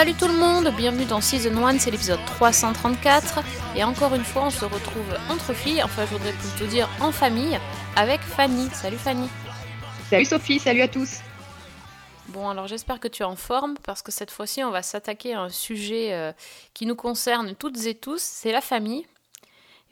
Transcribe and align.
Salut 0.00 0.14
tout 0.14 0.28
le 0.28 0.32
monde, 0.32 0.72
bienvenue 0.78 1.04
dans 1.04 1.20
Season 1.20 1.54
1, 1.62 1.78
c'est 1.78 1.90
l'épisode 1.90 2.24
334. 2.24 3.40
Et 3.76 3.84
encore 3.84 4.14
une 4.14 4.24
fois, 4.24 4.44
on 4.44 4.50
se 4.50 4.64
retrouve 4.64 5.04
entre 5.28 5.52
filles, 5.52 5.82
enfin 5.82 6.06
je 6.06 6.12
voudrais 6.12 6.32
plutôt 6.32 6.64
dire 6.64 6.88
en 7.02 7.12
famille, 7.12 7.58
avec 7.96 8.22
Fanny. 8.22 8.70
Salut 8.72 8.96
Fanny. 8.96 9.28
Salut 10.08 10.24
Sophie, 10.24 10.58
salut 10.58 10.80
à 10.80 10.88
tous. 10.88 11.18
Bon, 12.28 12.48
alors 12.48 12.66
j'espère 12.66 12.98
que 12.98 13.08
tu 13.08 13.24
es 13.24 13.26
en 13.26 13.36
forme 13.36 13.74
parce 13.84 14.00
que 14.00 14.10
cette 14.10 14.30
fois-ci, 14.30 14.64
on 14.64 14.70
va 14.70 14.80
s'attaquer 14.80 15.34
à 15.34 15.42
un 15.42 15.48
sujet 15.50 16.14
euh, 16.14 16.32
qui 16.72 16.86
nous 16.86 16.96
concerne 16.96 17.54
toutes 17.54 17.84
et 17.84 17.94
tous, 17.94 18.22
c'est 18.22 18.52
la 18.52 18.62
famille. 18.62 19.06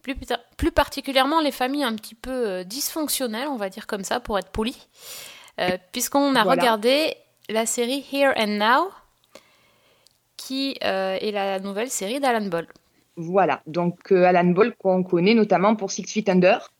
Et 0.09 0.15
plus, 0.57 0.73
particulièrement 0.73 1.43
les 1.43 1.53
familles 1.53 1.85
un 1.85 1.95
petit 1.95 2.15
peu 2.15 2.31
euh, 2.49 2.65
dysfonctionnelles, 2.65 3.49
on 3.49 3.57
va 3.57 3.69
dire 3.69 3.87
comme 3.87 4.05
ça, 4.05 4.21
pour 4.21 4.39
être 4.39 4.53
poli. 4.53 4.75
Euh, 5.61 5.77
Puisqu'on 5.93 6.35
a 6.35 6.45
Voilà. 6.45 6.63
regardé 6.63 7.15
la 7.51 7.67
série 7.67 8.03
Here 8.11 8.33
and 8.39 8.57
Now, 8.57 8.91
qui 10.39 10.77
euh, 10.85 11.19
est 11.21 11.33
la 11.33 11.61
nouvelle 11.61 11.91
série 11.91 12.21
d'Alan 12.21 12.47
Ball. 12.47 12.67
Voilà, 13.17 13.61
donc 13.67 14.13
euh, 14.13 14.25
Alan 14.25 14.45
Ball 14.45 14.75
qu'on 14.77 15.03
connaît 15.03 15.35
notamment 15.35 15.77
pour 15.77 15.91
Six 15.91 16.05
Feet 16.05 16.29
Under 16.31 16.71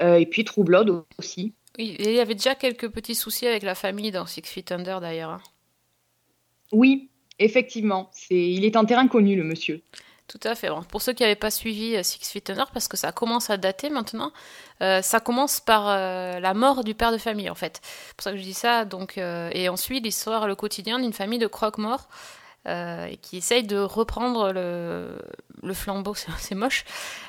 euh, 0.00 0.14
et 0.14 0.24
puis 0.24 0.44
True 0.44 0.64
Blood 0.64 1.04
aussi. 1.18 1.52
Oui, 1.76 1.96
et 1.98 2.10
il 2.10 2.14
y 2.14 2.20
avait 2.20 2.34
déjà 2.34 2.54
quelques 2.54 2.88
petits 2.88 3.16
soucis 3.16 3.46
avec 3.46 3.62
la 3.62 3.74
famille 3.74 4.12
dans 4.12 4.24
Six 4.24 4.42
Feet 4.46 4.72
Under 4.72 5.00
d'ailleurs. 5.00 5.30
hein. 5.30 5.40
Oui, 6.72 7.10
effectivement, 7.38 8.08
c'est 8.12 8.34
il 8.34 8.64
est 8.64 8.76
en 8.76 8.84
terrain 8.84 9.08
connu 9.08 9.36
le 9.36 9.44
monsieur. 9.44 9.82
Tout 10.28 10.40
à 10.42 10.56
fait. 10.56 10.68
Bon, 10.68 10.82
pour 10.82 11.02
ceux 11.02 11.12
qui 11.12 11.22
n'avaient 11.22 11.36
pas 11.36 11.52
suivi 11.52 12.02
Six 12.02 12.30
Feet 12.30 12.50
Under, 12.50 12.70
parce 12.72 12.88
que 12.88 12.96
ça 12.96 13.12
commence 13.12 13.48
à 13.50 13.56
dater 13.56 13.90
maintenant, 13.90 14.32
euh, 14.82 15.00
ça 15.00 15.20
commence 15.20 15.60
par 15.60 15.88
euh, 15.88 16.40
la 16.40 16.52
mort 16.54 16.82
du 16.82 16.94
père 16.94 17.12
de 17.12 17.18
famille 17.18 17.48
en 17.48 17.54
fait. 17.54 17.80
C'est 17.82 18.16
pour 18.16 18.24
ça 18.24 18.32
que 18.32 18.36
je 18.38 18.42
dis 18.42 18.54
ça. 18.54 18.84
Donc, 18.84 19.18
euh, 19.18 19.50
et 19.52 19.68
ensuite 19.68 20.04
l'histoire, 20.04 20.48
le 20.48 20.56
quotidien 20.56 20.98
d'une 20.98 21.12
famille 21.12 21.38
de 21.38 21.46
croque-morts 21.46 22.08
euh, 22.66 23.06
et 23.06 23.16
qui 23.16 23.36
essaye 23.38 23.62
de 23.62 23.78
reprendre 23.78 24.52
le, 24.52 25.18
le 25.62 25.74
flambeau, 25.74 26.14
c'est 26.38 26.54
moche, 26.54 26.84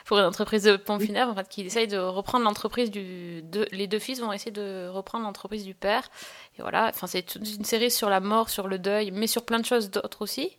pour 0.06 0.18
une 0.18 0.26
entreprise 0.26 0.64
de 0.64 0.76
pompe 0.78 1.02
funèbre, 1.02 1.32
en 1.32 1.36
fait, 1.36 1.48
qui 1.48 1.62
essaye 1.62 1.88
de 1.88 1.98
reprendre 1.98 2.44
l'entreprise 2.46 2.92
du... 2.92 3.42
de- 3.44 3.68
les 3.72 3.88
deux 3.88 4.00
fils 4.00 4.20
vont 4.20 4.34
essayer 4.34 4.52
de 4.52 4.88
reprendre 4.88 5.26
l'entreprise 5.26 5.64
du 5.64 5.74
père. 5.74 6.10
Et 6.58 6.62
voilà, 6.62 6.88
enfin 6.90 7.08
c'est 7.08 7.22
toute 7.24 7.48
une 7.56 7.66
série 7.66 7.92
sur 7.92 8.10
la 8.10 8.20
mort, 8.20 8.50
sur 8.50 8.68
le 8.68 8.80
deuil, 8.80 9.12
mais 9.12 9.28
sur 9.28 9.46
plein 9.46 9.60
de 9.60 9.66
choses 9.66 9.92
d'autres 9.92 10.22
aussi. 10.22 10.58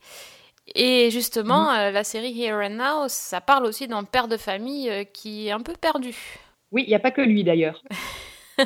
Et 0.74 1.10
justement, 1.10 1.72
euh, 1.72 1.90
la 1.90 2.04
série 2.04 2.38
Here 2.38 2.58
and 2.62 2.70
Now, 2.74 3.08
ça 3.08 3.40
parle 3.40 3.64
aussi 3.64 3.88
d'un 3.88 4.04
père 4.04 4.28
de 4.28 4.36
famille 4.36 4.90
euh, 4.90 5.04
qui 5.04 5.48
est 5.48 5.50
un 5.50 5.60
peu 5.60 5.72
perdu. 5.72 6.14
Oui, 6.72 6.84
il 6.86 6.88
n'y 6.88 6.94
a 6.94 7.00
pas 7.00 7.10
que 7.10 7.22
lui 7.22 7.42
d'ailleurs. 7.44 7.82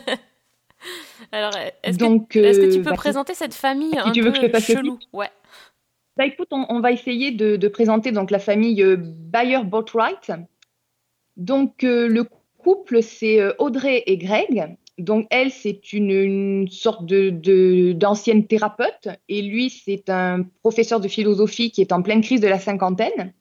Alors, 1.31 1.53
est-ce 1.85 1.99
que, 1.99 2.73
tu 2.73 2.81
euh, 2.81 2.83
peux 2.83 2.91
bah, 2.91 2.97
présenter 2.97 3.35
cette 3.35 3.55
famille 3.55 3.93
si 3.93 3.99
un 3.99 4.11
tu 4.11 4.21
peu 4.21 4.27
veux 4.27 4.33
que 4.33 4.37
je 4.39 4.47
te 4.47 4.51
fasse 4.51 4.65
chelou? 4.65 4.99
Ouais. 5.13 5.31
Bah 6.17 6.25
on, 6.51 6.81
va 6.81 6.93
essayer 6.93 7.31
de, 7.31 7.69
présenter 7.69 8.13
donc 8.13 8.31
la 8.31 8.39
famille 8.39 8.83
euh, 8.83 8.97
Bayer 8.99 9.65
Boatwright. 9.65 10.33
Donc 11.37 11.85
euh, 11.85 12.07
le 12.07 12.25
couple 12.59 13.03
c'est 13.03 13.41
euh, 13.41 13.55
Audrey 13.59 14.03
et 14.07 14.19
Greg. 14.19 14.77
Donc 14.99 15.27
elle 15.31 15.51
c'est 15.51 15.95
une, 15.95 16.69
sorte 16.69 17.07
de 17.07 17.93
d'ancienne 17.93 18.47
thérapeute 18.47 19.09
et 19.31 19.41
lui 19.41 19.71
c'est 19.71 20.11
un 20.11 20.43
professeur 20.61 21.01
de 21.01 21.09
philosophie 21.09 21.71
qui 21.71 21.81
est 21.81 21.93
en 21.93 22.03
pleine 22.03 22.21
crise 22.21 22.43
de 22.43 22.49
la 22.49 22.59
cinquantaine. 22.59 23.33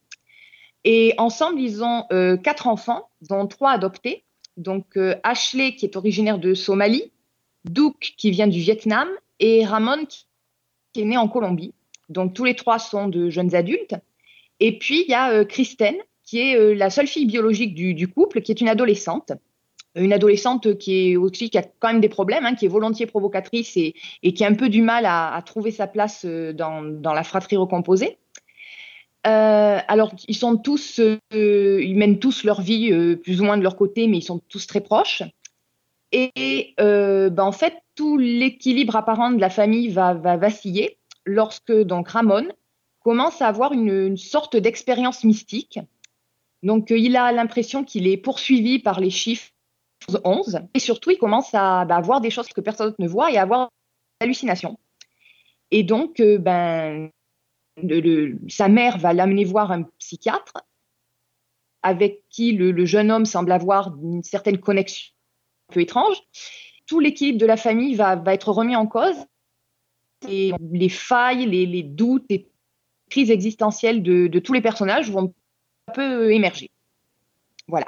Et 0.85 1.13
ensemble 1.17 1.59
ils 1.59 1.83
ont 1.83 2.05
quatre 2.41 2.67
enfants, 2.67 3.09
dont 3.29 3.45
trois 3.47 3.71
adoptés. 3.71 4.23
Donc 4.55 4.97
Ashley 5.23 5.75
qui 5.75 5.85
est 5.85 5.97
originaire 5.97 6.39
de 6.39 6.53
Somalie, 6.53 7.11
Duke 7.65 8.13
qui 8.17 8.31
vient 8.31 8.47
du 8.47 8.59
Vietnam 8.59 9.09
et 9.39 9.65
Ramon 9.65 10.05
qui 10.93 11.01
est 11.01 11.05
né 11.05 11.17
en 11.17 11.27
Colombie. 11.27 11.73
Donc 12.11 12.33
tous 12.33 12.43
les 12.43 12.55
trois 12.55 12.79
sont 12.79 13.07
de 13.07 13.29
jeunes 13.29 13.55
adultes. 13.55 13.95
Et 14.59 14.77
puis 14.77 15.03
il 15.07 15.11
y 15.11 15.15
a 15.15 15.31
euh, 15.31 15.43
Kristen, 15.43 15.95
qui 16.23 16.39
est 16.39 16.55
euh, 16.55 16.73
la 16.73 16.89
seule 16.89 17.07
fille 17.07 17.25
biologique 17.25 17.73
du, 17.73 18.07
couple, 18.07 18.41
qui 18.41 18.51
est 18.51 18.61
une 18.61 18.69
adolescente. 18.69 19.33
Une 19.95 20.13
adolescente 20.13 20.77
qui 20.77 21.11
est 21.11 21.17
aussi 21.17 21.49
qui 21.49 21.57
a 21.57 21.63
quand 21.63 21.89
même 21.89 21.99
des 21.99 22.07
problèmes, 22.07 22.45
hein, 22.45 22.55
qui 22.55 22.65
est 22.65 22.69
volontiers 22.69 23.07
provocatrice 23.07 23.75
et, 23.75 23.93
qui 24.33 24.45
a 24.45 24.47
un 24.47 24.53
peu 24.53 24.69
du 24.69 24.81
mal 24.81 25.05
à, 25.05 25.41
trouver 25.45 25.71
sa 25.71 25.87
place 25.87 26.23
euh, 26.25 26.53
dans, 26.53 27.13
la 27.13 27.23
fratrie 27.23 27.57
recomposée. 27.57 28.17
Alors 29.23 30.13
ils 30.27 30.35
sont 30.35 30.57
tous, 30.57 30.99
ils 31.31 31.95
mènent 31.95 32.17
tous 32.17 32.43
leur 32.43 32.61
vie 32.61 32.91
plus 33.17 33.39
ou 33.39 33.43
moins 33.43 33.57
de 33.57 33.61
leur 33.61 33.75
côté, 33.75 34.07
mais 34.07 34.17
ils 34.17 34.23
sont 34.23 34.39
tous 34.49 34.65
très 34.65 34.81
proches. 34.81 35.21
Et 36.11 36.73
ben, 36.79 37.37
en 37.37 37.51
fait, 37.51 37.75
tout 37.93 38.17
l'équilibre 38.17 38.95
apparent 38.95 39.29
de 39.29 39.39
la 39.39 39.51
famille 39.51 39.89
va, 39.89 40.15
va 40.15 40.37
vaciller 40.37 40.97
lorsque 41.25 41.71
donc 41.71 42.09
Ramon 42.09 42.47
commence 43.03 43.41
à 43.41 43.47
avoir 43.47 43.73
une, 43.73 44.17
sorte 44.17 44.55
d'expérience 44.55 45.23
mystique. 45.23 45.79
Donc 46.63 46.91
euh, 46.91 46.97
il 46.97 47.17
a 47.17 47.31
l'impression 47.31 47.83
qu'il 47.83 48.07
est 48.07 48.17
poursuivi 48.17 48.79
par 48.79 48.99
les 48.99 49.09
chiffres 49.09 49.51
11 50.23 50.61
et 50.73 50.79
surtout 50.79 51.11
il 51.11 51.17
commence 51.17 51.53
à 51.53 51.85
bah, 51.85 52.01
voir 52.01 52.21
des 52.21 52.29
choses 52.29 52.47
que 52.47 52.61
personne 52.61 52.87
d'autre 52.87 53.01
ne 53.01 53.07
voit 53.07 53.31
et 53.31 53.37
à 53.37 53.43
avoir 53.43 53.69
des 54.19 54.25
hallucinations. 54.25 54.79
Et 55.71 55.83
donc 55.83 56.19
euh, 56.19 56.37
ben 56.37 57.09
sa 58.49 58.67
mère 58.67 58.97
va 58.97 59.13
l'amener 59.13 59.45
voir 59.45 59.71
un 59.71 59.83
psychiatre 59.97 60.53
avec 61.81 62.23
qui 62.29 62.51
le, 62.51 62.71
le 62.71 62.85
jeune 62.85 63.09
homme 63.09 63.25
semble 63.25 63.51
avoir 63.51 63.95
une 64.03 64.23
certaine 64.23 64.59
connexion 64.59 65.13
un 65.69 65.73
peu 65.73 65.81
étrange. 65.81 66.17
Tout 66.85 66.99
l'équilibre 66.99 67.39
de 67.39 67.45
la 67.45 67.57
famille 67.57 67.95
va, 67.95 68.15
va 68.15 68.33
être 68.33 68.51
remis 68.51 68.75
en 68.75 68.85
cause 68.85 69.15
et 70.27 70.53
les 70.71 70.89
failles, 70.89 71.45
les, 71.45 71.83
doutes, 71.83 72.25
les 72.29 72.47
crises 73.09 73.31
existentielles 73.31 74.03
de, 74.03 74.39
tous 74.39 74.53
les 74.53 74.61
personnages 74.61 75.11
vont 75.11 75.33
un 75.87 75.91
peu 75.93 76.31
émerger. 76.31 76.71
Voilà. 77.67 77.87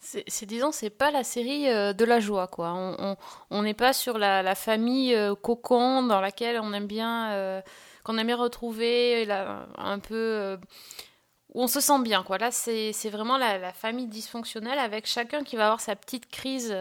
C'est, 0.00 0.46
disons, 0.46 0.72
c'est 0.72 0.90
pas 0.90 1.10
la 1.10 1.22
série 1.22 1.68
euh, 1.68 1.92
de 1.92 2.04
la 2.04 2.18
joie, 2.18 2.46
quoi. 2.46 3.16
On 3.50 3.62
n'est 3.62 3.74
pas 3.74 3.92
sur 3.92 4.16
la, 4.16 4.54
famille 4.54 5.14
euh, 5.14 5.34
cocon 5.34 6.02
dans 6.02 6.20
laquelle 6.20 6.58
on 6.62 6.72
aime 6.72 6.86
bien, 6.86 7.32
euh, 7.32 7.60
qu'on 8.04 8.16
aime 8.16 8.30
retrouver, 8.30 9.30
un 9.30 9.98
peu 9.98 10.56
où 11.52 11.62
on 11.62 11.66
se 11.66 11.80
sent 11.80 12.00
bien, 12.02 12.22
quoi. 12.22 12.38
Là, 12.38 12.50
c'est, 12.50 13.10
vraiment 13.10 13.36
la, 13.36 13.58
la 13.58 13.72
famille 13.74 14.06
dysfonctionnelle 14.06 14.78
avec 14.78 15.06
chacun 15.06 15.42
qui 15.42 15.56
va 15.56 15.64
avoir 15.64 15.80
sa 15.80 15.94
petite 15.94 16.30
crise 16.30 16.74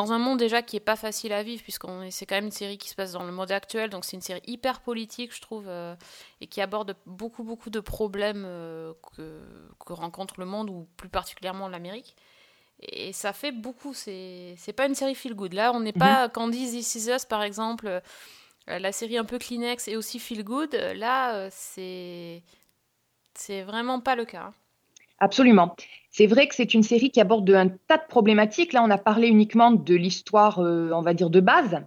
dans 0.00 0.12
un 0.12 0.18
monde 0.18 0.38
déjà 0.38 0.62
qui 0.62 0.76
est 0.76 0.86
pas 0.92 0.96
facile 0.96 1.32
à 1.32 1.42
vivre, 1.42 1.62
puisqu'on 1.62 2.02
est- 2.02 2.10
c'est 2.16 2.26
quand 2.26 2.36
même 2.36 2.46
une 2.46 2.50
série 2.62 2.78
qui 2.78 2.88
se 2.88 2.94
passe 2.94 3.12
dans 3.12 3.24
le 3.24 3.32
mode 3.32 3.50
actuel, 3.52 3.90
donc 3.90 4.04
c'est 4.04 4.16
une 4.16 4.22
série 4.22 4.42
hyper 4.46 4.80
politique, 4.80 5.34
je 5.34 5.40
trouve, 5.40 5.66
euh, 5.68 5.94
et 6.40 6.46
qui 6.46 6.60
aborde 6.60 6.94
beaucoup, 7.06 7.42
beaucoup 7.44 7.70
de 7.70 7.80
problèmes 7.80 8.44
euh, 8.46 8.92
que, 9.16 9.24
que 9.84 9.92
rencontre 9.92 10.34
le 10.38 10.46
monde, 10.46 10.70
ou 10.70 10.86
plus 10.96 11.08
particulièrement 11.08 11.68
l'Amérique. 11.68 12.16
Et 12.80 13.12
ça 13.12 13.32
fait 13.32 13.50
beaucoup, 13.52 13.92
c'est 13.92 14.54
c'est 14.56 14.72
pas 14.72 14.86
une 14.86 14.94
série 14.94 15.16
feel 15.16 15.34
good. 15.34 15.52
Là, 15.52 15.72
on 15.74 15.80
n'est 15.80 15.92
pas, 15.98 16.28
quand 16.28 16.44
on 16.44 16.48
dit 16.48 16.64
This 16.70 16.94
Is 16.94 17.10
Us, 17.10 17.24
par 17.24 17.42
exemple, 17.42 17.86
euh, 17.88 18.00
la 18.66 18.92
série 18.92 19.18
un 19.18 19.24
peu 19.24 19.38
Kleenex 19.38 19.88
et 19.88 19.96
aussi 19.96 20.18
feel 20.20 20.44
good, 20.44 20.74
euh, 20.74 20.94
là, 20.94 21.48
c'est 21.50 22.42
c'est 23.34 23.62
vraiment 23.62 24.00
pas 24.00 24.14
le 24.16 24.24
cas. 24.24 24.44
hein. 24.50 24.54
Absolument. 25.18 25.74
C'est 26.10 26.26
vrai 26.26 26.46
que 26.46 26.54
c'est 26.54 26.74
une 26.74 26.82
série 26.82 27.10
qui 27.10 27.20
aborde 27.20 27.50
un 27.50 27.68
tas 27.68 27.98
de 27.98 28.06
problématiques. 28.08 28.72
Là, 28.72 28.82
on 28.82 28.90
a 28.90 28.98
parlé 28.98 29.28
uniquement 29.28 29.72
de 29.72 29.94
l'histoire, 29.94 30.60
euh, 30.60 30.90
on 30.92 31.02
va 31.02 31.14
dire, 31.14 31.30
de 31.30 31.40
base. 31.40 31.82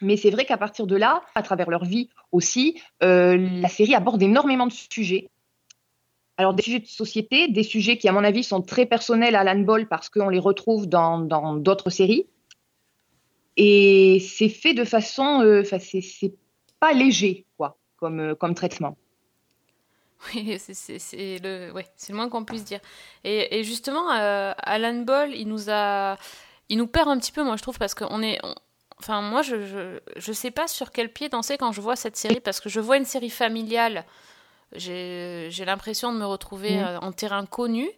Mais 0.00 0.16
c'est 0.16 0.30
vrai 0.30 0.44
qu'à 0.44 0.56
partir 0.56 0.86
de 0.86 0.96
là, 0.96 1.22
à 1.34 1.42
travers 1.42 1.68
leur 1.68 1.84
vie 1.84 2.08
aussi, 2.32 2.80
euh, 3.02 3.36
la 3.36 3.68
série 3.68 3.94
aborde 3.94 4.22
énormément 4.22 4.66
de 4.66 4.72
sujets. 4.72 5.28
Alors, 6.36 6.54
des 6.54 6.62
sujets 6.62 6.78
de 6.78 6.86
société, 6.86 7.48
des 7.48 7.62
sujets 7.62 7.98
qui, 7.98 8.08
à 8.08 8.12
mon 8.12 8.24
avis, 8.24 8.42
sont 8.42 8.62
très 8.62 8.86
personnels 8.86 9.34
à 9.34 9.40
Alan 9.40 9.60
Ball 9.60 9.86
parce 9.88 10.08
qu'on 10.08 10.30
les 10.30 10.38
retrouve 10.38 10.86
dans 10.86 11.56
d'autres 11.56 11.90
séries. 11.90 12.26
Et 13.56 14.20
c'est 14.20 14.48
fait 14.48 14.72
de 14.72 14.84
façon, 14.84 15.42
euh, 15.42 15.60
enfin, 15.60 15.78
c'est 15.78 16.34
pas 16.78 16.94
léger, 16.94 17.44
quoi, 17.58 17.76
comme, 17.96 18.20
euh, 18.20 18.34
comme 18.34 18.54
traitement. 18.54 18.96
Oui, 20.34 20.58
c'est- 20.60 21.38
le, 21.42 21.72
ouais, 21.72 21.86
c'est 21.96 22.12
le 22.12 22.16
moins 22.16 22.28
qu'on 22.28 22.44
puisse 22.44 22.64
dire. 22.64 22.80
Et, 23.24 23.58
et 23.58 23.64
justement, 23.64 24.12
euh, 24.12 24.52
Alan 24.58 24.94
Ball, 25.02 25.34
il 25.34 25.48
nous 25.48 25.70
a, 25.70 26.16
il 26.68 26.78
nous 26.78 26.86
perd 26.86 27.08
un 27.08 27.18
petit 27.18 27.32
peu, 27.32 27.42
moi 27.42 27.56
je 27.56 27.62
trouve, 27.62 27.78
parce 27.78 27.94
qu'on 27.94 28.22
est, 28.22 28.38
on- 28.44 28.54
enfin 28.98 29.22
moi 29.22 29.40
je, 29.42 29.64
je, 29.66 29.98
je 30.16 30.32
sais 30.32 30.50
pas 30.50 30.68
sur 30.68 30.90
quel 30.90 31.10
pied 31.10 31.28
danser 31.30 31.56
quand 31.56 31.72
je 31.72 31.80
vois 31.80 31.96
cette 31.96 32.16
série, 32.16 32.40
parce 32.40 32.60
que 32.60 32.68
je 32.68 32.80
vois 32.80 32.96
une 32.98 33.06
série 33.06 33.30
familiale, 33.30 34.04
j'ai 34.72 35.64
l'impression 35.64 36.12
de 36.12 36.18
me 36.18 36.26
retrouver 36.26 36.76
Mhm. 36.78 36.84
euh, 36.84 36.98
en 37.00 37.12
terrain 37.12 37.46
connu. 37.46 37.88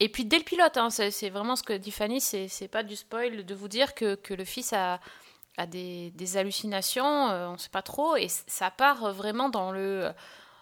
Et 0.00 0.08
puis 0.08 0.24
dès 0.24 0.38
le 0.38 0.44
pilote, 0.44 0.76
hein, 0.76 0.88
c'est 0.90 1.28
vraiment 1.30 1.56
ce 1.56 1.62
que 1.62 1.72
dit 1.74 1.90
Fanny, 1.90 2.20
c'est 2.20 2.68
pas 2.68 2.82
du 2.82 2.96
spoil 2.96 3.44
de 3.44 3.54
vous 3.54 3.68
dire 3.68 3.94
que, 3.94 4.14
que 4.14 4.32
le 4.32 4.44
fils 4.44 4.72
a, 4.72 4.98
a 5.58 5.66
des, 5.66 6.10
des 6.12 6.36
hallucinations, 6.38 7.28
euh, 7.30 7.48
on 7.48 7.58
sait 7.58 7.68
pas 7.68 7.82
trop, 7.82 8.16
et 8.16 8.28
ça 8.28 8.70
part 8.70 9.12
vraiment 9.12 9.50
dans 9.50 9.72
le, 9.72 10.10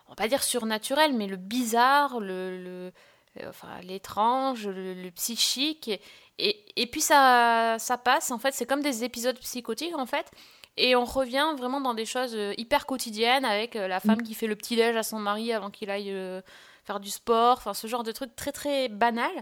on 0.09 0.13
va 0.13 0.17
pas 0.17 0.29
dire 0.29 0.43
surnaturel, 0.43 1.13
mais 1.13 1.27
le 1.27 1.37
bizarre, 1.37 2.19
le, 2.21 2.59
le, 2.63 2.93
euh, 3.41 3.49
enfin, 3.51 3.69
l'étrange, 3.83 4.67
le, 4.67 4.95
le 4.95 5.11
psychique. 5.13 5.89
Et, 5.89 6.01
et, 6.39 6.65
et 6.77 6.87
puis 6.87 7.01
ça, 7.01 7.77
ça 7.79 7.99
passe, 7.99 8.31
en 8.31 8.39
fait, 8.39 8.53
c'est 8.53 8.67
comme 8.67 8.83
des 8.83 9.05
épisodes 9.05 9.39
psychotiques, 9.39 9.97
en 9.97 10.07
fait. 10.07 10.31
Et 10.77 10.95
on 10.97 11.05
revient 11.05 11.55
vraiment 11.59 11.81
dans 11.81 11.95
des 11.95 12.07
choses 12.07 12.35
euh, 12.35 12.55
hyper 12.57 12.87
quotidiennes 12.87 13.45
avec 13.45 13.75
euh, 13.77 13.89
la 13.89 13.99
femme 14.01 14.23
qui 14.23 14.35
fait 14.35 14.47
le 14.47 14.55
petit-déj 14.57 14.97
à 14.97 15.03
son 15.03 15.19
mari 15.19 15.53
avant 15.53 15.71
qu'il 15.71 15.91
aille 15.91 16.13
euh, 16.13 16.41
faire 16.85 17.01
du 17.01 17.11
sport, 17.11 17.57
enfin 17.57 17.75
ce 17.75 17.87
genre 17.89 18.05
de 18.05 18.13
truc 18.13 18.35
très 18.37 18.53
très 18.53 18.89
banal. 18.89 19.33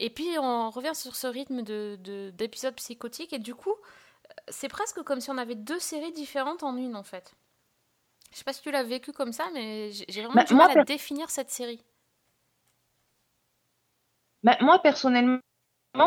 Et 0.00 0.10
puis 0.10 0.26
on 0.40 0.68
revient 0.70 0.94
sur 0.94 1.14
ce 1.14 1.28
rythme 1.28 1.62
de, 1.62 1.96
de- 2.00 2.30
d'épisodes 2.34 2.74
psychotiques 2.74 3.32
et 3.32 3.38
du 3.38 3.54
coup, 3.54 3.74
c'est 4.48 4.68
presque 4.68 5.02
comme 5.02 5.20
si 5.20 5.30
on 5.30 5.38
avait 5.38 5.54
deux 5.54 5.78
séries 5.78 6.12
différentes 6.12 6.64
en 6.64 6.76
une 6.76 6.96
en 6.96 7.04
fait. 7.04 7.32
Je 8.32 8.38
sais 8.38 8.44
pas 8.44 8.52
si 8.52 8.62
tu 8.62 8.70
l'as 8.70 8.82
vécu 8.82 9.12
comme 9.12 9.32
ça, 9.32 9.44
mais 9.54 9.90
j'ai 9.92 10.20
vraiment 10.20 10.34
Bah, 10.34 10.44
du 10.44 10.54
moi, 10.54 10.68
mal 10.68 10.78
à 10.78 10.84
définir 10.84 11.30
cette 11.30 11.50
série. 11.50 11.80
Bah, 14.42 14.56
moi, 14.60 14.78
personnellement, 14.80 15.40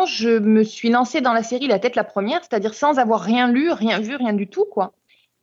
je 0.06 0.38
me 0.39 0.63
suis 0.63 0.89
lancée 0.89 1.21
dans 1.21 1.33
la 1.33 1.44
série 1.44 1.68
la 1.68 1.80
tête 1.80 1.95
la 1.95 2.04
première, 2.04 2.42
c'est-à-dire 2.42 2.74
sans 2.74 3.00
avoir 3.00 3.21
rien 3.21 3.51
lu, 3.51 3.71
rien 3.71 4.00
vu, 4.00 4.16
rien 4.16 4.33
du 4.33 4.48
tout, 4.48 4.66
quoi. 4.66 4.94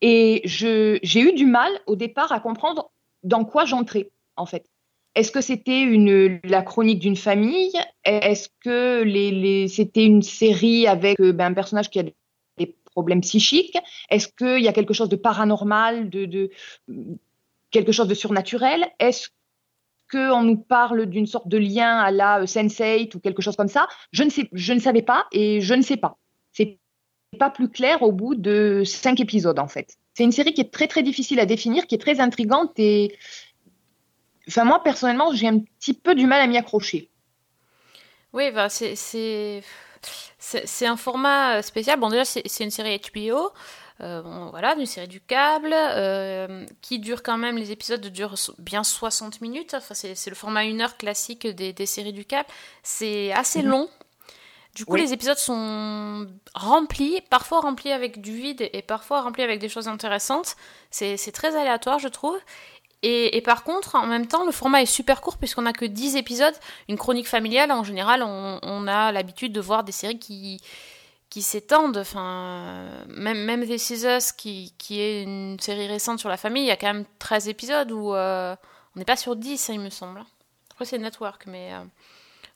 Et 0.00 0.42
je, 0.44 0.98
j'ai 1.02 1.20
eu 1.20 1.32
du 1.32 1.46
mal 1.46 1.72
au 1.86 1.96
départ 1.96 2.32
à 2.32 2.40
comprendre 2.40 2.90
dans 3.22 3.44
quoi 3.44 3.64
j'entrais, 3.64 4.10
en 4.36 4.46
fait. 4.46 4.66
Est-ce 5.14 5.32
que 5.32 5.40
c'était 5.40 5.80
une, 5.80 6.40
la 6.44 6.62
chronique 6.62 6.98
d'une 6.98 7.16
famille? 7.16 7.72
Est-ce 8.04 8.50
que 8.60 9.02
les, 9.02 9.30
les, 9.30 9.68
c'était 9.68 10.04
une 10.04 10.22
série 10.22 10.86
avec 10.86 11.18
euh, 11.20 11.32
ben, 11.32 11.46
un 11.46 11.54
personnage 11.54 11.88
qui 11.88 11.98
a 11.98 12.02
des 12.02 12.14
problèmes 12.96 13.20
psychiques? 13.20 13.78
Est-ce 14.08 14.28
qu'il 14.28 14.64
y 14.64 14.68
a 14.68 14.72
quelque 14.72 14.94
chose 14.94 15.10
de 15.10 15.16
paranormal, 15.16 16.08
de, 16.08 16.50
quelque 17.70 17.92
chose 17.92 18.08
de 18.08 18.14
surnaturel? 18.14 18.86
Est-ce 18.98 19.28
qu'on 20.10 20.42
nous 20.42 20.56
parle 20.56 21.06
d'une 21.06 21.26
sorte 21.26 21.48
de 21.48 21.58
lien 21.58 21.98
à 21.98 22.10
la 22.10 22.40
euh, 22.40 22.46
Sense8 22.46 23.14
ou 23.14 23.20
quelque 23.20 23.42
chose 23.42 23.56
comme 23.56 23.68
ça? 23.68 23.86
Je 24.12 24.22
ne, 24.22 24.30
sais, 24.30 24.48
je 24.52 24.72
ne 24.72 24.78
savais 24.78 25.02
pas 25.02 25.26
et 25.30 25.60
je 25.60 25.74
ne 25.74 25.82
sais 25.82 25.98
pas. 25.98 26.16
C'est 26.52 26.78
pas 27.38 27.50
plus 27.50 27.68
clair 27.68 28.02
au 28.02 28.12
bout 28.12 28.34
de 28.34 28.82
cinq 28.84 29.20
épisodes, 29.20 29.58
en 29.58 29.68
fait. 29.68 29.98
C'est 30.14 30.24
une 30.24 30.32
série 30.32 30.54
qui 30.54 30.62
est 30.62 30.72
très, 30.72 30.86
très 30.86 31.02
difficile 31.02 31.38
à 31.40 31.46
définir, 31.46 31.86
qui 31.86 31.94
est 31.94 32.04
très 32.06 32.20
intrigante 32.20 32.72
et. 32.78 33.14
Enfin, 34.48 34.64
moi, 34.64 34.80
personnellement, 34.82 35.34
j'ai 35.34 35.48
un 35.48 35.58
petit 35.58 35.92
peu 35.92 36.14
du 36.14 36.26
mal 36.26 36.40
à 36.40 36.46
m'y 36.46 36.56
accrocher. 36.56 37.10
Oui, 38.32 38.52
bah, 38.52 38.68
c'est, 38.68 39.62
c'est, 40.38 40.86
un 40.86 40.96
format 40.96 41.56
euh, 41.58 41.62
spécial. 41.62 41.98
Bon, 41.98 42.08
déjà, 42.08 42.24
c'est, 42.24 42.42
une 42.60 42.70
série 42.70 43.00
HBO. 43.14 43.52
Euh, 44.02 44.20
bon, 44.22 44.50
voilà, 44.50 44.74
une 44.76 44.86
série 44.86 45.08
du 45.08 45.20
câble, 45.20 45.72
euh, 45.72 46.66
qui 46.82 46.98
dure 46.98 47.22
quand 47.22 47.38
même, 47.38 47.56
les 47.56 47.72
épisodes 47.72 48.04
durent 48.06 48.34
bien 48.58 48.84
60 48.84 49.40
minutes. 49.40 49.74
Enfin, 49.74 49.94
c'est, 49.94 50.14
le 50.28 50.34
format 50.36 50.60
1 50.60 50.80
heure 50.80 50.96
classique 50.96 51.46
des, 51.46 51.72
des 51.72 51.86
séries 51.86 52.12
du 52.12 52.24
câble. 52.24 52.48
C'est 52.82 53.32
assez 53.32 53.62
Mhm. 53.62 53.68
long. 53.70 53.88
Du 54.74 54.84
coup, 54.84 54.92
Oui. 54.92 55.00
les 55.00 55.14
épisodes 55.14 55.38
sont 55.38 56.26
remplis, 56.54 57.22
parfois 57.30 57.60
remplis 57.60 57.92
avec 57.92 58.20
du 58.20 58.36
vide 58.36 58.68
et 58.74 58.82
parfois 58.82 59.22
remplis 59.22 59.42
avec 59.42 59.58
des 59.58 59.70
choses 59.70 59.88
intéressantes. 59.88 60.54
C'est 60.90 61.32
très 61.32 61.56
aléatoire, 61.56 61.98
je 61.98 62.08
trouve. 62.08 62.36
Et, 63.02 63.36
et 63.36 63.40
par 63.42 63.62
contre, 63.62 63.94
en 63.94 64.06
même 64.06 64.26
temps, 64.26 64.44
le 64.44 64.52
format 64.52 64.82
est 64.82 64.86
super 64.86 65.20
court 65.20 65.36
puisqu'on 65.38 65.62
n'a 65.62 65.72
que 65.72 65.84
10 65.84 66.16
épisodes. 66.16 66.54
Une 66.88 66.96
chronique 66.96 67.28
familiale, 67.28 67.70
en 67.70 67.84
général, 67.84 68.22
on, 68.22 68.58
on 68.62 68.88
a 68.88 69.12
l'habitude 69.12 69.52
de 69.52 69.60
voir 69.60 69.84
des 69.84 69.92
séries 69.92 70.18
qui, 70.18 70.60
qui 71.30 71.42
s'étendent. 71.42 71.98
Enfin, 71.98 72.88
même, 73.08 73.44
même 73.44 73.64
This 73.66 73.90
Is 73.90 74.06
Us, 74.06 74.32
qui, 74.32 74.72
qui 74.78 75.00
est 75.00 75.22
une 75.22 75.58
série 75.60 75.86
récente 75.86 76.18
sur 76.18 76.28
la 76.28 76.36
famille, 76.36 76.64
il 76.64 76.68
y 76.68 76.70
a 76.72 76.76
quand 76.76 76.86
même 76.92 77.04
13 77.18 77.48
épisodes 77.48 77.92
où 77.92 78.14
euh, 78.14 78.56
on 78.94 78.98
n'est 78.98 79.04
pas 79.04 79.16
sur 79.16 79.36
10, 79.36 79.68
il 79.74 79.80
me 79.80 79.90
semble. 79.90 80.24
Après, 80.72 80.84
c'est 80.86 80.98
Network, 80.98 81.46
mais. 81.46 81.72
euh, 81.74 81.80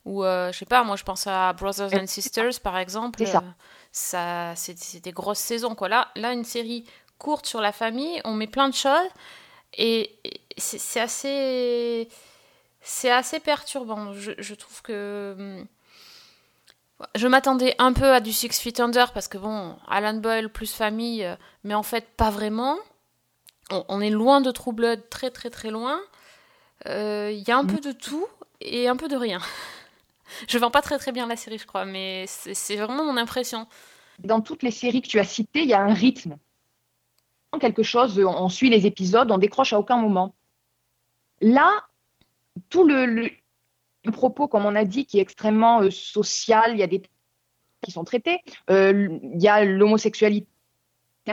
ou, 0.07 0.25
euh, 0.25 0.51
je 0.51 0.59
sais 0.59 0.65
pas, 0.65 0.83
moi 0.83 0.97
je 0.97 1.05
pense 1.05 1.27
à 1.27 1.53
Brothers 1.53 1.93
and 1.95 2.07
Sisters, 2.07 2.59
par 2.63 2.79
exemple. 2.79 3.19
C'est 3.19 3.33
ça. 3.33 3.39
Euh, 3.39 3.51
ça 3.93 4.53
c'est 4.57 5.01
des 5.05 5.13
grosses 5.13 5.39
saisons, 5.39 5.75
quoi. 5.75 5.91
Là, 5.91 6.09
là, 6.17 6.33
une 6.33 6.45
série 6.45 6.87
courte 7.19 7.45
sur 7.45 7.61
la 7.61 7.71
famille, 7.71 8.19
on 8.25 8.33
met 8.33 8.47
plein 8.47 8.71
de 8.71 8.75
choses. 8.75 9.11
Et 9.79 10.19
c'est 10.59 11.01
assez. 11.01 12.09
C'est 12.83 13.11
assez 13.11 13.41
perturbant. 13.41 14.15
Je, 14.15 14.33
je 14.39 14.55
trouve 14.55 14.83
que. 14.83 15.37
hum, 15.39 15.67
Je 17.15 17.27
m'attendais 17.29 17.75
un 17.79 17.93
peu 17.93 18.13
à 18.13 18.21
du 18.21 18.33
Six 18.33 18.59
Feet 18.61 18.79
Under 18.81 19.13
parce 19.13 19.27
que 19.29 19.39
bon, 19.39 19.77
Alan 19.89 20.15
Boyle 20.15 20.51
plus 20.51 20.73
famille, 20.75 21.25
euh, 21.25 21.35
mais 21.65 21.75
en 21.75 21.83
fait 21.83 22.07
pas 22.17 22.31
vraiment. 22.31 22.77
On, 23.71 23.85
on 23.89 24.01
est 24.03 24.11
loin 24.11 24.41
de 24.43 24.51
True 24.53 24.73
Blood, 24.75 25.09
très 25.11 25.31
très 25.31 25.51
très 25.51 25.71
loin. 25.71 26.01
Euh, 26.89 27.31
Il 27.33 27.47
y 27.49 27.53
a 27.53 27.59
un 27.59 27.65
Mhm. 27.65 27.77
peu 27.77 27.81
de 27.81 27.93
tout 27.93 28.27
et 28.61 28.89
un 28.89 28.97
peu 28.97 29.09
de 29.09 29.17
rien. 29.17 29.41
Je 30.49 30.59
vends 30.59 30.71
pas 30.71 30.83
très 30.83 30.99
très 30.99 31.13
bien 31.13 31.27
la 31.27 31.37
série, 31.37 31.59
je 31.59 31.67
crois, 31.67 31.85
mais 31.87 32.27
c'est 32.29 32.77
vraiment 32.77 33.05
mon 33.05 33.17
impression. 33.19 33.67
Dans 34.21 34.41
toutes 34.41 34.63
les 34.63 34.71
séries 34.71 35.03
que 35.03 35.09
tu 35.09 35.19
as 35.19 35.25
citées, 35.25 35.63
il 35.63 35.69
y 35.69 35.75
a 35.75 35.81
un 35.83 35.93
rythme. 35.93 36.39
Quelque 37.59 37.83
chose, 37.83 38.19
on 38.25 38.49
suit 38.49 38.71
les 38.71 38.87
épisodes, 38.87 39.31
on 39.31 39.39
décroche 39.39 39.73
à 39.73 39.79
aucun 39.79 39.97
moment. 39.97 40.35
Là, 41.41 41.73
tout 42.69 42.85
le, 42.85 43.31
propos, 44.13 44.49
comme 44.49 44.67
on 44.67 44.75
a 44.75 44.85
dit, 44.85 45.07
qui 45.07 45.19
est 45.19 45.23
extrêmement 45.23 45.83
euh, 45.83 45.91
social, 45.91 46.73
il 46.73 46.79
y 46.79 46.83
a 46.83 46.87
des 46.87 47.03
qui 47.83 47.93
sont 47.93 48.05
traités. 48.05 48.41
Euh, 48.69 49.19
il 49.23 49.43
y 49.43 49.49
a 49.49 49.65
l'homosexualité. 49.65 50.47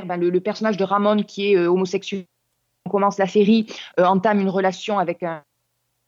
Ben, 0.05 0.17
le, 0.17 0.39
personnage 0.39 0.77
de 0.77 0.83
Ramon 0.83 1.23
qui 1.23 1.51
est 1.51 1.57
euh, 1.57 1.67
homosexuel, 1.67 2.25
on 2.85 2.89
commence 2.89 3.17
la 3.17 3.27
série, 3.27 3.67
entame 3.97 4.39
une 4.39 4.49
relation 4.49 4.97
avec 4.97 5.23
un 5.23 5.43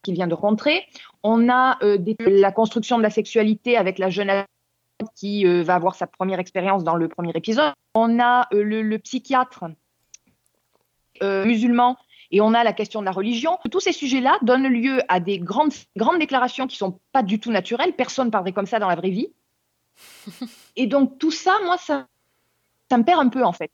qui 0.04 0.14
vient 0.14 0.28
de 0.28 0.34
rentrer. 0.34 0.86
On 1.24 1.50
a 1.50 1.78
la 2.20 2.52
construction 2.54 2.98
de 2.98 3.04
la 3.04 3.10
sexualité 3.10 3.76
avec 3.76 4.00
la 4.00 4.10
jeune 4.10 4.46
qui 5.14 5.44
va 5.64 5.76
avoir 5.76 5.96
sa 5.96 6.08
première 6.08 6.40
expérience 6.40 6.86
dans 6.86 6.96
le 6.96 7.10
premier 7.10 7.32
épisode. 7.36 7.74
On 7.96 8.18
a 8.22 8.48
le 8.52 8.98
psychiatre 8.98 9.66
euh, 11.24 11.46
musulman 11.46 11.98
et 12.32 12.42
on 12.42 12.54
a 12.54 12.64
la 12.64 12.74
question 12.74 13.00
de 13.00 13.06
la 13.06 13.12
religion. 13.12 13.58
Tous 13.72 13.80
ces 13.80 13.92
sujets-là 13.92 14.38
donnent 14.42 14.68
lieu 14.68 15.02
à 15.08 15.20
des 15.20 15.40
grandes, 15.40 15.74
grandes 15.96 16.20
déclarations 16.20 16.68
qui 16.68 16.78
sont 16.78 17.00
pas 17.12 17.24
du 17.24 17.40
tout 17.40 17.52
naturelles. 17.52 17.94
Personne 17.94 18.30
parlerait 18.30 18.54
comme 18.54 18.68
ça 18.68 18.80
dans 18.80 18.88
la 18.88 18.96
vraie 18.96 19.10
vie. 19.10 19.30
Et 20.76 20.88
donc 20.88 21.18
tout 21.18 21.32
ça, 21.32 21.56
moi, 21.66 21.78
ça, 21.78 22.08
ça 22.90 22.98
me 22.98 23.04
perd 23.04 23.20
un 23.20 23.30
peu 23.30 23.44
en 23.44 23.54
fait. 23.54 23.72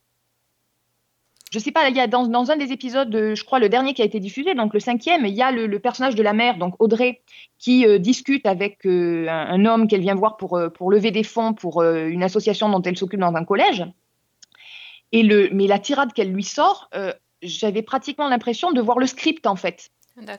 Je 1.51 1.59
sais 1.59 1.71
pas, 1.71 1.87
il 1.89 1.95
y 1.95 2.01
a 2.01 2.07
dans, 2.07 2.27
dans 2.27 2.51
un 2.51 2.57
des 2.57 2.73
épisodes, 2.73 3.09
je 3.13 3.43
crois 3.45 3.59
le 3.59 3.69
dernier 3.69 3.93
qui 3.93 4.01
a 4.01 4.05
été 4.05 4.19
diffusé, 4.19 4.55
donc 4.55 4.73
le 4.73 4.79
cinquième, 4.81 5.25
il 5.25 5.33
y 5.33 5.41
a 5.41 5.51
le, 5.51 5.67
le 5.67 5.79
personnage 5.79 6.15
de 6.15 6.23
la 6.23 6.33
mère, 6.33 6.57
donc 6.57 6.75
Audrey, 6.79 7.21
qui 7.59 7.87
euh, 7.87 7.97
discute 7.97 8.45
avec 8.45 8.85
euh, 8.85 9.27
un, 9.29 9.47
un 9.53 9.65
homme 9.65 9.87
qu'elle 9.87 10.01
vient 10.01 10.15
voir 10.15 10.35
pour, 10.35 10.57
euh, 10.57 10.69
pour 10.69 10.91
lever 10.91 11.11
des 11.11 11.23
fonds 11.23 11.53
pour 11.53 11.81
une 11.83 12.23
association 12.23 12.67
dont 12.67 12.81
elle 12.81 12.97
s'occupe 12.97 13.21
dans 13.21 13.33
un 13.35 13.45
collège. 13.45 13.85
Et 15.13 15.23
le, 15.23 15.49
mais 15.53 15.67
la 15.67 15.79
tirade 15.79 16.11
qu'elle 16.11 16.31
lui 16.33 16.43
sort, 16.43 16.89
j'avais 17.41 17.81
pratiquement 17.81 18.27
l'impression 18.27 18.71
de 18.71 18.81
voir 18.81 18.97
le 18.99 19.07
script 19.07 19.45
en 19.47 19.55
fait, 19.55 19.89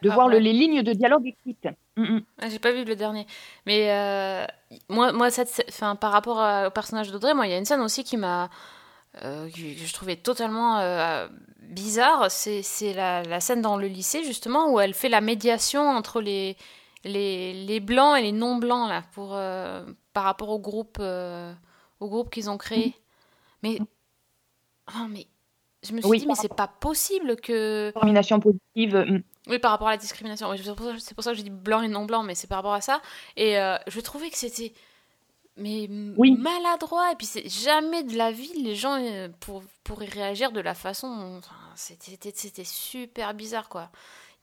de 0.02 0.08
voir 0.14 0.28
le- 0.28 0.38
les 0.38 0.52
lignes 0.52 0.82
de 0.82 0.92
dialogue 0.92 1.26
écrites. 1.26 1.68
Mm, 1.96 2.02
mm. 2.16 2.22
Ah, 2.40 2.48
J'ai 2.48 2.58
pas 2.58 2.72
vu 2.72 2.84
le 2.84 2.96
dernier. 2.96 3.26
Mais 3.66 3.90
euh, 3.92 4.46
moi, 4.88 5.12
moi 5.12 5.30
cette, 5.30 5.64
enfin, 5.68 5.96
par 5.96 6.12
rapport 6.12 6.40
à- 6.40 6.68
au 6.68 6.70
personnage 6.70 7.10
d'Audrey, 7.10 7.34
moi, 7.34 7.46
il 7.46 7.50
y 7.50 7.54
a 7.54 7.58
une 7.58 7.64
scène 7.64 7.80
aussi 7.82 8.04
qui 8.04 8.16
m'a. 8.16 8.48
euh, 9.22 9.48
que 9.50 9.56
je 9.58 9.92
trouvais 9.94 10.16
totalement 10.16 10.78
euh, 10.78 11.26
bizarre. 11.62 12.30
C'est 12.30 12.92
la, 12.94 13.22
la 13.22 13.40
scène 13.40 13.62
dans 13.62 13.76
le 13.76 13.86
lycée, 13.86 14.24
justement, 14.24 14.70
où 14.72 14.80
elle 14.80 14.92
fait 14.94 15.08
la 15.08 15.20
médiation 15.22 15.88
entre 15.88 16.20
les, 16.20 16.56
les, 17.04 17.52
les 17.54 17.80
blancs 17.80 18.18
et 18.18 18.22
les 18.22 18.32
non-blancs, 18.32 18.88
là, 18.88 19.02
pour, 19.12 19.30
par 20.12 20.24
rapport 20.24 20.50
au 20.50 20.58
groupe, 20.58 20.98
au 21.00 22.08
groupe 22.08 22.30
qu'ils 22.30 22.50
ont 22.50 22.58
créé. 22.58 22.94
Mais. 23.62 23.78
Ah, 24.86 25.06
mais. 25.08 25.26
Je 25.82 25.92
me 25.92 26.00
suis 26.00 26.10
Oui, 26.10 26.18
dit, 26.20 26.26
mais 26.26 26.34
c'est 26.34 26.52
pas 26.54 26.66
possible 26.68 27.36
que. 27.36 27.88
Discrimination 27.90 28.40
positive. 28.40 28.96
mm. 28.96 29.22
Oui, 29.48 29.58
par 29.60 29.70
rapport 29.70 29.86
à 29.88 29.92
la 29.92 29.96
discrimination. 29.96 30.50
Oui, 30.50 30.58
C'est 30.62 30.74
pour, 30.74 30.86
ça- 30.86 30.98
c'est 30.98 31.14
pour 31.14 31.22
ça 31.22 31.30
que 31.32 31.38
je 31.38 31.42
dis 31.42 31.50
blanc 31.50 31.80
et 31.82 31.88
non 31.88 32.04
blanc, 32.04 32.22
mais 32.24 32.34
c'est 32.34 32.48
par 32.48 32.58
rapport 32.58 32.72
à 32.74 32.80
ça. 32.80 33.00
Et 33.36 33.58
euh, 33.58 33.76
je 33.86 34.00
trouvais 34.00 34.28
que 34.30 34.36
c'était 34.36 34.72
mais 35.56 35.88
Oui. 36.16 36.32
maladroit. 36.36 37.12
Et 37.12 37.14
puis 37.16 37.26
c'est 37.26 37.48
jamais 37.48 38.02
de 38.02 38.16
la 38.16 38.32
vie 38.32 38.52
les 38.62 38.74
gens 38.74 38.98
euh, 39.00 39.28
pour, 39.40 39.62
pourraient 39.84 40.06
réagir 40.06 40.50
de 40.52 40.60
la 40.60 40.74
façon. 40.74 41.38
enfin, 41.38 41.54
c'était, 41.76 42.64
super 42.64 43.34
bizarre, 43.34 43.68
quoi. 43.68 43.90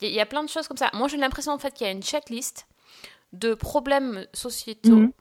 Il 0.01 0.05
y, 0.05 0.07
a- 0.07 0.11
il 0.11 0.15
y 0.15 0.21
a 0.21 0.25
plein 0.25 0.43
de 0.43 0.49
choses 0.49 0.67
comme 0.67 0.77
ça. 0.77 0.89
Moi, 0.93 1.07
j'ai 1.07 1.17
l'impression 1.17 1.51
en 1.51 1.57
fait 1.59 1.73
qu'il 1.73 1.85
y 1.85 1.89
a 1.89 1.93
une 1.93 2.01
checklist 2.03 2.65
de 3.33 3.53
problèmes 3.55 4.25
sociétaux. 4.33 4.95
Mhm. 4.95 5.11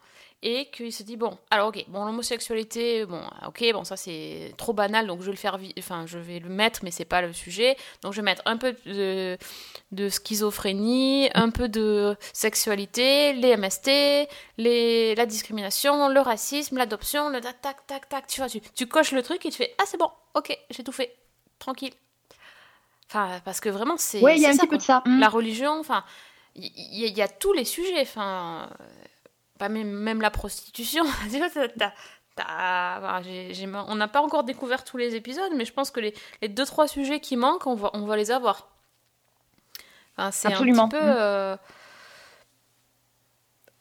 Et 0.45 0.67
qu'il 0.73 0.93
se 0.93 1.05
dit 1.05 1.17
bon, 1.17 1.39
alors 1.53 1.69
ok, 1.69 1.85
bon 1.87 2.05
l'homosexualité, 2.05 3.07
bon, 3.07 3.23
ok, 3.47 3.65
bon 3.73 3.85
ça 3.85 3.97
c'est 3.97 4.53
trop 4.57 4.73
banal, 4.73 5.07
donc 5.07 5.21
je 5.21 5.27
vais 5.27 5.31
le 5.31 5.37
faire, 5.37 5.57
enfin 5.79 6.05
je 6.07 6.19
vais 6.19 6.41
le 6.41 6.49
mettre, 6.49 6.81
mais 6.83 6.91
c'est 6.91 7.05
pas 7.05 7.23
le 7.23 7.33
sujet. 7.33 7.77
Donc 8.03 8.13
je 8.13 8.21
vais 8.21 8.25
mettre 8.25 8.43
un 8.45 8.57
peu 8.57 8.75
de, 8.85 9.39
de 9.93 10.09
schizophrénie, 10.09 11.31
un 11.35 11.51
peu 11.51 11.69
de 11.69 12.17
sexualité, 12.33 13.35
les 13.35 13.57
MST, 13.57 14.29
les, 14.59 15.15
la 15.15 15.27
discrimination, 15.27 16.09
le 16.09 16.21
racisme, 16.21 16.77
l'adoption, 16.77 17.29
le 17.29 17.41
tac, 17.41 17.63
tac, 17.87 18.09
tac. 18.09 18.27
Tu 18.27 18.41
vois, 18.41 18.49
tu, 18.49 18.61
tu 18.61 18.89
coches 18.89 19.13
le 19.13 19.23
truc 19.23 19.47
et 19.47 19.51
tu 19.51 19.59
fais 19.59 19.77
Ah, 19.79 19.85
c'est 19.87 19.99
bon, 19.99 20.11
ok, 20.35 20.59
j'ai 20.71 20.83
tout 20.83 20.91
fait, 20.91 21.15
tranquille. 21.61 21.93
Enfin, 23.09 23.41
parce 23.45 23.61
que 23.61 23.69
vraiment, 23.69 23.97
c'est. 23.97 24.21
Ouais, 24.21 24.37
il 24.37 24.43
y 24.43 24.47
a 24.47 24.49
un 24.49 24.55
ça, 24.55 24.63
petit 24.63 24.69
peu 24.69 24.79
de 24.79 24.83
ça. 24.83 25.03
Mm. 25.07 25.21
La 25.21 25.29
religion, 25.29 25.79
enfin. 25.79 26.03
il 26.57 26.67
y, 26.67 27.07
y, 27.09 27.23
a 27.23 27.29
tous 27.29 27.53
les 27.53 27.67
sujets. 27.67 28.01
Enfin, 28.01 28.69
pas 29.63 29.69
même, 29.69 29.93
même 29.93 30.21
la 30.21 30.31
prostitution. 30.33 31.05
on 33.89 33.95
n'a 33.95 34.09
pas 34.09 34.21
encore 34.21 34.43
découvert 34.43 34.83
tous 34.83 34.97
les 34.97 35.15
épisodes, 35.15 35.53
mais 35.55 35.65
je 35.65 35.73
pense 35.73 35.93
que 35.93 36.01
les, 36.01 36.15
les 36.41 36.49
deux 36.49 36.67
trois 36.67 36.89
sujets 36.89 37.21
qui 37.21 37.37
manquent, 37.37 37.69
on 37.69 37.77
va, 37.77 37.91
on 37.93 38.05
va 38.05 38.17
les 38.17 38.33
avoir. 38.33 38.67
Enfin, 40.17 40.33
c'est 40.33 40.49
un 40.49 40.59
petit 40.59 40.89
peu. 40.91 41.01
Mm. 41.01 41.15
euh, 41.17 41.57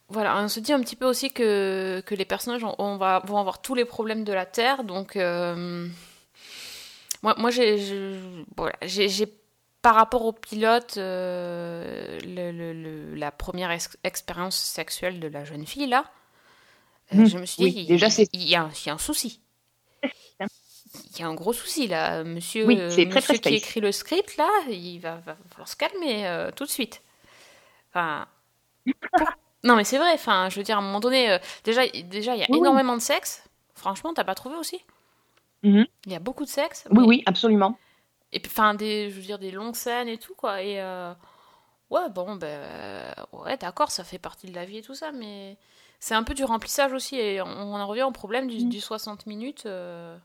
Voilà, 0.09 0.37
on 0.37 0.47
se 0.49 0.59
dit 0.59 0.71
un 0.71 0.81
petit 0.81 0.95
peu 0.95 1.07
aussi 1.07 1.31
que, 1.31 2.03
que 2.05 2.13
les 2.13 2.25
personnages 2.25 2.63
on, 2.63 2.75
on 2.77 2.97
va, 2.97 3.23
vont 3.25 3.39
avoir 3.39 3.63
tous 3.63 3.73
les 3.73 3.85
problèmes 3.85 4.23
de 4.23 4.33
la 4.33 4.45
Terre, 4.45 4.83
donc 4.83 5.15
euh, 5.15 5.87
moi, 7.23 7.33
moi 7.39 7.49
j'ai, 7.49 8.19
voilà, 8.55 8.75
j'ai- 8.83 9.33
par 9.81 9.95
rapport 9.95 10.25
au 10.25 10.31
pilote, 10.33 10.95
euh, 10.97 12.19
le- 12.23 12.51
le- 12.51 12.73
le- 12.73 13.15
la 13.15 13.31
première 13.31 13.71
ex- 13.71 13.97
expérience 14.03 14.55
sexuelle 14.57 15.19
de 15.19 15.27
la 15.27 15.43
jeune 15.43 15.65
fille 15.65 15.87
là, 15.87 16.05
euh, 17.13 17.17
Mhm. 17.17 17.25
je 17.25 17.37
me 17.39 17.45
suis 17.45 17.63
Oui, 17.63 17.71
dit, 17.73 17.81
il, 17.81 17.87
déjà, 17.87 18.07
il 18.33 18.43
y, 18.43 18.55
a 18.55 18.63
un- 18.63 18.71
il 18.71 18.87
y 18.87 18.89
a 18.89 18.93
un 18.93 18.97
souci. 18.97 19.39
Il 21.15 21.19
y 21.21 21.23
a 21.23 21.27
un 21.27 21.33
gros 21.33 21.53
souci 21.53 21.87
là, 21.87 22.23
monsieur, 22.25 22.65
Oui, 22.65 22.77
c'est 22.89 23.05
très, 23.05 23.05
monsieur 23.05 23.21
très 23.21 23.33
qui 23.39 23.49
space. 23.49 23.53
écrit 23.69 23.79
le 23.79 23.91
script 23.93 24.35
là, 24.37 24.49
il 24.69 24.99
va, 24.99 25.15
va 25.25 25.37
falloir 25.49 25.67
se 25.67 25.77
calmer 25.77 26.27
euh, 26.27 26.51
tout 26.51 26.65
de 26.65 26.69
suite. 26.69 27.01
Enfin, 27.89 28.27
pour- 29.17 29.29
non 29.63 29.75
mais 29.77 29.85
c'est 29.85 29.97
vrai. 29.97 30.11
Enfin, 30.13 30.49
je 30.49 30.57
veux 30.57 30.63
dire 30.63 30.75
à 30.75 30.79
un 30.79 30.83
moment 30.83 30.99
donné, 30.99 31.31
euh, 31.31 31.37
déjà, 31.63 31.87
déjà 31.87 32.35
il 32.35 32.41
y 32.41 32.43
a 32.43 32.47
Oui, 32.49 32.57
énormément 32.57 32.95
de 32.97 33.01
sexe. 33.01 33.43
Franchement, 33.73 34.13
t'as 34.13 34.25
pas 34.25 34.35
trouvé 34.35 34.55
aussi? 34.57 34.81
Mhm. 35.63 35.85
Il 36.07 36.11
y 36.11 36.15
a 36.15 36.19
beaucoup 36.19 36.43
de 36.43 36.49
sexe. 36.49 36.83
Oui, 36.89 36.97
mais- 36.99 37.07
oui, 37.07 37.23
absolument. 37.25 37.77
Et 38.33 38.39
puis, 38.39 38.51
enfin, 38.51 38.73
des, 38.75 39.09
je 39.09 39.15
veux 39.15 39.21
dire, 39.21 39.39
des 39.39 39.51
longues 39.51 39.75
scènes 39.75 40.07
et 40.07 40.17
tout 40.17 40.35
quoi. 40.35 40.61
Et 40.63 40.81
euh, 40.81 41.13
ouais, 41.91 42.09
bon, 42.09 42.35
ben, 42.37 43.13
ouais, 43.33 43.57
d'accord, 43.57 43.91
ça 43.91 44.03
fait 44.03 44.19
partie 44.19 44.47
de 44.47 44.55
la 44.55 44.65
vie 44.65 44.77
et 44.79 44.81
tout 44.83 44.95
ça, 44.95 45.11
mais 45.11 45.57
c'est 45.99 46.15
un 46.15 46.23
peu 46.23 46.33
du 46.35 46.43
remplissage 46.45 46.93
aussi. 46.93 47.17
Et 47.17 47.41
on, 47.41 47.47
on 47.47 47.75
en 47.75 47.87
revient 47.87 48.03
au 48.03 48.11
problème 48.11 48.47
du, 48.47 48.63
Mm. 48.65 48.69
du 48.69 48.81
60 48.81 49.25
minutes 49.27 49.65
euh, 49.67 50.17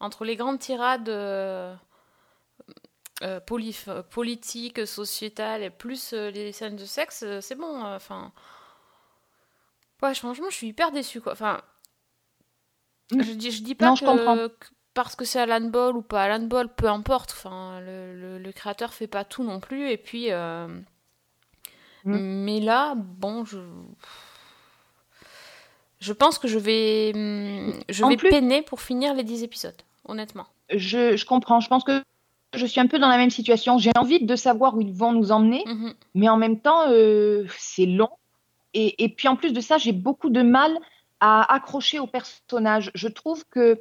entre 0.00 0.24
les 0.24 0.36
grandes 0.36 0.58
tirades. 0.60 1.08
euh, 3.22 3.40
poli- 3.40 3.76
politiques, 4.10 4.86
sociétales, 4.86 5.62
et 5.62 5.70
plus 5.70 6.12
les 6.12 6.52
scènes 6.52 6.76
de 6.76 6.84
sexe, 6.84 7.24
c'est 7.40 7.54
bon. 7.54 7.82
Enfin, 7.84 8.32
ouais, 10.02 10.14
franchement, 10.14 10.48
je 10.50 10.56
suis 10.56 10.68
hyper 10.68 10.90
déçue, 10.92 11.20
quoi. 11.20 11.32
Enfin, 11.32 11.60
Mm. 13.10 13.22
je 13.22 13.32
dis, 13.32 13.50
je 13.50 13.62
dis 13.62 13.74
pas 13.74 13.86
Non, 13.86 13.94
je 13.94 14.02
comprends. 14.04 14.36
que 14.36 14.74
parce 14.96 15.14
que 15.14 15.24
c'est 15.24 15.38
Alan 15.38 15.60
Ball 15.68 15.96
ou 15.96 16.02
pas 16.02 16.24
Alan 16.24 16.44
Ball, 16.44 16.68
peu 16.74 16.88
importe. 16.88 17.30
Enfin, 17.36 17.78
le, 17.80 18.14
le, 18.20 18.38
le 18.38 18.52
créateur 18.52 18.92
fait 18.92 19.06
pas 19.06 19.22
tout 19.24 19.44
non 19.44 19.60
plus, 19.60 19.88
et 19.90 19.96
puis. 19.96 20.32
euh, 20.32 20.66
Mm. 22.04 22.18
Mais 22.44 22.60
là, 22.60 22.94
bon, 22.96 23.44
je. 23.44 23.58
Je 25.98 26.12
pense 26.12 26.38
que 26.38 26.46
je 26.46 26.58
vais, 26.58 27.12
hum, 27.14 27.72
je 27.88 28.04
En 28.04 28.08
vais 28.10 28.16
plus- 28.16 28.28
peiner 28.30 28.62
pour 28.62 28.80
finir 28.80 29.14
les 29.14 29.24
10 29.24 29.42
épisodes, 29.42 29.74
honnêtement. 30.06 30.46
Je, 30.70 31.16
je 31.16 31.24
comprends. 31.24 31.58
Je 31.60 31.68
pense 31.68 31.84
que 31.84 32.02
je 32.54 32.66
suis 32.66 32.80
un 32.80 32.86
peu 32.86 32.98
dans 32.98 33.08
la 33.08 33.16
même 33.16 33.30
situation. 33.30 33.78
J'ai 33.78 33.92
envie 33.96 34.24
de 34.24 34.36
savoir 34.36 34.76
où 34.76 34.80
ils 34.82 34.92
vont 34.92 35.12
nous 35.12 35.32
emmener, 35.32 35.64
Mhm. 35.66 35.94
mais 36.14 36.28
en 36.28 36.36
même 36.36 36.60
temps, 36.60 36.84
euh, 36.90 37.44
c'est 37.58 37.86
long. 37.86 38.10
Et, 38.74 39.02
et 39.02 39.08
puis 39.08 39.26
en 39.26 39.36
plus 39.36 39.52
de 39.52 39.60
ça, 39.60 39.78
j'ai 39.78 39.92
beaucoup 39.92 40.28
de 40.30 40.42
mal 40.42 40.76
à 41.20 41.50
accrocher 41.52 41.98
au 41.98 42.06
personnage. 42.06 42.90
Je 42.94 43.08
trouve 43.08 43.44
que 43.50 43.80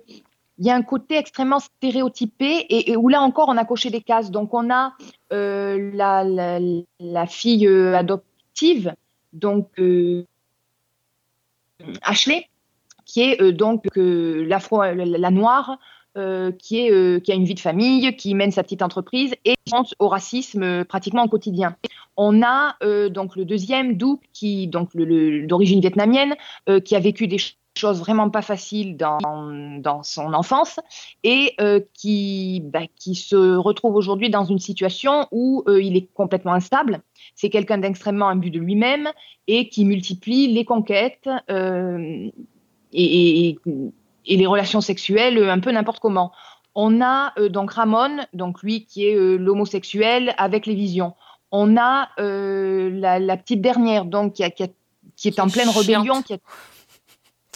il 0.57 0.65
y 0.65 0.69
a 0.69 0.75
un 0.75 0.81
côté 0.81 1.17
extrêmement 1.17 1.59
stéréotypé 1.59 2.65
et, 2.69 2.95
où 2.95 3.09
là 3.09 3.21
encore 3.21 3.49
on 3.49 3.57
a 3.57 3.65
coché 3.65 3.89
des 3.89 4.01
cases. 4.01 4.31
Donc 4.31 4.53
on 4.53 4.69
a 4.71 4.93
euh, 5.33 5.91
la, 6.99 7.27
fille 7.27 7.67
euh, 7.67 7.95
adoptive, 7.95 8.93
donc 9.33 9.69
euh, 9.79 10.25
Ashley, 12.01 12.47
qui 13.05 13.21
est 13.21 13.51
donc 13.51 13.83
la, 13.95 15.31
noire, 15.31 15.77
qui, 16.57 16.89
a 16.89 17.33
une 17.33 17.45
vie 17.45 17.53
de 17.53 17.59
famille, 17.59 18.15
qui 18.15 18.33
mène 18.33 18.51
sa 18.51 18.63
petite 18.63 18.81
entreprise 18.81 19.35
et 19.43 19.55
pense 19.69 19.93
au 19.99 20.07
racisme 20.07 20.85
pratiquement 20.85 21.23
au 21.23 21.27
quotidien. 21.27 21.75
On 22.17 22.41
a 22.41 22.77
donc 23.09 23.35
le 23.35 23.43
deuxième, 23.43 23.97
Douk, 23.97 24.21
qui 24.31 24.67
donc 24.67 24.95
d'origine 24.95 25.81
vietnamienne, 25.81 26.33
qui 26.83 26.95
a 26.95 26.99
vécu 26.99 27.27
des 27.27 27.37
ch- 27.37 27.57
choses 27.77 27.99
vraiment 27.99 28.29
pas 28.29 28.41
faciles 28.41 28.95
dans, 28.97 29.17
dans 29.79 30.01
son 30.03 30.33
enfance 30.33 30.79
et 31.23 31.53
euh, 31.59 31.79
qui, 31.93 32.61
bah, 32.63 32.81
qui 32.95 33.15
se 33.15 33.55
retrouve 33.57 33.95
aujourd'hui 33.95 34.29
dans 34.29 34.45
une 34.45 34.59
situation 34.59 35.27
où 35.31 35.63
euh, 35.67 35.81
il 35.81 35.97
est 35.97 36.07
complètement 36.13 36.53
instable. 36.53 37.01
C'est 37.35 37.49
quelqu'un 37.49 37.77
d'extrêmement 37.79 38.29
imbu 38.29 38.49
de 38.49 38.59
lui-même 38.59 39.09
et 39.47 39.67
qui 39.69 39.83
multiplie 39.85 40.47
les 40.53 40.63
conquêtes 40.65 41.29
euh, 41.51 42.29
et, 42.93 43.49
et- 43.49 43.59
et 44.27 44.37
les 44.37 44.47
relations 44.47 44.81
sexuelles 44.81 45.37
un 45.49 45.59
peu 45.59 45.71
n'importe 45.71 45.99
comment. 45.99 46.31
On 46.73 47.01
a 47.01 47.33
donc 47.49 47.71
Ramon, 47.71 48.17
donc 48.33 48.63
lui 48.63 48.85
qui 48.85 49.05
est 49.05 49.15
l'homosexuel 49.37 50.33
avec 50.37 50.65
les 50.65 50.75
visions. 50.75 51.13
On 51.51 51.77
a 51.77 52.09
la, 52.17 53.19
la 53.19 53.37
petite 53.37 53.61
dernière, 53.61 54.05
donc 54.05 54.33
qui, 54.33 54.43
a- 54.43 54.49
qui 54.49 54.63
a- 54.63 54.67
qui 55.15 55.27
est 55.27 55.39
en 55.39 55.47
pleine 55.47 55.69
rébellion, 55.69 56.21
qui 56.23 56.33
a 56.33 56.37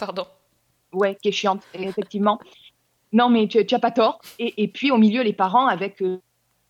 Pardon. 0.00 0.26
Ouais, 0.92 1.16
qui 1.22 1.28
est 1.28 1.32
chiante, 1.32 1.62
effectivement. 1.74 2.40
Non, 3.12 3.28
mais 3.28 3.46
tu, 3.46 3.64
tu 3.64 3.74
as 3.74 3.78
pas 3.78 3.90
tort. 3.92 4.20
Et, 4.38 4.62
et 4.62 4.68
puis 4.68 4.90
au 4.90 4.96
milieu, 4.98 5.22
les 5.22 5.32
parents 5.32 5.66
avec 5.66 6.00
euh, 6.02 6.18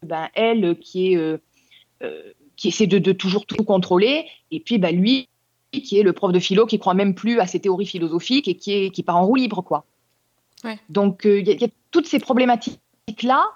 ben, 0.02 0.28
elle 0.34 0.64
euh, 0.64 0.74
qui 0.74 1.12
est 1.12 1.16
euh, 1.16 1.38
qui 2.56 2.68
essaie 2.68 2.86
de, 2.86 2.98
de 2.98 3.12
toujours 3.12 3.46
tout 3.46 3.64
contrôler, 3.64 4.26
et 4.50 4.60
puis 4.60 4.78
ben, 4.78 4.94
lui 4.94 5.28
qui 5.72 5.98
est 5.98 6.02
le 6.02 6.12
prof 6.12 6.32
de 6.32 6.38
philo 6.40 6.66
qui 6.66 6.78
croit 6.78 6.94
même 6.94 7.14
plus 7.14 7.38
à 7.40 7.46
ses 7.46 7.60
théories 7.60 7.86
philosophiques 7.86 8.48
et 8.48 8.56
qui 8.56 8.72
est 8.72 8.90
qui 8.90 9.02
part 9.02 9.16
en 9.16 9.24
roue 9.26 9.36
libre, 9.36 9.62
quoi. 9.62 9.84
Ouais. 10.64 10.78
Donc 10.88 11.24
euh, 11.26 11.40
il 11.40 11.46
y, 11.46 11.50
a- 11.50 11.54
il 11.54 11.60
y 11.60 11.64
a 11.64 11.68
toutes 11.90 12.06
ces 12.06 12.18
problématiques 12.18 12.78
là. 13.22 13.46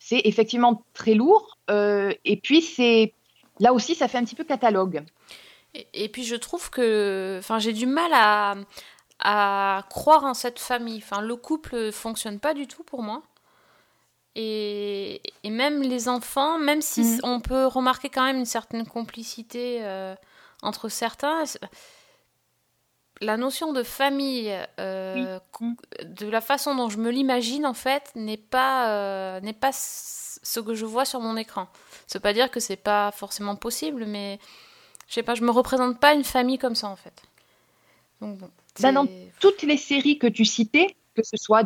C'est 0.00 0.20
effectivement 0.24 0.82
très 0.94 1.14
lourd. 1.14 1.58
euh, 1.70 2.12
et 2.24 2.36
puis 2.36 2.62
c'est 2.62 3.12
là 3.60 3.72
aussi, 3.74 3.94
ça 3.94 4.08
fait 4.08 4.18
un 4.18 4.24
petit 4.24 4.34
peu 4.36 4.44
catalogue. 4.44 5.04
Et, 5.94 6.08
puis 6.08 6.24
je 6.24 6.36
trouve 6.36 6.70
que, 6.70 7.36
enfin, 7.38 7.58
j'ai 7.58 7.72
du 7.72 7.86
mal 7.86 8.10
à, 8.12 8.54
à 9.20 9.84
croire 9.90 10.24
en 10.24 10.34
cette 10.34 10.58
famille. 10.58 10.98
Enfin, 10.98 11.20
le 11.20 11.36
couple 11.36 11.92
fonctionne 11.92 12.40
pas 12.40 12.54
du 12.54 12.66
tout 12.66 12.82
pour 12.84 13.02
moi. 13.02 13.22
Et, 14.34 15.20
et 15.42 15.50
même 15.50 15.82
les 15.82 16.08
enfants, 16.08 16.58
même 16.58 16.82
si 16.82 17.00
Mhm. 17.02 17.20
on 17.24 17.40
peut 17.40 17.66
remarquer 17.66 18.08
quand 18.08 18.24
même 18.24 18.36
une 18.36 18.44
certaine 18.44 18.86
complicité 18.86 19.78
euh, 19.82 20.14
entre 20.62 20.88
certains, 20.88 21.42
la 23.20 23.36
notion 23.36 23.72
de 23.72 23.82
famille, 23.82 24.56
euh, 24.78 25.40
Mhm. 25.60 25.76
de 26.04 26.28
la 26.28 26.40
façon 26.40 26.74
dont 26.76 26.88
je 26.88 26.98
me 26.98 27.10
l'imagine 27.10 27.66
en 27.66 27.74
fait, 27.74 28.12
n'est 28.14 28.36
pas 28.36 28.90
euh, 28.90 29.40
n'est 29.40 29.52
pas 29.52 29.72
ce 29.72 30.60
que 30.60 30.74
je 30.74 30.84
vois 30.86 31.04
sur 31.04 31.20
mon 31.20 31.36
écran. 31.36 31.66
Ça 32.06 32.18
veut 32.18 32.22
pas 32.22 32.32
dire 32.32 32.50
que 32.50 32.60
c'est 32.60 32.76
pas 32.76 33.10
forcément 33.10 33.56
possible, 33.56 34.04
mais 34.06 34.38
je 35.08 35.14
sais 35.14 35.22
pas, 35.22 35.34
je 35.34 35.42
me 35.42 35.50
représente 35.50 35.98
pas 35.98 36.14
une 36.14 36.24
famille 36.24 36.58
comme 36.58 36.74
ça 36.74 36.88
en 36.88 36.96
fait. 36.96 37.22
Donc 38.20 38.38
bon. 38.38 38.50
Ben 38.80 38.92
non. 38.92 39.06
c'est- 39.06 39.32
toutes 39.40 39.62
les 39.62 39.76
séries 39.76 40.18
que 40.18 40.26
tu 40.26 40.44
citais, 40.44 40.94
que 41.14 41.22
ce 41.24 41.36
soit 41.36 41.64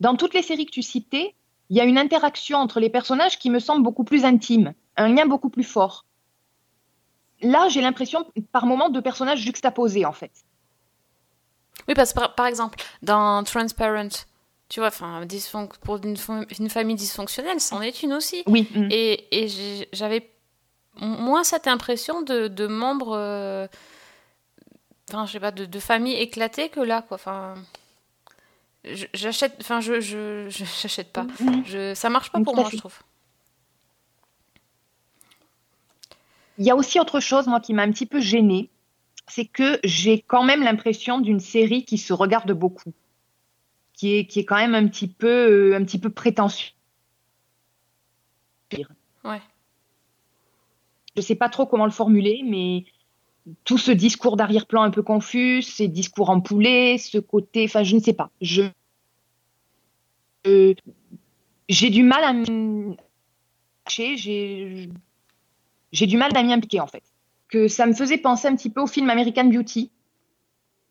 dans 0.00 0.16
toutes 0.16 0.34
les 0.34 0.42
séries 0.42 0.66
que 0.66 0.70
tu 0.70 0.82
citais, 0.82 1.34
il 1.70 1.76
y 1.76 1.80
a 1.80 1.84
une 1.84 1.98
interaction 1.98 2.58
entre 2.58 2.80
les 2.80 2.90
personnages 2.90 3.38
qui 3.38 3.50
me 3.50 3.58
semble 3.58 3.82
beaucoup 3.82 4.04
plus 4.04 4.24
intime, 4.24 4.74
un 4.96 5.08
lien 5.08 5.26
beaucoup 5.26 5.50
plus 5.50 5.64
fort. 5.64 6.04
Là, 7.42 7.68
j'ai 7.68 7.80
l'impression 7.80 8.26
par 8.52 8.66
moments 8.66 8.88
de 8.88 9.00
personnages 9.00 9.40
juxtaposés 9.40 10.04
en 10.04 10.12
fait. 10.12 10.32
Oui, 11.88 11.94
parce 11.94 12.12
que 12.12 12.26
par, 12.34 12.46
exemple, 12.46 12.82
dans 13.02 13.44
Transparent, 13.44 14.08
tu 14.68 14.80
vois, 14.80 14.88
enfin, 14.88 15.22
pour 15.82 15.96
une, 15.96 16.14
fam- 16.14 16.46
une 16.58 16.70
famille 16.70 16.96
dysfonctionnelle, 16.96 17.60
c'en 17.60 17.80
est 17.80 18.02
une 18.02 18.12
aussi. 18.12 18.42
Oui, 18.46 18.68
mm. 18.74 18.88
Et, 18.90 19.86
j'avais 19.92 20.28
moins 20.98 21.44
cette 21.44 21.66
impression 21.66 22.22
de, 22.22 22.48
de 22.48 22.66
membres, 22.66 23.16
euh, 23.16 23.66
enfin, 25.10 25.26
je 25.26 25.32
sais 25.32 25.40
pas, 25.40 25.50
de, 25.50 25.64
de 25.64 25.78
familles 25.78 26.16
éclatées 26.16 26.68
que 26.68 26.80
là, 26.80 27.02
quoi. 27.02 27.16
Enfin, 27.16 27.54
j'achète, 29.14 29.56
enfin, 29.60 29.80
je, 29.80 30.00
je, 30.00 30.48
j'achète 30.82 31.12
pas. 31.12 31.24
Mm. 31.40 31.62
Je, 31.64 31.94
ça 31.94 32.10
marche 32.10 32.30
pas 32.30 32.38
Mm, 32.38 32.44
pour 32.44 32.56
moi, 32.56 32.68
je 32.70 32.76
trouve. 32.78 32.98
Il 36.58 36.64
y 36.64 36.70
a 36.70 36.76
aussi 36.76 36.98
autre 36.98 37.20
chose, 37.20 37.46
moi, 37.46 37.60
qui 37.60 37.74
m'a 37.74 37.82
un 37.82 37.92
petit 37.92 38.06
peu 38.06 38.20
gênée, 38.20 38.70
c'est 39.28 39.44
que 39.44 39.78
j'ai 39.84 40.20
quand 40.22 40.44
même 40.44 40.62
l'impression 40.62 41.20
d'une 41.20 41.40
série 41.40 41.84
qui 41.84 41.98
se 41.98 42.12
regarde 42.12 42.52
beaucoup, 42.52 42.92
qui 43.92 44.16
est, 44.16 44.26
qui 44.26 44.40
est 44.40 44.44
quand 44.44 44.56
même 44.56 44.74
un 44.74 44.86
petit 44.88 45.08
peu, 45.08 45.72
euh, 45.72 45.76
un 45.76 45.84
petit 45.84 45.98
peu 45.98 46.10
prétentieuse. 46.10 46.72
Ouais. 49.24 49.40
Je 51.16 51.22
sais 51.22 51.34
pas 51.34 51.48
trop 51.48 51.66
comment 51.66 51.86
le 51.86 51.90
formuler, 51.90 52.42
mais 52.44 52.84
tout 53.64 53.78
ce 53.78 53.90
discours 53.90 54.36
d'arrière-plan 54.36 54.82
un 54.82 54.90
peu 54.90 55.02
confus, 55.02 55.62
ces 55.62 55.88
discours 55.88 56.30
en 56.30 56.40
poulet, 56.40 56.98
ce 56.98 57.18
côté, 57.18 57.64
enfin, 57.64 57.82
je 57.84 57.94
ne 57.96 58.00
sais 58.00 58.12
pas. 58.12 58.30
Je, 58.40 58.62
euh, 60.46 60.74
j'ai 61.68 61.90
du 61.90 62.02
mal 62.02 62.24
à 62.24 62.32
j'ai, 63.88 64.16
j'ai, 65.92 66.06
du 66.06 66.16
mal 66.16 66.36
à 66.36 66.42
m'y 66.42 66.52
impliquer 66.52 66.80
en 66.80 66.86
fait. 66.86 67.02
Que 67.48 67.68
ça 67.68 67.86
me 67.86 67.94
faisait 67.94 68.18
penser 68.18 68.48
un 68.48 68.56
petit 68.56 68.70
peu 68.70 68.80
au 68.80 68.86
film 68.86 69.08
American 69.08 69.44
Beauty 69.44 69.90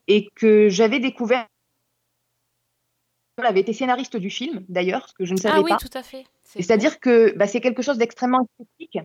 et 0.07 0.29
que 0.35 0.69
j'avais 0.69 0.99
découvert. 0.99 1.45
Elle 3.37 3.45
avait 3.45 3.59
été 3.59 3.73
scénariste 3.73 4.15
du 4.15 4.29
film 4.29 4.63
d'ailleurs, 4.69 5.09
ce 5.09 5.13
que 5.13 5.25
je 5.25 5.33
ne 5.33 5.37
savais 5.37 5.57
ah 5.57 5.61
oui, 5.61 5.71
pas. 5.71 5.77
tout 5.77 5.89
à 5.93 6.03
fait. 6.03 6.25
C'est 6.45 6.61
C'est-à-dire 6.61 7.01
que 7.01 7.35
bah, 7.35 7.47
c'est 7.47 7.59
quelque 7.59 7.81
chose 7.81 7.97
d'extrêmement 7.97 8.47
esthétique, 8.59 8.99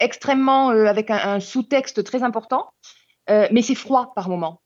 extrêmement 0.00 0.70
euh, 0.70 0.86
avec 0.86 1.10
un, 1.10 1.16
un 1.18 1.40
sous-texte 1.40 2.04
très 2.04 2.22
important, 2.22 2.72
euh, 3.30 3.48
mais 3.52 3.62
c'est 3.62 3.74
froid 3.74 4.12
par 4.14 4.28
moments. 4.28 4.60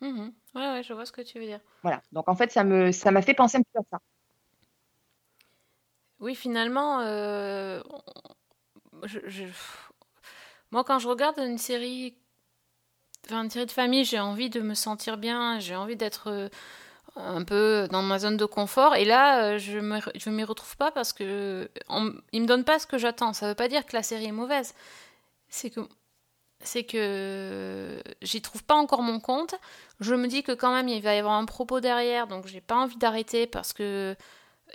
beau. 0.00 0.06
Mhm. 0.08 0.34
Ouais, 0.54 0.68
ouais, 0.72 0.82
je 0.82 0.92
vois 0.92 1.06
ce 1.06 1.12
que 1.12 1.22
tu 1.22 1.38
veux 1.38 1.46
dire. 1.46 1.60
Voilà. 1.82 2.00
Donc 2.12 2.28
en 2.28 2.36
fait, 2.36 2.50
ça 2.52 2.64
me 2.64 2.92
ça 2.92 3.10
m'a 3.10 3.22
fait 3.22 3.34
penser 3.34 3.58
un 3.58 3.62
petit 3.62 3.70
peu 3.74 3.80
à 3.80 3.84
ça. 3.90 3.98
Oui, 6.20 6.34
finalement, 6.34 7.00
euh, 7.00 7.80
je- 9.04 9.20
je- 9.28 9.44
moi, 10.70 10.84
quand 10.84 10.98
je 10.98 11.08
regarde 11.08 11.38
une 11.38 11.58
série, 11.58 12.16
enfin, 13.26 13.42
une 13.44 13.50
série 13.50 13.66
de 13.66 13.70
famille, 13.70 14.04
j'ai 14.04 14.20
envie 14.20 14.50
de 14.50 14.60
me 14.60 14.74
sentir 14.74 15.16
bien, 15.18 15.58
j'ai 15.60 15.76
envie 15.76 15.96
d'être 15.96 16.50
un 17.16 17.44
peu 17.44 17.88
dans 17.90 18.02
ma 18.02 18.18
zone 18.18 18.36
de 18.36 18.44
confort. 18.44 18.96
Et 18.96 19.04
là, 19.04 19.44
euh, 19.44 19.58
je 19.58 19.78
me, 19.78 20.00
je 20.14 20.30
m'y 20.30 20.44
retrouve 20.44 20.76
pas 20.76 20.90
parce 20.90 21.12
que 21.12 21.70
on, 21.88 22.12
il 22.32 22.42
me 22.42 22.46
donne 22.46 22.64
pas 22.64 22.78
ce 22.78 22.86
que 22.86 22.98
j'attends. 22.98 23.32
Ça 23.32 23.48
veut 23.48 23.54
pas 23.54 23.68
dire 23.68 23.86
que 23.86 23.96
la 23.96 24.02
série 24.02 24.26
est 24.26 24.32
mauvaise. 24.32 24.74
C'est 25.48 25.70
que 25.70 25.80
c'est 26.60 26.84
que 26.84 28.02
j'y 28.22 28.40
trouve 28.42 28.64
pas 28.64 28.74
encore 28.74 29.02
mon 29.02 29.20
compte. 29.20 29.54
Je 30.00 30.14
me 30.14 30.26
dis 30.28 30.42
que 30.42 30.52
quand 30.52 30.72
même 30.72 30.88
il 30.88 31.02
va 31.02 31.14
y 31.14 31.18
avoir 31.18 31.34
un 31.34 31.44
propos 31.44 31.80
derrière, 31.80 32.26
donc 32.26 32.46
j'ai 32.46 32.60
pas 32.60 32.76
envie 32.76 32.96
d'arrêter 32.96 33.46
parce 33.46 33.72
que 33.72 34.16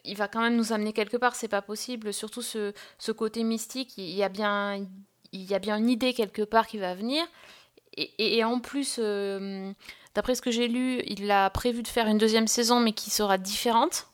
il 0.05 0.15
va 0.15 0.27
quand 0.27 0.41
même 0.41 0.55
nous 0.55 0.71
amener 0.71 0.93
quelque 0.93 1.17
part, 1.17 1.35
c'est 1.35 1.47
pas 1.47 1.61
possible. 1.61 2.13
Surtout 2.13 2.41
ce, 2.41 2.73
ce 2.99 3.11
côté 3.11 3.43
mystique, 3.43 3.97
il 3.97 4.11
y 4.11 4.23
a 4.23 4.29
bien 4.29 4.85
il 5.31 5.43
y 5.43 5.53
a 5.53 5.59
bien 5.59 5.77
une 5.77 5.89
idée 5.89 6.13
quelque 6.13 6.43
part 6.43 6.67
qui 6.67 6.77
va 6.77 6.95
venir. 6.95 7.25
Et 7.97 8.43
en 8.45 8.59
plus, 8.59 8.97
euh, 8.99 9.73
d'après 10.19 10.35
ce 10.35 10.41
que 10.41 10.51
j'ai 10.51 10.67
lu, 10.67 11.01
il 11.07 11.31
a 11.31 11.49
prévu 11.49 11.81
de 11.81 11.87
faire 11.87 12.05
une 12.07 12.17
deuxième 12.17 12.45
saison, 12.47 12.81
mais 12.81 12.91
qui 12.91 13.09
sera 13.09 13.37
différente. 13.37 14.07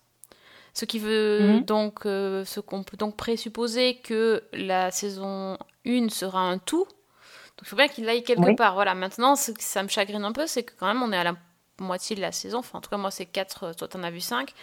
Ce 0.76 0.86
qui 0.86 1.00
veut 1.00 1.56
Mhm. 1.58 1.66
donc, 1.66 2.06
euh, 2.06 2.46
ce 2.46 2.60
qu'on 2.60 2.84
peut 2.84 2.96
donc 2.96 3.18
présupposer 3.18 3.96
que 4.04 4.44
la 4.54 4.92
saison 4.92 5.58
1 5.84 6.10
sera 6.12 6.42
un 6.42 6.60
tout. 6.60 6.86
Donc 6.86 7.64
il 7.64 7.66
faut 7.68 7.76
bien 7.76 7.88
qu'il 7.88 8.08
aille 8.08 8.24
quelque 8.24 8.42
Oui. 8.50 8.56
part. 8.56 8.76
Voilà, 8.76 8.94
maintenant, 8.94 9.36
ce 9.36 9.52
que 9.52 9.64
ça 9.64 9.82
me 9.82 9.88
chagrine 9.88 10.24
un 10.24 10.32
peu, 10.32 10.46
c'est 10.46 10.62
que 10.62 10.74
quand 10.78 10.86
même, 10.86 11.02
on 11.02 11.12
est 11.12 11.18
à 11.18 11.24
la 11.24 11.36
moitié 11.80 12.16
de 12.16 12.22
la 12.22 12.32
saison. 12.32 12.60
Enfin, 12.60 12.78
en 12.78 12.82
tout 12.82 12.92
cas, 12.92 12.98
moi, 12.98 13.10
c'est 13.10 13.26
4, 13.26 13.74
toi, 13.76 13.88
t'en 13.88 14.04
as 14.04 14.12
vu 14.12 14.20
5. 14.22 14.54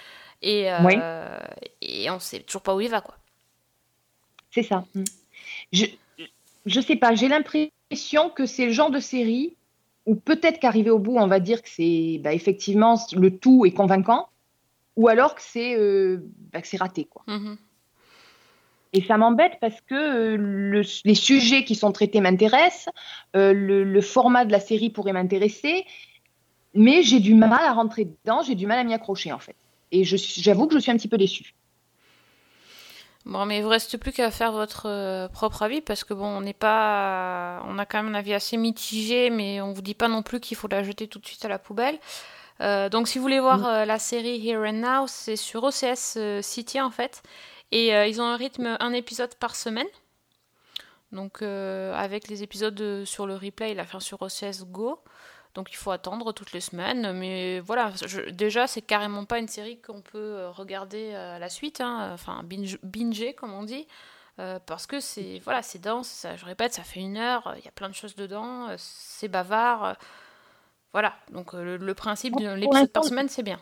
Et, 0.42 0.70
euh, 0.72 0.78
Oui. 0.84 0.94
et 1.80 2.08
on 2.08 2.20
sait 2.20 2.38
toujours 2.40 2.62
pas 2.62 2.72
où 2.76 2.80
il 2.80 2.88
va, 2.88 3.00
quoi. 3.00 3.16
C'est 4.52 4.62
ça. 4.62 4.84
Je 5.72 5.86
je 6.66 6.80
sais 6.80 6.94
pas, 6.94 7.16
j'ai 7.16 7.26
l'impression 7.26 8.30
que 8.30 8.46
c'est 8.46 8.66
le 8.66 8.72
genre 8.72 8.90
de 8.92 9.00
série 9.00 9.56
où 10.06 10.14
peut-être 10.16 10.58
qu'arrivé 10.58 10.90
au 10.90 10.98
bout, 10.98 11.16
on 11.16 11.26
va 11.26 11.40
dire 11.40 11.62
que 11.62 11.68
c'est 11.68 12.20
bah, 12.22 12.32
effectivement 12.32 12.96
le 13.14 13.36
tout 13.36 13.64
est 13.66 13.72
convaincant, 13.72 14.28
ou 14.96 15.08
alors 15.08 15.34
que 15.34 15.42
c'est 15.42 15.76
euh, 15.78 16.18
bah, 16.52 16.60
c'est 16.64 16.76
raté 16.76 17.04
quoi. 17.04 17.22
Mhm. 17.26 17.56
Et 18.94 19.02
ça 19.02 19.16
m'embête 19.16 19.54
parce 19.60 19.80
que 19.80 19.94
euh, 19.94 20.36
le- 20.36 20.82
les 21.04 21.14
sujets 21.14 21.64
qui 21.64 21.74
sont 21.74 21.92
traités 21.92 22.20
m'intéressent, 22.20 22.90
euh, 23.36 23.52
le, 23.54 23.84
le 23.84 24.00
format 24.02 24.44
de 24.44 24.52
la 24.52 24.60
série 24.60 24.90
pourrait 24.90 25.14
m'intéresser, 25.14 25.86
mais 26.74 27.02
j'ai 27.02 27.20
du 27.20 27.34
mal 27.34 27.64
à 27.64 27.72
rentrer 27.72 28.04
dedans, 28.04 28.42
j'ai 28.42 28.54
du 28.54 28.66
mal 28.66 28.78
à 28.78 28.84
m'y 28.84 28.92
accrocher 28.92 29.32
en 29.32 29.38
fait. 29.38 29.56
Et 29.92 30.04
j'avoue 30.04 30.66
que 30.66 30.74
je 30.74 30.80
suis 30.80 30.90
un 30.90 30.96
petit 30.96 31.08
peu 31.08 31.18
déçue. 31.18 31.54
Bon, 33.24 33.46
mais 33.46 33.58
il 33.58 33.62
vous 33.62 33.68
reste 33.68 33.96
plus 33.98 34.12
qu'à 34.12 34.30
faire 34.30 34.52
votre 34.52 34.88
euh, 34.88 35.28
propre 35.28 35.62
avis 35.62 35.80
parce 35.80 36.02
que 36.02 36.12
bon, 36.12 36.26
on 36.26 36.40
n'est 36.40 36.52
pas, 36.52 37.62
on 37.66 37.78
a 37.78 37.86
quand 37.86 38.02
même 38.02 38.12
un 38.12 38.18
avis 38.18 38.34
assez 38.34 38.56
mitigé, 38.56 39.30
mais 39.30 39.60
on 39.60 39.72
vous 39.72 39.82
dit 39.82 39.94
pas 39.94 40.08
non 40.08 40.22
plus 40.22 40.40
qu'il 40.40 40.56
faut 40.56 40.68
la 40.68 40.82
jeter 40.82 41.06
tout 41.06 41.20
de 41.20 41.26
suite 41.26 41.44
à 41.44 41.48
la 41.48 41.58
poubelle. 41.58 41.98
Euh, 42.62 42.88
donc, 42.88 43.08
si 43.08 43.18
vous 43.18 43.22
voulez 43.22 43.40
voir 43.40 43.66
euh, 43.66 43.84
la 43.84 43.98
série 43.98 44.46
Here 44.46 44.62
and 44.68 44.72
Now, 44.74 45.06
c'est 45.08 45.36
sur 45.36 45.64
OCS 45.64 46.14
euh, 46.16 46.42
City 46.42 46.80
en 46.80 46.90
fait, 46.90 47.22
et 47.72 47.88
ils 47.88 48.20
ont 48.20 48.24
un 48.24 48.36
rythme 48.36 48.76
un 48.80 48.92
épisode 48.92 49.34
par 49.36 49.56
semaine. 49.56 49.86
Donc, 51.10 51.40
avec 51.40 52.28
les 52.28 52.42
épisodes 52.42 53.04
sur 53.06 53.26
le 53.26 53.34
replay, 53.34 53.72
la 53.72 53.86
fin 53.86 53.98
sur 53.98 54.20
OCS 54.20 54.64
Go. 54.66 54.98
Donc, 55.54 55.70
il 55.70 55.76
faut 55.76 55.90
attendre 55.90 56.32
toutes 56.32 56.52
les 56.52 56.60
semaines. 56.60 57.12
Mais 57.12 57.60
voilà, 57.60 57.92
je- 58.06 58.30
déjà, 58.30 58.66
c'est 58.66 58.82
carrément 58.82 59.24
pas 59.26 59.38
une 59.38 59.48
série 59.48 59.80
qu'on 59.80 60.00
peut 60.00 60.18
euh, 60.18 60.50
regarder 60.50 61.12
euh, 61.14 61.36
à 61.36 61.38
la 61.38 61.48
suite, 61.50 61.80
hein, 61.80 62.10
enfin, 62.14 62.42
binge, 62.44 62.78
binger, 62.82 63.34
comme 63.34 63.52
on 63.52 63.62
dit. 63.64 63.86
euh, 64.38 64.58
parce 64.66 64.86
que 64.86 64.98
c'est 65.00 65.40
voilà, 65.44 65.62
c'est 65.62 65.78
dense, 65.80 66.08
ça, 66.08 66.36
je 66.36 66.44
répète, 66.46 66.72
ça 66.72 66.82
fait 66.84 67.00
une 67.00 67.18
heure, 67.18 67.54
il 67.58 67.64
y 67.64 67.68
a 67.68 67.70
plein 67.72 67.90
de 67.90 67.94
choses 67.94 68.14
dedans, 68.16 68.68
c'est 68.78 69.28
bavard. 69.28 69.96
voilà, 70.92 71.14
donc 71.32 71.52
le, 71.54 71.76
le 71.76 71.94
principe 71.94 72.36
de 72.36 72.48
l'épisode 72.54 72.90
par 72.92 73.04
semaine, 73.04 73.28
c'est 73.28 73.42
bien. 73.42 73.60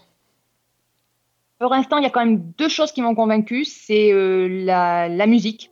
Pour 1.58 1.70
l'instant, 1.72 1.98
il 1.98 2.04
y 2.04 2.06
a 2.06 2.10
quand 2.10 2.24
même 2.24 2.52
deux 2.58 2.68
choses 2.68 2.92
qui 2.92 3.02
m'ont 3.02 3.14
convaincue. 3.14 3.64
C'est 3.64 4.12
euh, 4.12 4.48
la, 4.64 5.08
la 5.08 5.26
musique, 5.26 5.70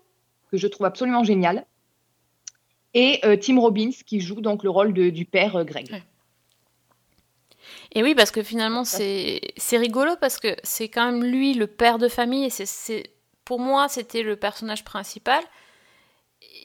que 0.50 0.56
je 0.56 0.66
trouve 0.66 0.86
absolument 0.86 1.24
géniale, 1.24 1.66
et 2.94 3.20
euh, 3.24 3.36
Tim 3.36 3.58
Robbins, 3.60 3.90
qui 4.06 4.20
joue 4.20 4.40
donc 4.40 4.62
le 4.64 4.70
rôle 4.70 4.92
de- 4.92 5.10
du 5.10 5.24
père 5.24 5.64
Greg. 5.64 5.90
Ouais. 5.90 6.02
Et 7.92 8.02
oui, 8.02 8.14
parce 8.14 8.30
que 8.30 8.42
finalement, 8.42 8.84
c'est 8.84 9.40
rigolo 9.72 10.14
parce 10.20 10.38
que 10.38 10.54
c'est 10.62 10.88
quand 10.88 11.06
même 11.10 11.24
lui 11.24 11.54
le 11.54 11.66
père 11.66 11.98
de 11.98 12.08
famille 12.08 12.44
et 12.44 12.50
c'est- 12.50 13.10
pour 13.44 13.60
moi, 13.60 13.88
c'était 13.88 14.22
le 14.22 14.36
personnage 14.36 14.84
principal. 14.84 15.42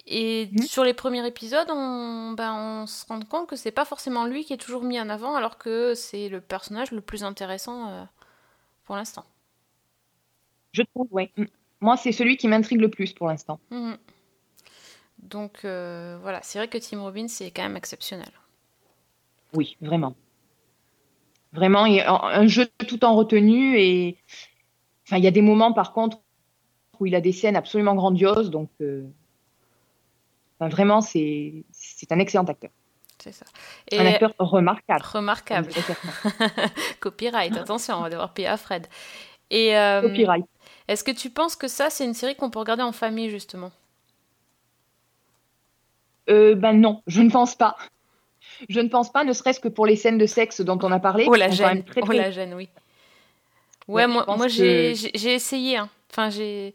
Et 0.06 0.50
Mhm. 0.52 0.62
sur 0.64 0.84
les 0.84 0.94
premiers 0.94 1.26
épisodes, 1.26 1.68
on, 1.70 2.34
ben, 2.34 2.54
on 2.54 2.88
se 2.88 3.06
rend 3.06 3.22
compte 3.22 3.48
que 3.48 3.56
c'est 3.56 3.72
pas 3.72 3.86
forcément 3.86 4.26
lui 4.26 4.44
qui 4.44 4.54
est 4.54 4.58
toujours 4.58 4.84
mis 4.84 5.00
en 5.00 5.10
avant, 5.10 5.36
alors 5.36 5.58
que 5.58 5.94
c'est 5.96 6.30
le 6.30 6.42
personnage 6.42 6.92
le 6.92 7.02
plus 7.02 7.24
intéressant 7.24 7.90
euh, 7.90 8.04
pour 8.86 8.96
l'instant. 8.98 9.26
Je 10.74 10.84
trouve, 10.84 11.08
oui. 11.12 11.32
Moi, 11.80 11.98
c'est 11.98 12.12
celui 12.12 12.38
qui 12.38 12.48
m'intrigue 12.48 12.82
le 12.82 12.90
plus 12.90 13.14
pour 13.14 13.28
l'instant. 13.28 13.60
Mhm. 13.72 13.98
Donc 15.20 15.64
euh, 15.64 16.18
voilà, 16.22 16.42
c'est 16.44 16.60
vrai 16.60 16.68
que 16.68 16.78
Tim 16.78 17.02
Robbins 17.02 17.28
c'est 17.30 17.50
quand 17.52 17.64
même 17.64 17.78
exceptionnel. 17.78 18.32
Oui, 19.54 19.78
vraiment. 19.82 20.16
Vraiment, 21.54 21.86
il 21.86 21.96
y 21.96 22.02
a 22.02 22.12
un 22.12 22.48
jeu 22.48 22.68
tout 22.88 23.06
en 23.06 23.16
retenue 23.16 23.78
et 23.80 24.18
enfin, 25.06 25.18
il 25.18 25.24
y 25.24 25.28
a 25.28 25.32
des 25.32 25.42
moments 25.44 25.72
par 25.72 25.94
contre 25.94 26.18
où 27.00 27.06
il 27.06 27.16
a 27.16 27.22
des 27.22 27.32
scènes 27.32 27.56
absolument 27.56 27.96
grandioses, 27.96 28.50
donc 28.50 28.70
euh, 28.82 29.04
enfin, 30.60 30.70
vraiment, 30.70 31.02
c'est 31.02 31.64
c'est 31.72 32.12
un 32.12 32.20
excellent 32.20 32.46
acteur, 32.46 32.72
C'est 33.20 33.32
ça. 33.32 33.46
un 33.92 34.06
acteur 34.06 34.34
remarquable. 34.40 35.04
remarquable. 35.04 35.70
Copyright, 37.00 37.56
attention, 37.58 37.96
on 37.98 38.02
va 38.02 38.10
devoir 38.10 38.34
payer 38.34 38.48
à 38.48 38.58
Fred. 38.58 38.88
Et 39.50 39.78
euh, 39.78 40.02
Copyright. 40.02 40.46
est-ce 40.88 41.04
que 41.04 41.12
tu 41.12 41.30
penses 41.30 41.56
que 41.56 41.68
ça, 41.68 41.90
c'est 41.90 42.06
une 42.06 42.14
série 42.16 42.36
qu'on 42.36 42.50
peut 42.50 42.60
regarder 42.60 42.84
en 42.84 42.92
famille, 42.94 43.30
justement? 43.30 43.72
Euh, 46.30 46.56
ben 46.56 46.74
non, 46.74 47.02
je 47.08 47.22
ne 47.22 47.30
pense 47.30 47.56
pas. 47.56 47.76
Je 48.70 48.80
ne 48.80 48.88
pense 48.90 49.12
pas, 49.12 49.24
ne 49.24 49.34
serait-ce 49.34 49.60
que 49.60 49.68
pour 49.68 49.86
les 49.86 49.96
scènes 49.96 50.18
de 50.18 50.26
sexe 50.26 50.62
dont 50.62 50.80
on 50.82 50.92
a 50.92 51.00
parlé. 51.00 51.26
Oh 51.28 51.36
la 51.36 51.50
gêne, 51.50 51.84
très, 51.84 52.02
oh 52.02 52.12
la 52.12 52.32
gêne, 52.32 52.54
oui. 52.54 52.70
Ouais, 53.88 54.08
moi, 54.08 54.24
moi 54.28 54.48
que- 54.48 54.52
j'ai 54.52 55.34
essayé. 55.34 55.78
hein. 55.78 55.90
Enfin, 56.12 56.30
j'ai. 56.30 56.74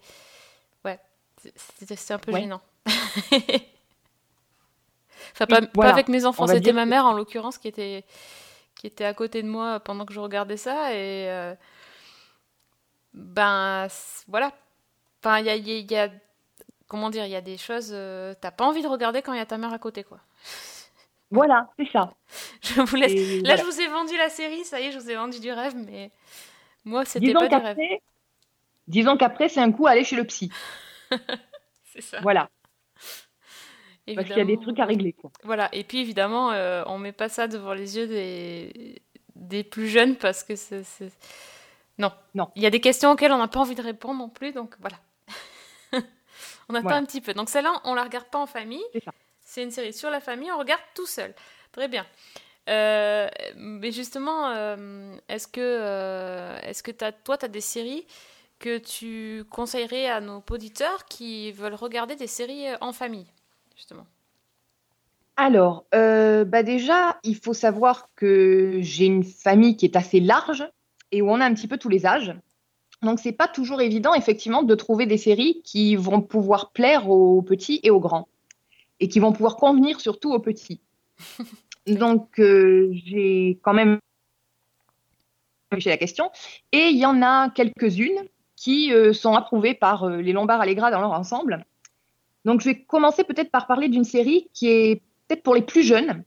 Ouais, 0.85 0.99
c'était 1.79 2.13
un 2.13 2.19
peu 2.19 2.33
Ouais. 2.33 2.41
gênant. 2.43 2.61
enfin, 5.33 5.47
pas, 5.47 5.89
avec 5.91 6.09
mes 6.09 6.25
enfants, 6.25 6.47
c'était 6.47 6.73
ma 6.73 6.85
que- 6.85 6.89
mère 6.91 7.07
en 7.07 7.13
l'occurrence 7.13 7.59
qui 7.59 7.69
était, 7.69 8.05
qui 8.75 8.87
était 8.87 9.05
à 9.05 9.15
côté 9.15 9.43
de 9.43 9.49
moi 9.49 9.81
pendant 9.81 10.05
que 10.05 10.13
je 10.13 10.21
regardais 10.21 10.57
ça. 10.57 10.93
Et. 10.93 11.29
euh, 11.31 11.55
Ben, 13.15 13.89
voilà. 14.29 14.53
Enfin, 15.23 15.39
il 15.41 15.47
y 15.47 15.51
a, 15.51 15.57
il 15.57 15.67
y 15.69 15.73
a- 15.73 15.77
il 15.79 15.91
y 15.91 15.97
a- 15.97 16.11
Comment 16.87 17.11
dire 17.11 17.25
Il 17.27 17.31
y 17.31 17.37
a 17.37 17.41
des 17.43 17.59
choses. 17.59 17.91
euh, 17.93 18.33
T'as 18.41 18.51
pas 18.51 18.65
envie 18.65 18.81
de 18.83 18.87
regarder 18.89 19.21
quand 19.21 19.33
il 19.35 19.39
y 19.39 19.43
a 19.43 19.47
ta 19.47 19.59
mère 19.59 19.73
à 19.75 19.79
côté, 19.79 20.05
quoi. 20.05 20.21
Voilà, 21.31 21.71
c'est 21.79 21.91
ça. 21.91 22.15
Je 22.63 22.81
vous 22.81 22.97
laisse. 22.97 23.13
Et 23.13 23.41
Là, 23.43 23.55
voilà. 23.55 23.57
je 23.57 23.63
vous 23.65 23.81
ai 23.81 23.89
vendu 23.89 24.17
la 24.17 24.29
série, 24.31 24.65
ça 24.65 24.81
y 24.81 24.87
est, 24.87 24.93
je 24.93 24.99
vous 24.99 25.11
ai 25.11 25.15
vendu 25.17 25.41
du 25.41 25.53
rêve, 25.53 25.75
mais 25.77 26.11
moi, 26.85 27.05
c'était 27.05 27.33
pas 27.35 27.49
du 27.49 27.55
rêve. 27.55 27.77
disons 28.87 29.17
qu'après, 29.17 29.49
c'est 29.49 29.61
un 29.61 29.71
coup 29.73 29.87
à 29.87 29.91
aller 29.91 30.05
chez 30.05 30.17
le 30.17 30.25
psy. 30.25 30.51
C'est 31.93 32.01
ça. 32.03 32.21
Voilà, 32.21 32.49
parce 34.15 34.27
qu'il 34.27 34.37
y 34.39 34.41
a 34.41 34.45
des 34.45 34.59
trucs 34.59 34.79
à 34.79 34.85
régler, 34.85 35.13
quoi. 35.13 35.31
Voilà, 35.43 35.69
et 35.73 35.85
puis 35.85 35.99
évidemment, 36.01 36.53
euh, 36.53 36.83
on 36.87 36.97
met 36.99 37.13
pas 37.13 37.29
ça 37.29 37.49
devant 37.49 37.73
les 37.75 37.97
yeux 37.97 38.07
des, 38.07 39.03
des 39.35 39.65
plus 39.65 39.89
jeunes 39.89 40.17
parce 40.17 40.45
que 40.45 40.55
c'est. 40.57 40.83
c'est- 40.85 41.13
Non. 41.99 42.13
Non. 42.35 42.51
Il 42.57 42.63
y 42.63 42.67
a 42.67 42.71
des 42.71 42.81
questions 42.81 43.11
auxquelles 43.11 43.33
on 43.33 43.39
n'a 43.39 43.49
pas 43.49 43.61
envie 43.61 43.75
de 43.75 43.83
répondre 43.83 44.19
non 44.19 44.29
plus, 44.29 44.53
donc 44.53 44.75
voilà. 44.81 44.97
on 46.69 46.75
attend 46.75 46.83
Voilà. 46.83 46.97
un 46.99 47.05
petit 47.05 47.21
peu. 47.21 47.35
Donc 47.35 47.49
celle-là, 47.49 47.81
on 47.85 47.95
la 47.95 48.05
regarde 48.05 48.29
pas 48.31 48.39
en 48.39 48.47
famille. 48.47 48.85
C'est 48.93 49.03
ça. 49.05 49.13
C'est 49.49 49.63
une 49.63 49.71
série 49.71 49.95
sur 49.95 50.11
la 50.11 50.21
famille, 50.21 50.53
on 50.53 50.59
regarde 50.59 50.83
tout 50.95 51.07
seul. 51.07 51.33
Très 51.73 51.89
bien. 51.89 52.05
Euh, 52.69 53.29
mais 53.57 53.93
justement, 53.93 54.51
euh, 54.51 55.17
est-ce 55.31 55.49
que, 55.49 55.61
euh, 55.63 57.13
toi, 57.25 57.39
tu 57.39 57.47
as 57.47 57.49
des 57.49 57.63
séries 57.63 58.07
que 58.59 58.77
tu 58.77 59.45
conseillerais 59.49 60.07
à 60.07 60.21
nos 60.21 60.45
auditeurs 60.51 61.07
qui 61.07 61.51
veulent 61.53 61.77
regarder 61.77 62.15
des 62.15 62.27
séries 62.27 62.67
en 62.83 62.93
famille, 62.93 63.25
justement? 63.75 64.05
Alors, 65.39 65.87
bah 65.93 66.63
déjà, 66.63 67.19
il 67.23 67.37
faut 67.37 67.55
savoir 67.55 68.11
que 68.17 68.81
j'ai 68.83 69.07
une 69.07 69.25
famille 69.25 69.79
qui 69.79 69.87
est 69.87 69.97
assez 69.97 70.21
large 70.21 70.69
et 71.11 71.23
où 71.23 71.31
on 71.31 71.41
a 71.41 71.47
un 71.47 71.55
petit 71.55 71.69
peu 71.69 71.79
tous 71.79 71.89
les 71.89 72.05
âges. 72.05 72.35
Donc, 73.01 73.19
c'est 73.19 73.33
pas 73.33 73.49
toujours 73.49 73.81
évident, 73.81 74.13
effectivement, 74.13 74.63
de 74.63 74.75
trouver 74.75 75.07
des 75.07 75.17
séries 75.17 75.63
qui 75.65 75.97
vont 75.97 76.21
pouvoir 76.21 76.73
plaire 76.73 77.09
aux 77.09 77.41
petits 77.41 77.81
et 77.83 77.91
aux 77.91 78.01
grands 78.01 78.29
et 79.01 79.09
qui 79.09 79.21
vont 79.21 79.33
pouvoir 79.33 79.57
convenir 79.57 80.01
surtout 80.01 80.33
aux 80.33 80.41
petits. 80.41 80.81
Donc, 81.87 82.39
euh, 82.39 82.91
j'ai 82.93 83.59
quand 83.63 83.73
même 83.73 83.99
réfléchi 85.71 85.89
à 85.89 85.93
la 85.93 85.99
question. 85.99 86.31
Et 86.73 86.89
il 86.89 86.99
y 86.99 87.07
en 87.07 87.23
a 87.23 87.51
quelques-unes 87.51 88.25
qui 88.57 88.93
euh, 88.93 89.13
sont 89.13 89.35
approuvées 89.35 89.75
par 89.75 90.05
euh, 90.05 90.17
les 90.19 90.33
Lombards 90.33 90.61
Allegra 90.61 90.91
dans 90.91 91.01
leur 91.01 91.13
ensemble. 91.13 91.65
Donc, 92.45 92.61
je 92.61 92.67
vais 92.67 92.83
commencer 92.83 93.25
peut-être 93.25 93.51
par 93.51 93.67
parler 93.67 93.89
d'une 93.89 94.05
série 94.05 94.49
qui 94.53 94.69
est 94.69 95.03
peut-être 95.27 95.43
pour 95.43 95.55
les 95.55 95.63
plus 95.63 95.83
jeunes, 95.83 96.25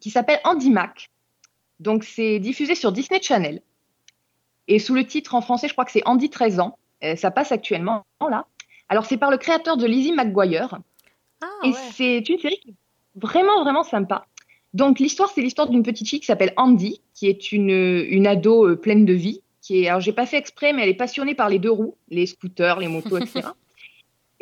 qui 0.00 0.10
s'appelle 0.10 0.40
Andy 0.44 0.70
Mac. 0.70 1.10
Donc, 1.80 2.04
c'est 2.04 2.38
diffusé 2.38 2.74
sur 2.74 2.92
Disney 2.92 3.20
Channel. 3.20 3.62
Et 4.68 4.78
sous 4.78 4.94
le 4.94 5.06
titre 5.06 5.34
en 5.34 5.40
français, 5.40 5.68
je 5.68 5.72
crois 5.72 5.84
que 5.84 5.92
c'est 5.92 6.06
Andy 6.06 6.30
13 6.30 6.60
ans. 6.60 6.78
Ça 7.16 7.32
passe 7.32 7.50
actuellement 7.50 8.04
là. 8.20 8.46
Alors, 8.88 9.06
c'est 9.06 9.16
par 9.16 9.32
le 9.32 9.36
créateur 9.36 9.76
de 9.76 9.86
Lizzie 9.86 10.12
McGuire. 10.12 10.78
Ah, 11.42 11.46
Et 11.64 11.68
ouais. 11.68 11.74
c'est 11.94 12.28
une 12.28 12.38
série 12.38 12.58
qui 12.58 12.70
est 12.70 12.74
vraiment, 13.16 13.62
vraiment 13.62 13.82
sympa. 13.82 14.26
Donc, 14.74 14.98
l'histoire, 14.98 15.30
c'est 15.34 15.42
l'histoire 15.42 15.68
d'une 15.68 15.82
petite 15.82 16.08
fille 16.08 16.20
qui 16.20 16.26
s'appelle 16.26 16.54
Andy, 16.56 17.02
qui 17.14 17.26
est 17.26 17.52
une, 17.52 17.70
une 17.70 18.26
ado 18.26 18.66
euh, 18.66 18.76
pleine 18.76 19.04
de 19.04 19.12
vie. 19.12 19.42
Qui 19.60 19.82
est, 19.82 19.88
alors, 19.88 20.00
j'ai 20.00 20.12
pas 20.12 20.26
fait 20.26 20.38
exprès, 20.38 20.72
mais 20.72 20.82
elle 20.82 20.88
est 20.88 20.94
passionnée 20.94 21.34
par 21.34 21.48
les 21.48 21.58
deux 21.58 21.70
roues, 21.70 21.96
les 22.08 22.26
scooters, 22.26 22.80
les 22.80 22.88
motos, 22.88 23.18
etc. 23.18 23.48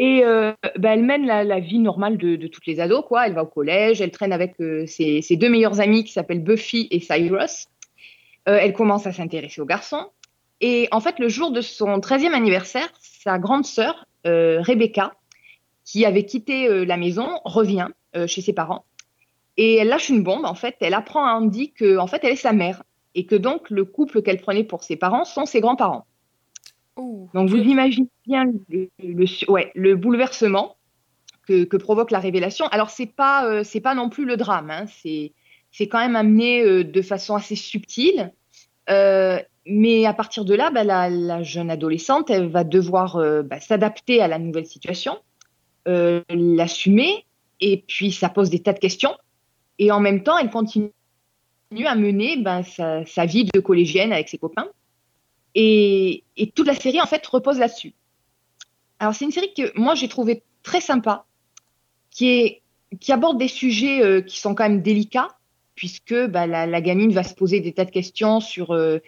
Et 0.03 0.25
euh, 0.25 0.53
bah, 0.79 0.95
elle 0.95 1.03
mène 1.03 1.27
la, 1.27 1.45
la 1.45 1.61
vie 1.61 1.79
normale 1.79 2.17
de, 2.17 2.35
de 2.37 2.47
toutes 2.47 2.67
les 2.67 2.81
ados, 2.81 3.05
quoi. 3.07 3.27
Elle 3.27 3.35
va 3.35 3.43
au 3.43 3.47
collège, 3.47 4.01
elle 4.01 4.11
traîne 4.11 4.33
avec 4.33 4.55
euh, 4.59 4.87
ses, 4.87 5.21
ses 5.21 5.37
deux 5.37 5.51
meilleures 5.51 5.79
amies 5.79 6.05
qui 6.05 6.13
s'appellent 6.13 6.43
Buffy 6.43 6.89
et 6.91 7.01
Cyrus. 7.01 7.67
Euh, 8.49 8.57
elle 8.59 8.73
commence 8.73 9.07
à 9.07 9.13
s'intéresser 9.13 9.61
aux 9.61 9.67
garçons. 9.67 10.07
Et 10.63 10.89
en 10.91 11.01
fait, 11.01 11.19
le 11.19 11.29
jour 11.29 11.51
de 11.51 11.61
son 11.61 11.99
13e 11.99 12.33
anniversaire, 12.33 12.89
sa 12.99 13.39
grande 13.39 13.67
sœur, 13.67 14.07
Rebecca, 14.25 15.13
qui 15.91 16.05
avait 16.05 16.25
quitté 16.25 16.69
euh, 16.69 16.85
la 16.85 16.97
maison, 16.97 17.41
revient 17.45 17.89
euh, 18.15 18.29
chez 18.29 18.43
ses 18.43 18.53
parents. 18.53 18.85
Et 19.57 19.75
elle 19.75 19.89
lâche 19.89 20.09
une 20.09 20.23
bombe, 20.23 20.45
en 20.45 20.55
fait. 20.55 20.77
Elle 20.81 20.95
apprend 20.95 21.27
à 21.27 21.33
Andy 21.33 21.73
que, 21.73 21.99
en 21.99 22.07
fait, 22.07 22.21
elle 22.23 22.35
est 22.35 22.37
sa 22.37 22.53
mère. 22.53 22.85
Et 23.17 23.27
que 23.27 23.35
donc, 23.35 23.71
le 23.71 23.85
couple 23.85 24.23
qu'elle 24.23 24.41
prenait 24.41 24.63
pour 24.63 24.85
ses 24.85 24.95
parents 24.95 25.25
sont 25.25 25.47
ses 25.47 25.61
grands-parents. 25.61 26.07
Donc, 26.97 27.49
vous 27.49 27.57
imaginez 27.57 28.07
bien 28.25 28.45
le, 28.69 28.89
le- 29.03 29.51
ouais, 29.51 29.73
le 29.75 29.97
bouleversement 29.97 30.77
que, 31.49 31.65
que 31.65 31.77
provoque 31.77 32.13
la 32.13 32.21
révélation. 32.21 32.67
Alors, 32.69 32.91
c'est 32.91 33.13
pas, 33.13 33.47
euh, 33.47 33.65
c'est 33.65 33.81
pas 33.81 33.97
non 33.97 34.11
plus 34.11 34.27
le 34.27 34.37
drame. 34.37 34.71
Hein. 34.71 34.85
C'est, 35.03 35.33
c'est 35.73 35.89
quand 35.89 35.99
même 35.99 36.15
amené 36.15 36.63
euh, 36.63 36.85
de 36.85 37.03
façon 37.03 37.35
assez 37.35 37.57
subtile. 37.57 38.33
Euh, 38.91 39.41
mais 39.67 40.07
à 40.07 40.15
partir 40.15 40.45
de 40.45 40.55
là, 40.55 40.71
bah, 40.71 40.85
la, 40.85 41.11
la 41.11 41.43
jeune 41.43 41.71
adolescente, 41.71 42.31
elle 42.31 42.49
va 42.49 42.63
devoir 42.63 43.19
bah, 43.45 43.59
s'adapter 43.59 44.23
à 44.23 44.29
la 44.29 44.39
nouvelle 44.39 44.67
situation, 44.67 45.19
euh, 45.89 46.23
l'assumer, 46.29 47.25
et 47.61 47.85
puis 47.87 48.13
ça 48.13 48.29
pose 48.29 48.51
des 48.51 48.61
tas 48.61 48.73
de 48.73 48.79
questions. 48.79 49.17
Et 49.79 49.91
en 49.91 50.01
même 50.01 50.23
temps, 50.23 50.37
elle 50.37 50.51
continue 50.51 50.93
à 51.87 51.95
mener 51.95 52.37
bah, 52.37 52.63
sa, 52.63 53.27
vie 53.27 53.45
de 53.45 53.61
collégienne 53.61 54.13
avec 54.13 54.29
ses 54.29 54.39
copains. 54.39 54.69
Et, 55.55 56.25
toute 56.55 56.67
la 56.67 56.75
série, 56.75 57.01
en 57.01 57.07
fait, 57.07 57.27
repose 57.27 57.59
là-dessus. 57.59 57.95
Alors, 58.99 59.15
c'est 59.15 59.25
une 59.25 59.31
série 59.31 59.53
que 59.55 59.77
moi, 59.79 59.95
j'ai 59.95 60.09
trouvé 60.09 60.43
très 60.63 60.81
sympa, 60.81 61.25
qui, 62.11 62.61
aborde 63.09 63.39
des 63.39 63.49
sujets 63.49 64.03
euh, 64.03 64.21
qui 64.21 64.39
sont 64.39 64.55
quand 64.55 64.69
même 64.69 64.83
délicats, 64.83 65.29
puisque 65.75 66.15
bah, 66.27 66.47
la, 66.47 66.81
gamine 66.83 67.13
va 67.13 67.23
se 67.23 67.35
poser 67.35 67.61
des 67.61 67.73
tas 67.73 67.87
de 67.87 67.91
questions 67.91 68.41
sur, 68.41 68.73
euh, 68.73 68.99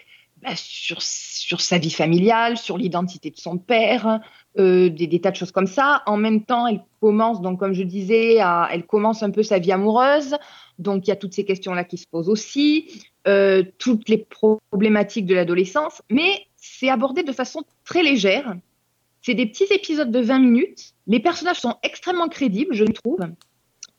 sur 0.54 1.61
sa 1.61 1.78
vie 1.78 1.90
familiale, 1.90 2.56
sur 2.56 2.78
l'identité 2.78 3.30
de 3.30 3.37
son 3.37 3.58
père, 3.58 4.20
euh, 4.59 4.91
des, 4.91 5.21
tas 5.21 5.31
de 5.31 5.37
choses 5.37 5.53
comme 5.53 5.67
ça. 5.67 6.03
En 6.07 6.19
même 6.19 6.45
temps, 6.45 6.67
elle 6.67 6.83
commence, 7.01 7.41
donc 7.41 7.59
comme 7.59 7.73
je 7.73 7.83
disais, 7.83 8.38
elle 8.71 8.85
commence 8.87 9.23
un 9.23 9.31
peu 9.31 9.43
sa 9.43 9.59
vie 9.59 9.73
amoureuse. 9.73 10.37
Donc, 10.79 11.07
il 11.07 11.11
y 11.11 11.12
a 11.12 11.17
toutes 11.17 11.33
ces 11.33 11.45
questions-là 11.45 11.85
qui 11.85 11.97
se 11.97 12.07
posent 12.07 12.29
aussi, 12.29 13.03
euh, 13.27 13.62
toutes 13.79 14.09
les 14.09 14.19
problématiques 14.19 15.27
de 15.27 15.35
l'adolescence, 15.35 16.03
mais 16.11 16.47
c'est 16.57 16.91
abordé 16.91 17.23
de 17.23 17.33
façon 17.33 17.62
très 17.85 18.03
légère. 18.03 18.55
C'est 19.23 19.35
des 19.35 19.47
petits 19.47 19.73
épisodes 19.73 20.11
de 20.11 20.21
20 20.21 20.38
minutes. 20.41 20.95
Les 21.07 21.21
personnages 21.21 21.61
sont 21.61 21.77
extrêmement 21.83 22.29
crédibles, 22.29 22.75
je 22.75 22.85
trouve. 22.85 23.21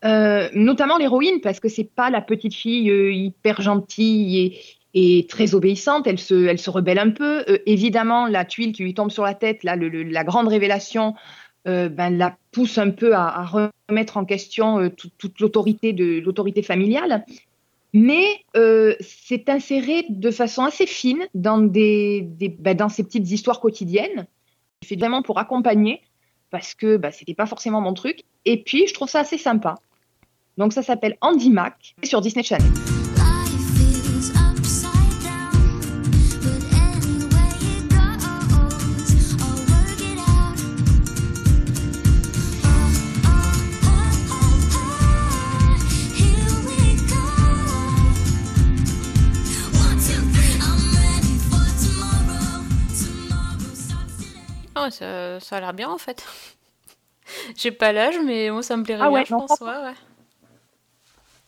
Euh, 0.05 0.49
notamment 0.53 0.97
l'héroïne, 0.97 1.39
parce 1.41 1.59
que 1.59 1.69
c'est 1.69 1.89
pas 1.89 2.09
la 2.09 2.21
petite 2.21 2.53
fille 2.53 2.91
hyper 2.91 3.61
gentille 3.61 4.57
et 4.93 5.25
très 5.27 5.55
obéissante. 5.55 6.07
Elle 6.07 6.19
se, 6.19 6.45
elle 6.45 6.59
se 6.59 6.69
rebelle 6.69 6.99
un 6.99 7.11
peu. 7.11 7.43
Euh, 7.49 7.57
évidemment, 7.65 8.27
la 8.27 8.45
tuile 8.45 8.73
qui 8.73 8.83
lui 8.83 8.93
tombe 8.93 9.11
sur 9.11 9.23
la 9.23 9.33
tête, 9.33 9.63
là, 9.63 9.75
la 9.75 10.23
grande 10.23 10.47
révélation, 10.47 11.15
euh, 11.67 11.89
ben, 11.89 12.17
la 12.17 12.35
pousse 12.51 12.77
un 12.77 12.91
peu 12.91 13.15
à, 13.15 13.43
remettre 13.89 14.17
en 14.17 14.25
question 14.25 14.79
euh, 14.79 14.89
toute, 14.89 15.39
l'autorité 15.39 15.93
de 15.93 16.19
l'autorité 16.19 16.61
familiale. 16.61 17.25
Mais 17.95 18.43
c'est 19.01 19.49
inséré 19.49 20.05
de 20.09 20.31
façon 20.31 20.63
assez 20.63 20.87
fine 20.87 21.27
dans, 21.35 21.59
des, 21.59 22.21
des 22.23 22.49
ben, 22.49 22.75
dans 22.75 22.89
ces 22.89 23.03
petites 23.03 23.29
histoires 23.29 23.59
quotidiennes. 23.59 24.25
Je 24.81 24.87
fais 24.87 24.95
vraiment 24.95 25.21
pour 25.21 25.37
accompagner 25.37 26.01
parce 26.49 26.73
que 26.73 26.97
bah, 26.97 27.11
c'était 27.11 27.35
pas 27.35 27.45
forcément 27.45 27.81
mon 27.81 27.93
truc. 27.93 28.23
Et 28.45 28.63
puis, 28.63 28.87
je 28.87 28.95
trouve 28.95 29.09
ça 29.09 29.19
assez 29.19 29.37
sympa. 29.37 29.75
Donc, 30.57 30.73
ça 30.73 30.81
s'appelle 30.81 31.17
Andy 31.21 31.51
Mac 31.51 31.95
sur 32.03 32.19
Disney 32.21 32.43
Channel. 32.43 32.92
Ça, 54.91 55.39
ça 55.39 55.57
a 55.57 55.59
l'air 55.59 55.73
bien 55.73 55.89
en 55.89 55.97
fait. 55.97 56.25
J'ai 57.57 57.71
pas 57.71 57.91
l'âge, 57.91 58.15
mais 58.23 58.49
moi 58.51 58.63
ça 58.63 58.75
me 58.77 58.83
plairait 58.83 59.01
Ah 59.03 59.09
bien, 59.09 59.19
ouais, 59.19 59.25
je 59.25 59.31
non, 59.33 59.39
pense. 59.45 59.59
Ouais, 59.61 59.67
ouais. 59.67 59.93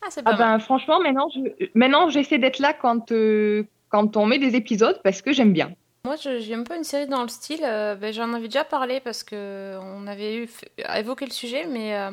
Ah, 0.01 0.07
c'est 0.09 0.23
pas 0.23 0.31
Ah 0.31 0.37
mal. 0.37 0.47
ben, 0.57 0.59
franchement, 0.59 0.99
maintenant, 0.99 1.27
je, 1.33 1.39
maintenant, 1.73 2.09
j'essaie 2.09 2.37
d'être 2.37 2.59
là 2.59 2.73
quand, 2.73 3.11
euh, 3.11 3.63
quand 3.89 4.17
on 4.17 4.25
met 4.25 4.39
des 4.39 4.55
épisodes 4.55 4.99
parce 5.03 5.21
que 5.21 5.31
j'aime 5.33 5.53
bien. 5.53 5.71
Moi, 6.05 6.15
je- 6.17 6.39
j'ai 6.39 6.53
un 6.53 6.63
peu 6.63 6.75
une 6.75 6.83
série 6.83 7.07
dans 7.07 7.23
le 7.23 7.27
style. 7.29 7.61
euh, 7.63 7.95
ben, 7.95 8.13
J'en 8.13 8.31
avais 8.33 8.47
déjà 8.47 8.63
parlé 8.63 8.99
parce 8.99 9.23
que 9.23 9.77
on 9.81 10.05
avait 10.05 10.35
eu, 10.37 10.49
évoqué 10.95 11.25
le 11.25 11.31
sujet, 11.31 11.65
mais 11.65 11.95
euh, 11.97 12.11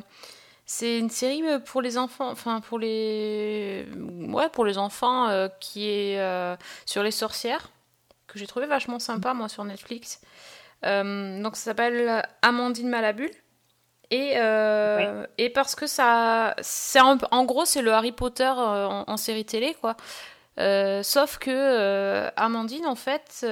c'est 0.64 0.98
une 0.98 1.10
série 1.10 1.42
pour 1.66 1.82
les 1.82 1.98
enfants, 1.98 2.30
enfin 2.30 2.60
pour 2.60 2.78
les, 2.78 3.86
ouais, 4.28 4.48
pour 4.48 4.64
les 4.64 4.78
enfants 4.78 5.28
qui 5.60 5.88
est 5.90 6.56
sur 6.86 7.02
les 7.02 7.10
sorcières 7.10 7.68
que 8.28 8.38
j'ai 8.38 8.46
trouvé 8.46 8.64
vachement 8.66 8.98
sympa 8.98 9.34
moi 9.34 9.48
sur 9.50 9.62
Netflix. 9.64 10.22
Euh, 10.84 11.42
donc 11.42 11.56
ça 11.56 11.64
s'appelle 11.64 12.22
Amandine 12.42 12.88
Malabule. 12.88 13.30
Et, 14.10 14.34
euh, 14.36 15.26
et 15.38 15.48
parce 15.48 15.74
que 15.74 15.86
ça, 15.86 16.54
c'est 16.60 17.00
en 17.00 17.44
gros 17.46 17.64
c'est 17.64 17.80
le 17.80 17.92
Harry 17.94 18.12
Potter 18.12 18.44
euh, 18.44 18.86
en, 18.86 19.04
en 19.06 19.16
série 19.16 19.46
télé 19.46 19.74
quoi. 19.80 19.96
Euh, 20.60 21.02
sauf 21.02 21.38
que 21.38 21.50
euh, 21.50 22.28
Amandine, 22.36 22.84
en 22.84 22.94
fait, 22.94 23.46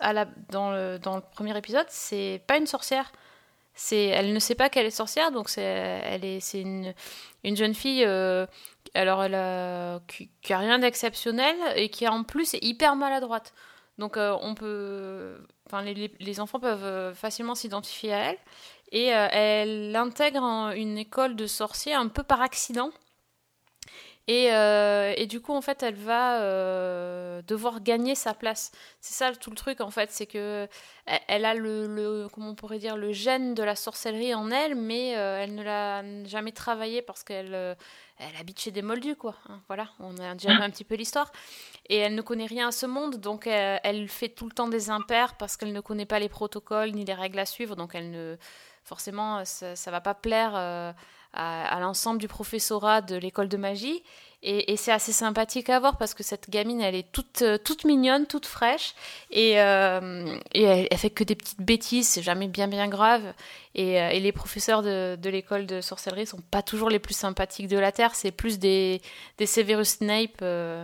à 0.00 0.12
la, 0.14 0.26
dans, 0.48 0.70
le, 0.72 0.98
dans 0.98 1.16
le 1.16 1.22
premier 1.34 1.54
épisode, 1.56 1.84
c'est 1.90 2.42
pas 2.46 2.56
une 2.56 2.66
sorcière. 2.66 3.12
C'est, 3.74 4.06
elle 4.06 4.32
ne 4.32 4.38
sait 4.38 4.54
pas 4.54 4.70
qu'elle 4.70 4.86
est 4.86 4.90
sorcière, 4.90 5.32
donc 5.32 5.50
c'est, 5.50 5.62
elle 5.62 6.24
est, 6.24 6.40
c'est 6.40 6.62
une, 6.62 6.94
une 7.44 7.56
jeune 7.56 7.74
fille. 7.74 8.04
alors, 8.94 9.22
elle 9.22 9.34
a, 9.34 10.00
qui, 10.08 10.30
qui 10.40 10.52
a 10.54 10.58
rien 10.58 10.78
d'exceptionnel 10.78 11.56
et 11.76 11.90
qui 11.90 12.08
en 12.08 12.24
plus 12.24 12.54
est 12.54 12.64
hyper 12.64 12.96
maladroite. 12.96 13.52
Donc, 14.00 14.16
euh, 14.16 14.34
on 14.40 14.54
peut, 14.54 15.36
les, 15.84 16.40
enfants 16.40 16.58
peuvent 16.58 16.84
euh, 16.84 17.14
facilement 17.14 17.54
s'identifier 17.54 18.14
à 18.14 18.30
elle. 18.30 18.38
Et 18.92 19.14
euh, 19.14 19.28
elle 19.30 19.94
intègre 19.94 20.42
une 20.74 20.96
école 20.96 21.36
de 21.36 21.46
sorciers 21.46 21.92
un 21.92 22.08
peu 22.08 22.22
par 22.22 22.40
accident. 22.40 22.90
Et, 24.30 24.52
euh, 24.52 25.12
et 25.16 25.26
du 25.26 25.40
coup, 25.40 25.52
en 25.54 25.60
fait, 25.60 25.82
elle 25.82 25.96
va 25.96 26.40
euh, 26.42 27.42
devoir 27.42 27.82
gagner 27.82 28.14
sa 28.14 28.32
place. 28.32 28.70
C'est 29.00 29.14
ça 29.14 29.34
tout 29.34 29.50
le 29.50 29.56
truc, 29.56 29.80
en 29.80 29.90
fait, 29.90 30.12
c'est 30.12 30.26
que 30.26 30.68
elle, 31.06 31.20
elle 31.26 31.44
a 31.44 31.54
le, 31.54 31.88
le- 31.88 32.28
comment 32.32 32.50
on 32.50 32.54
pourrait 32.54 32.78
dire, 32.78 32.96
le 32.96 33.10
gène 33.12 33.54
de 33.54 33.62
la 33.64 33.74
sorcellerie 33.74 34.32
en 34.34 34.50
elle, 34.52 34.76
mais 34.76 35.16
euh, 35.16 35.40
elle 35.42 35.56
ne 35.56 35.64
l'a 35.64 36.04
jamais 36.26 36.52
travaillé 36.52 37.02
parce 37.02 37.24
qu'elle 37.24 37.76
elle 38.18 38.36
habite 38.38 38.60
chez 38.60 38.70
des 38.70 38.82
moldus, 38.82 39.16
quoi. 39.16 39.34
hein, 39.48 39.60
voilà, 39.66 39.88
on 39.98 40.16
a 40.18 40.34
déjà 40.34 40.52
vu 40.52 40.60
un 40.62 40.70
petit 40.70 40.84
peu 40.84 40.94
l'histoire. 40.94 41.32
Et 41.88 41.96
elle 41.98 42.14
ne 42.14 42.22
connaît 42.22 42.46
rien 42.46 42.68
à 42.68 42.72
ce 42.72 42.86
monde, 42.86 43.16
donc 43.16 43.46
elle 43.46 44.08
fait 44.08 44.28
tout 44.28 44.46
le 44.46 44.52
temps 44.52 44.68
des 44.68 44.90
impairs 44.90 45.36
parce 45.36 45.56
qu'elle 45.56 45.72
ne 45.72 45.80
connaît 45.80 46.06
pas 46.06 46.18
les 46.20 46.28
protocoles 46.28 46.92
ni 46.92 47.04
les 47.04 47.14
règles 47.14 47.38
à 47.38 47.46
suivre, 47.46 47.76
donc 47.76 47.94
elle 47.94 48.10
ne 48.10 48.36
forcément 48.84 49.44
ça, 49.44 49.76
ça 49.76 49.90
va 49.90 50.00
pas 50.00 50.14
plaire 50.14 50.94
à, 51.32 51.76
à 51.76 51.80
l'ensemble 51.80 52.18
du 52.18 52.28
professorat 52.28 53.00
de 53.00 53.16
l'école 53.16 53.48
de 53.48 53.56
magie. 53.56 54.02
Et, 54.42 54.72
et 54.72 54.76
c'est 54.78 54.90
assez 54.90 55.12
sympathique 55.12 55.68
à 55.68 55.78
voir 55.78 55.98
parce 55.98 56.14
que 56.14 56.22
cette 56.22 56.48
gamine, 56.48 56.80
elle 56.80 56.94
est 56.94 57.12
toute, 57.12 57.42
euh, 57.42 57.58
toute 57.58 57.84
mignonne, 57.84 58.26
toute 58.26 58.46
fraîche. 58.46 58.94
Et, 59.30 59.60
euh, 59.60 60.34
et 60.54 60.62
elle, 60.62 60.88
elle 60.90 60.96
fait 60.98 61.10
que 61.10 61.24
des 61.24 61.34
petites 61.34 61.60
bêtises, 61.60 62.08
c'est 62.08 62.22
jamais 62.22 62.48
bien 62.48 62.66
bien 62.66 62.88
grave. 62.88 63.34
Et, 63.74 64.00
euh, 64.00 64.08
et 64.08 64.18
les 64.18 64.32
professeurs 64.32 64.82
de, 64.82 65.16
de 65.20 65.28
l'école 65.28 65.66
de 65.66 65.82
sorcellerie 65.82 66.26
sont 66.26 66.40
pas 66.50 66.62
toujours 66.62 66.88
les 66.88 66.98
plus 66.98 67.12
sympathiques 67.12 67.68
de 67.68 67.78
la 67.78 67.92
Terre, 67.92 68.14
c'est 68.14 68.32
plus 68.32 68.58
des, 68.58 69.02
des 69.36 69.44
Severus 69.44 69.88
Snape. 69.98 70.40
euh, 70.40 70.82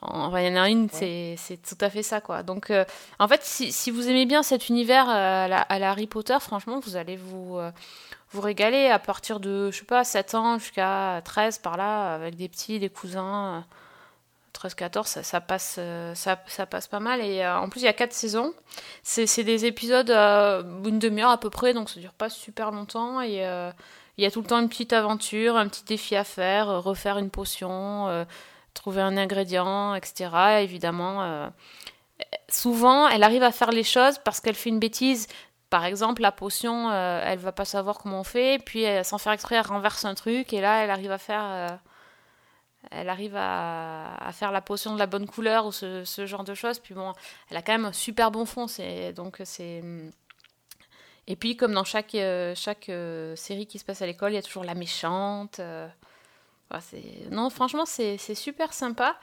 en- 0.00 0.26
enfin, 0.28 0.40
il 0.40 0.46
y 0.54 0.58
en 0.58 0.62
a 0.62 0.68
une, 0.70 0.88
c'est 0.90 1.34
c'est 1.36 1.60
tout 1.60 1.76
à 1.80 1.90
fait 1.90 2.02
ça, 2.02 2.20
quoi. 2.22 2.42
Donc, 2.42 2.70
euh, 2.70 2.84
en 3.18 3.28
fait, 3.28 3.42
si, 3.42 3.70
si 3.72 3.90
vous 3.90 4.08
aimez 4.08 4.24
bien 4.26 4.42
cet 4.42 4.68
univers 4.70 5.08
à 5.08 5.46
la, 5.48 5.60
à 5.60 5.78
la 5.78 5.90
Harry 5.90 6.06
Potter, 6.06 6.36
franchement, 6.40 6.80
vous 6.80 6.96
allez 6.96 7.16
vous, 7.16 7.58
vous 8.32 8.40
régaler 8.40 8.88
à 8.88 8.98
partir 8.98 9.40
de, 9.40 9.70
je 9.70 9.78
sais 9.78 9.84
pas, 9.84 10.04
7 10.04 10.34
ans 10.34 10.58
jusqu'à 10.58 11.20
13 11.24 11.58
par 11.58 11.76
là, 11.76 12.14
avec 12.14 12.36
des 12.36 12.48
petits, 12.48 12.78
des 12.78 12.88
cousins. 12.90 13.58
euh, 13.58 13.60
13-14, 14.52 15.06
ça, 15.06 15.22
ça 15.22 15.40
passe, 15.40 15.76
euh, 15.78 16.14
ça, 16.14 16.36
passe 16.66 16.86
pas 16.86 17.00
mal. 17.00 17.20
Et 17.20 17.42
euh, 17.42 17.58
en 17.58 17.68
plus, 17.68 17.80
il 17.80 17.84
y 17.84 17.88
a 17.88 17.92
4 17.92 18.12
saisons. 18.12 18.52
C'est 19.02 19.44
des 19.44 19.64
épisodes, 19.64 20.10
euh, 20.10 20.62
une 20.84 20.98
demi-heure 20.98 21.30
à 21.30 21.38
peu 21.38 21.50
près, 21.50 21.74
donc 21.74 21.90
ça 21.90 22.00
dure 22.00 22.12
pas 22.12 22.28
super 22.28 22.70
longtemps. 22.70 23.20
Et 23.20 23.46
euh, 23.46 23.70
il 24.18 24.24
y 24.24 24.26
a 24.26 24.30
tout 24.30 24.40
le 24.40 24.46
temps 24.46 24.60
une 24.60 24.68
petite 24.68 24.92
aventure, 24.92 25.56
un 25.56 25.68
petit 25.68 25.84
défi 25.84 26.16
à 26.16 26.24
faire, 26.24 26.68
euh, 26.68 26.78
refaire 26.80 27.18
une 27.18 27.30
potion, 27.30 28.08
euh, 28.08 28.24
trouver 28.74 29.00
un 29.02 29.16
ingrédient, 29.16 29.94
etc. 29.94 30.60
Évidemment, 30.60 31.22
euh, 31.22 31.48
souvent, 32.48 33.08
elle 33.08 33.22
arrive 33.22 33.42
à 33.42 33.52
faire 33.52 33.70
les 33.70 33.84
choses 33.84 34.18
parce 34.18 34.40
qu'elle 34.40 34.54
fait 34.54 34.70
une 34.70 34.78
bêtise. 34.78 35.28
Par 35.72 35.86
exemple, 35.86 36.20
la 36.20 36.32
potion, 36.32 36.90
euh, 36.90 37.22
elle 37.24 37.38
va 37.38 37.50
pas 37.50 37.64
savoir 37.64 37.96
comment 37.96 38.20
on 38.20 38.24
fait, 38.24 38.62
puis 38.62 38.84
euh, 38.84 39.02
sans 39.04 39.16
faire 39.16 39.32
exprès, 39.32 39.54
elle 39.54 39.66
renverse 39.66 40.04
un 40.04 40.14
truc, 40.14 40.52
et 40.52 40.60
là, 40.60 40.84
elle 40.84 40.90
arrive 40.90 41.10
à 41.10 41.16
faire, 41.16 41.44
euh, 41.46 41.68
elle 42.90 43.08
arrive 43.08 43.34
à, 43.34 44.30
faire 44.34 44.52
la 44.52 44.60
potion 44.60 44.92
de 44.92 44.98
la 44.98 45.06
bonne 45.06 45.26
couleur 45.26 45.64
ou 45.64 45.72
ce, 45.72 46.26
genre 46.26 46.44
de 46.44 46.52
choses. 46.52 46.78
Puis 46.78 46.92
bon, 46.92 47.14
elle 47.48 47.56
a 47.56 47.62
quand 47.62 47.72
même 47.72 47.86
un 47.86 47.92
super 47.94 48.30
bon 48.30 48.44
fond, 48.44 48.66
c'est 48.66 49.14
donc 49.14 49.40
c'est. 49.44 49.82
Et 51.26 51.36
puis, 51.36 51.56
comme 51.56 51.72
dans 51.72 51.84
chaque 51.84 52.14
euh, 52.16 52.52
chaque 52.54 52.90
euh, 52.90 53.34
série 53.34 53.66
qui 53.66 53.78
se 53.78 53.84
passe 53.86 54.02
à 54.02 54.06
l'école, 54.06 54.32
il 54.32 54.34
y 54.34 54.38
a 54.38 54.42
toujours 54.42 54.64
la 54.64 54.74
méchante. 54.74 55.58
non, 57.30 57.48
franchement, 57.48 57.86
c'est 57.86 58.18
super 58.34 58.74
sympa. 58.74 59.16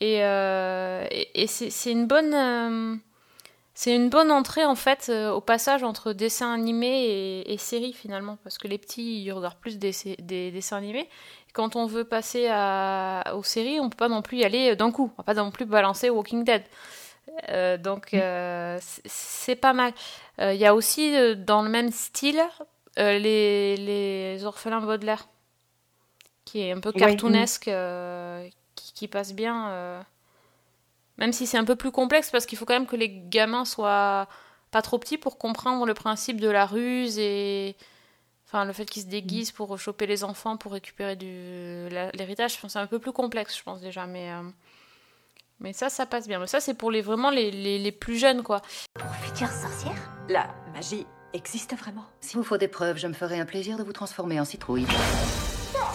Et, 0.00 0.16
et, 0.18 1.42
et 1.42 1.46
c'est 1.46 1.90
une 1.90 2.06
bonne. 2.06 3.00
C'est 3.78 3.94
une 3.94 4.08
bonne 4.08 4.30
entrée 4.30 4.64
en 4.64 4.74
fait 4.74 5.08
euh, 5.10 5.30
au 5.32 5.42
passage 5.42 5.82
entre 5.82 6.14
dessin 6.14 6.50
animé 6.50 6.86
et, 6.86 7.52
et 7.52 7.58
série 7.58 7.92
finalement 7.92 8.38
parce 8.42 8.56
que 8.56 8.66
les 8.68 8.78
petits 8.78 9.22
ils 9.22 9.32
regardent 9.32 9.58
plus 9.60 9.76
des, 9.76 9.92
dessins 10.50 10.78
animés. 10.78 11.10
Quand 11.52 11.76
on 11.76 11.84
veut 11.84 12.04
passer 12.04 12.48
à, 12.50 13.34
aux 13.36 13.42
séries, 13.42 13.78
on 13.78 13.90
peut 13.90 13.96
pas 13.98 14.08
non 14.08 14.22
plus 14.22 14.38
y 14.38 14.44
aller 14.44 14.74
d'un 14.76 14.90
coup. 14.90 15.12
On 15.18 15.22
va 15.22 15.24
pas 15.24 15.34
non 15.34 15.50
plus 15.50 15.66
balancer 15.66 16.08
Walking 16.08 16.42
Dead. 16.42 16.62
Euh, 17.50 17.76
donc 17.76 18.14
euh, 18.14 18.78
c'est- 18.80 19.56
pas 19.56 19.74
mal. 19.74 19.92
Il 20.38 20.54
y 20.56 20.64
a 20.64 20.74
aussi 20.74 21.14
dans 21.36 21.60
le 21.60 21.68
même 21.68 21.92
style 21.92 22.40
les, 22.96 23.76
les 23.76 24.44
orphelins 24.46 24.80
Baudelaire 24.80 25.28
qui 26.46 26.60
est 26.60 26.72
un 26.72 26.80
peu 26.80 26.92
Ouais, 26.94 27.00
cartoonesque, 27.00 27.70
qui, 28.74 28.92
qui 28.94 29.08
passe 29.08 29.34
bien. 29.34 30.02
Même 31.18 31.32
si 31.32 31.46
c'est 31.46 31.58
un 31.58 31.64
peu 31.64 31.76
plus 31.76 31.90
complexe 31.90 32.30
parce 32.30 32.46
qu'il 32.46 32.58
faut 32.58 32.64
quand 32.64 32.74
même 32.74 32.86
que 32.86 32.96
les 32.96 33.08
gamins 33.08 33.64
soient 33.64 34.28
pas 34.70 34.82
trop 34.82 34.98
petits 34.98 35.18
pour 35.18 35.38
comprendre 35.38 35.86
le 35.86 35.94
principe 35.94 36.40
de 36.40 36.48
la 36.48 36.66
ruse 36.66 37.18
et 37.18 37.76
enfin 38.46 38.64
le 38.64 38.72
fait 38.72 38.84
qu'ils 38.84 39.02
se 39.02 39.08
déguisent 39.08 39.52
pour 39.52 39.78
choper 39.78 40.06
les 40.06 40.24
enfants 40.24 40.56
pour 40.56 40.72
récupérer 40.72 41.16
du 41.16 41.88
l'héritage. 42.14 42.54
Je 42.54 42.60
pense 42.60 42.70
que 42.70 42.78
c'est 42.78 42.78
un 42.78 42.86
peu 42.86 42.98
plus 42.98 43.12
complexe, 43.12 43.56
je 43.56 43.62
pense 43.62 43.80
déjà, 43.80 44.06
mais 44.06 44.30
euh, 44.30 44.42
mais 45.60 45.72
ça, 45.72 45.88
ça 45.88 46.06
passe 46.06 46.28
bien. 46.28 46.38
Mais 46.38 46.46
ça, 46.46 46.60
c'est 46.60 46.74
pour 46.74 46.90
les 46.90 47.00
vraiment 47.00 47.30
les, 47.30 47.50
les, 47.50 47.78
les 47.78 47.92
plus 47.92 48.18
jeunes, 48.18 48.42
quoi. 48.42 48.60
Pour 48.94 49.10
future 49.16 49.48
sorcière 49.48 49.96
La 50.28 50.54
magie 50.74 51.06
existe 51.32 51.74
vraiment 51.76 52.04
S'il 52.20 52.38
vous 52.38 52.44
faut 52.44 52.58
des 52.58 52.68
preuves, 52.68 52.98
je 52.98 53.06
me 53.06 53.14
ferai 53.14 53.40
un 53.40 53.46
plaisir 53.46 53.78
de 53.78 53.82
vous 53.82 53.92
transformer 53.92 54.38
en 54.38 54.44
citrouille. 54.44 54.86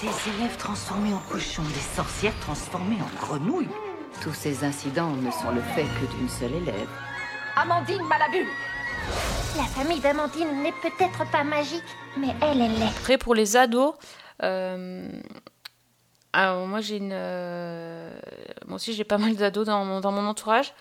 Des 0.02 0.08
élèves 0.36 0.58
transformés 0.58 1.14
en 1.14 1.20
cochons, 1.32 1.64
des 1.64 1.96
sorcières 1.96 2.38
transformées 2.40 2.98
en 3.02 3.26
grenouilles. 3.26 3.68
Tous 4.22 4.34
ces 4.34 4.64
incidents 4.64 5.12
ne 5.12 5.32
sont 5.32 5.52
le 5.52 5.62
fait 5.62 5.84
que 5.84 6.16
d'une 6.16 6.30
seule 6.30 6.54
élève. 6.54 6.90
Amandine 7.56 8.04
Malabule 8.04 8.48
La 9.58 9.64
famille 9.64 10.00
d'Amandine 10.00 10.62
n'est 10.62 10.74
peut-être 10.74 11.30
pas 11.32 11.44
magique, 11.44 11.84
mais 12.18 12.36
elle, 12.42 12.62
elle 12.62 12.80
l'est. 12.80 12.86
Après, 12.86 13.18
pour 13.18 13.34
les 13.34 13.58
ados, 13.58 13.94
euh, 14.44 15.08
alors, 16.34 16.66
moi 16.66 16.80
j'ai 16.82 16.98
une, 16.98 17.12
euh, 17.14 18.10
moi 18.66 18.76
aussi 18.76 18.94
j'ai 18.94 19.04
pas 19.04 19.18
mal 19.18 19.36
d'ados 19.36 19.66
dans 19.66 19.84
mon, 19.84 20.00
dans 20.00 20.12
mon 20.12 20.26
entourage, 20.28 20.74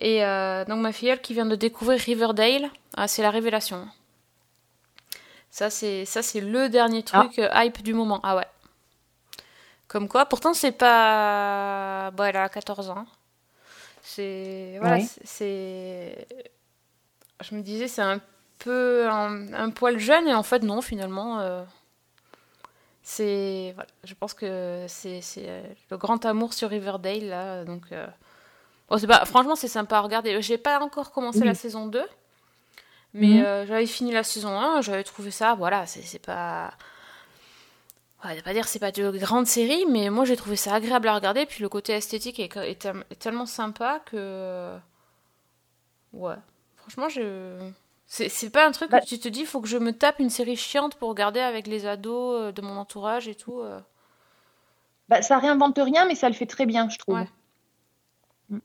et 0.00 0.24
euh, 0.24 0.64
donc 0.66 0.80
ma 0.80 0.92
filleule 0.92 1.20
qui 1.20 1.34
vient 1.34 1.46
de 1.46 1.56
découvrir 1.56 1.98
Riverdale, 1.98 2.68
ah, 2.96 3.08
c'est 3.08 3.22
la 3.22 3.30
révélation. 3.30 3.88
Ça 5.50 5.70
c'est 5.70 6.04
ça 6.04 6.22
c'est 6.22 6.40
le 6.42 6.68
dernier 6.68 7.02
truc 7.02 7.38
euh, 7.38 7.48
hype 7.54 7.82
du 7.82 7.94
moment. 7.94 8.20
Ah 8.22 8.36
ouais. 8.36 8.46
Comme 9.88 10.06
quoi, 10.08 10.26
pourtant 10.26 10.52
c'est 10.54 10.72
pas, 10.72 12.10
bon 12.12 12.24
elle 12.24 12.36
a 12.36 12.48
14 12.48 12.90
ans. 12.90 13.06
C'est 14.02 14.76
voilà, 14.80 14.96
c'est- 15.24 16.26
je 17.42 17.54
me 17.54 17.62
disais 17.62 17.88
c'est 17.88 18.02
un 18.02 18.20
peu 18.58 19.08
un, 19.08 19.52
un 19.54 19.70
poil 19.70 19.98
jeune 19.98 20.28
et 20.28 20.34
en 20.34 20.42
fait 20.42 20.62
non 20.62 20.80
finalement. 20.82 21.40
euh, 21.40 21.62
c'est 23.02 23.72
voilà, 23.74 23.88
je 24.04 24.14
pense 24.14 24.34
que 24.34 24.84
c'est 24.88 25.20
euh, 25.38 25.62
le 25.90 25.96
grand 25.96 26.24
amour 26.26 26.52
sur 26.52 26.68
Riverdale 26.68 27.28
là 27.28 27.64
donc 27.64 27.84
euh, 27.92 28.06
bon, 28.90 28.98
c'est 28.98 29.06
pas 29.06 29.24
franchement 29.24 29.56
c'est 29.56 29.68
sympa 29.68 29.96
à 29.96 30.00
regarder 30.00 30.40
j'ai 30.42 30.58
pas 30.58 30.78
encore 30.80 31.10
commencé 31.12 31.40
Oui. 31.40 31.46
la 31.46 31.54
saison 31.54 31.86
2 31.86 32.04
mais 33.14 33.38
Mhm. 33.40 33.44
euh, 33.44 33.66
j'avais 33.66 33.86
fini 33.86 34.12
la 34.12 34.22
saison 34.24 34.50
1 34.60 34.82
j'avais 34.82 35.04
trouvé 35.04 35.30
ça 35.30 35.54
voilà 35.54 35.86
c'est 35.86 36.02
c'est 36.02 36.18
pas 36.18 36.72
Ouais, 38.24 38.30
je 38.30 38.36
vais 38.36 38.42
pas 38.42 38.52
dire 38.52 38.64
que 38.64 38.68
c'est 38.70 38.78
pas 38.80 38.90
de 38.92 39.10
grande 39.16 39.46
série 39.46 39.86
mais 39.86 40.10
moi 40.10 40.24
j'ai 40.24 40.36
trouvé 40.36 40.56
ça 40.56 40.74
agréable 40.74 41.06
à 41.08 41.14
regarder 41.14 41.46
puis 41.46 41.62
le 41.62 41.68
côté 41.68 41.92
esthétique 41.92 42.40
est, 42.40 42.56
est 42.56 42.80
tel- 42.80 43.04
est 43.10 43.18
tellement 43.18 43.46
sympa 43.46 44.00
que 44.06 44.76
ouais 46.12 46.34
franchement 46.76 47.08
je 47.08 47.70
c'est 48.06 48.28
c'est 48.28 48.50
pas 48.50 48.66
un 48.66 48.72
truc 48.72 48.90
Bah- 48.90 49.00
que 49.00 49.06
tu 49.06 49.20
te 49.20 49.28
dis 49.28 49.44
faut 49.44 49.60
que 49.60 49.68
je 49.68 49.78
me 49.78 49.92
tape 49.92 50.18
une 50.18 50.30
série 50.30 50.56
chiante 50.56 50.96
pour 50.96 51.10
regarder 51.10 51.38
avec 51.40 51.68
les 51.68 51.86
ados 51.86 52.40
euh, 52.40 52.52
de 52.52 52.60
mon 52.60 52.76
entourage 52.76 53.28
et 53.28 53.34
tout 53.36 53.60
euh. 53.60 53.78
Bah, 55.08 55.22
ça 55.22 55.38
réinvente 55.38 55.78
rien, 55.78 56.04
mais 56.06 56.14
ça 56.14 56.28
le 56.28 56.34
fait 56.34 56.44
très 56.46 56.66
bien, 56.66 56.90
je 56.90 56.98
trouve. 56.98 57.14
Ouais. 58.50 58.60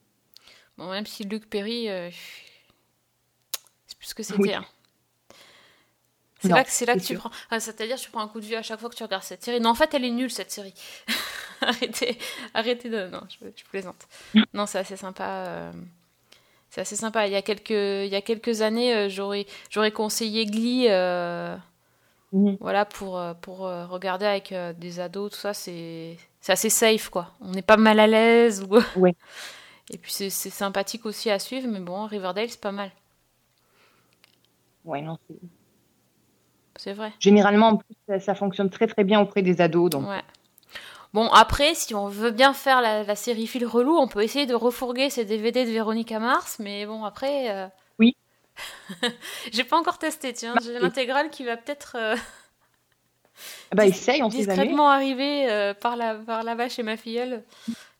Bon, 0.77 0.89
même 0.89 1.05
si 1.05 1.23
Luc 1.23 1.49
Perry, 1.49 1.87
euh, 1.89 2.09
c'est 3.85 3.97
plus 3.97 4.07
ce 4.07 4.15
que 4.15 4.23
c'était. 4.23 4.39
Oui. 4.41 4.53
hein. 4.53 4.65
C'est 6.43 6.49
là 6.49 6.63
que, 6.63 6.71
c'est 6.71 6.85
là 6.85 6.93
que 6.95 6.99
tu 6.99 7.05
sûr. 7.07 7.19
prends. 7.19 7.59
C'est-à-dire, 7.59 7.97
tu 7.97 8.09
prends 8.11 8.21
un 8.21 8.27
coup 8.27 8.39
de 8.39 8.45
vue 8.45 8.55
à 8.55 8.61
chaque 8.63 8.79
fois 8.79 8.89
que 8.89 8.95
tu 8.95 9.03
regardes 9.03 9.23
cette 9.23 9.43
série. 9.43 9.59
Non, 9.59 9.69
en 9.71 9.75
fait, 9.75 9.93
elle 9.93 10.05
est 10.05 10.09
nulle, 10.11 10.29
cette 10.31 10.51
série. 10.51 10.73
arrêtez, 11.61 12.17
arrêtez 12.53 12.89
de. 12.89 13.07
Non, 13.07 13.21
je, 13.29 13.47
je 13.55 13.63
plaisante. 13.65 14.07
non, 14.53 14.65
c'est 14.65 14.79
assez 14.79 14.97
sympa. 14.97 15.25
euh, 15.47 15.71
C'est 16.69 16.81
assez 16.81 16.95
sympa. 16.95 17.27
Il 17.27 17.33
y 17.33 17.35
a 17.35 17.41
quelques, 17.41 17.69
il 17.71 18.07
y 18.11 18.15
a 18.15 18.21
quelques 18.21 18.61
années, 18.61 18.93
euh, 18.93 19.09
j'aurais, 19.09 19.45
j'aurais 19.69 19.91
conseillé 19.91 20.45
Glee. 20.45 20.87
euh, 20.89 21.55
Mhm. 22.35 22.57
Voilà, 22.59 22.83
pour, 22.83 23.21
pour 23.41 23.59
regarder 23.59 24.25
avec 24.25 24.51
des 24.79 24.99
ados, 24.99 25.33
tout 25.33 25.37
ça, 25.37 25.53
c'est, 25.53 26.17
c'est 26.41 26.51
assez 26.51 26.71
safe, 26.71 27.09
quoi. 27.09 27.31
On 27.41 27.51
n'est 27.51 27.61
pas 27.61 27.77
mal 27.77 27.99
à 27.99 28.07
l'aise. 28.07 28.63
Ou... 28.67 28.79
Ouais. 28.99 29.13
Et 29.91 29.99
puis 29.99 30.11
c'est 30.11 30.31
c'est 30.31 30.49
sympathique 30.49 31.05
aussi 31.05 31.29
à 31.29 31.37
suivre, 31.37 31.67
mais 31.67 31.79
bon, 31.79 32.07
Riverdale, 32.07 32.49
c'est 32.49 32.59
pas 32.59 32.71
mal. 32.71 32.89
Ouais, 34.85 35.01
non, 35.01 35.17
c'est- 35.27 35.35
C'est 36.83 36.91
vrai. 36.93 37.13
Généralement, 37.19 37.67
en 37.69 37.77
plus, 37.77 37.95
ça, 38.09 38.19
ça 38.19 38.35
fonctionne 38.35 38.69
très 38.69 38.87
très 38.87 39.05
bien 39.05 39.21
auprès 39.21 39.41
des 39.41 39.61
ados. 39.61 39.89
Donc, 39.89 40.05
Ouais. 40.09 40.21
Bon, 41.13 41.29
après, 41.29 41.75
si 41.75 41.95
on 41.95 42.09
veut 42.09 42.31
bien 42.31 42.53
faire 42.53 42.81
la, 42.81 43.03
la 43.03 43.15
série 43.15 43.47
fil 43.47 43.65
relou, 43.65 43.95
on 43.97 44.07
peut 44.09 44.21
essayer 44.21 44.45
de 44.47 44.55
refourguer 44.55 45.09
ces 45.09 45.23
DVD 45.23 45.63
de 45.63 45.69
Véronica 45.69 46.19
Mars, 46.19 46.57
mais 46.59 46.85
bon, 46.85 47.05
après. 47.05 47.51
euh, 47.51 47.67
Oui. 47.99 48.17
J'ai 49.53 49.63
pas 49.63 49.77
encore 49.77 49.97
testé, 49.97 50.33
tiens. 50.33 50.55
J'ai 50.61 50.77
l'intégrale 50.79 51.29
qui 51.29 51.45
va 51.45 51.55
peut-être. 51.55 51.95
euh, 51.97 52.15
Ah 53.71 53.75
Bah 53.75 53.85
essaye, 53.85 54.21
on 54.21 54.29
sait. 54.29 54.37
Discrètement 54.39 54.89
arrivé 54.89 55.49
euh, 55.49 55.73
par, 55.73 55.95
la, 55.95 56.15
par 56.15 56.43
là-bas 56.43 56.67
chez 56.67 56.83
ma 56.83 56.97
filleule. 56.97 57.43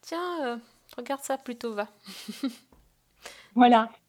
Tiens, 0.02 0.60
regarde 0.98 1.22
ça 1.22 1.38
plutôt, 1.38 1.74
va. 1.74 1.88
Voilà. 3.56 3.90
Bah 3.92 4.00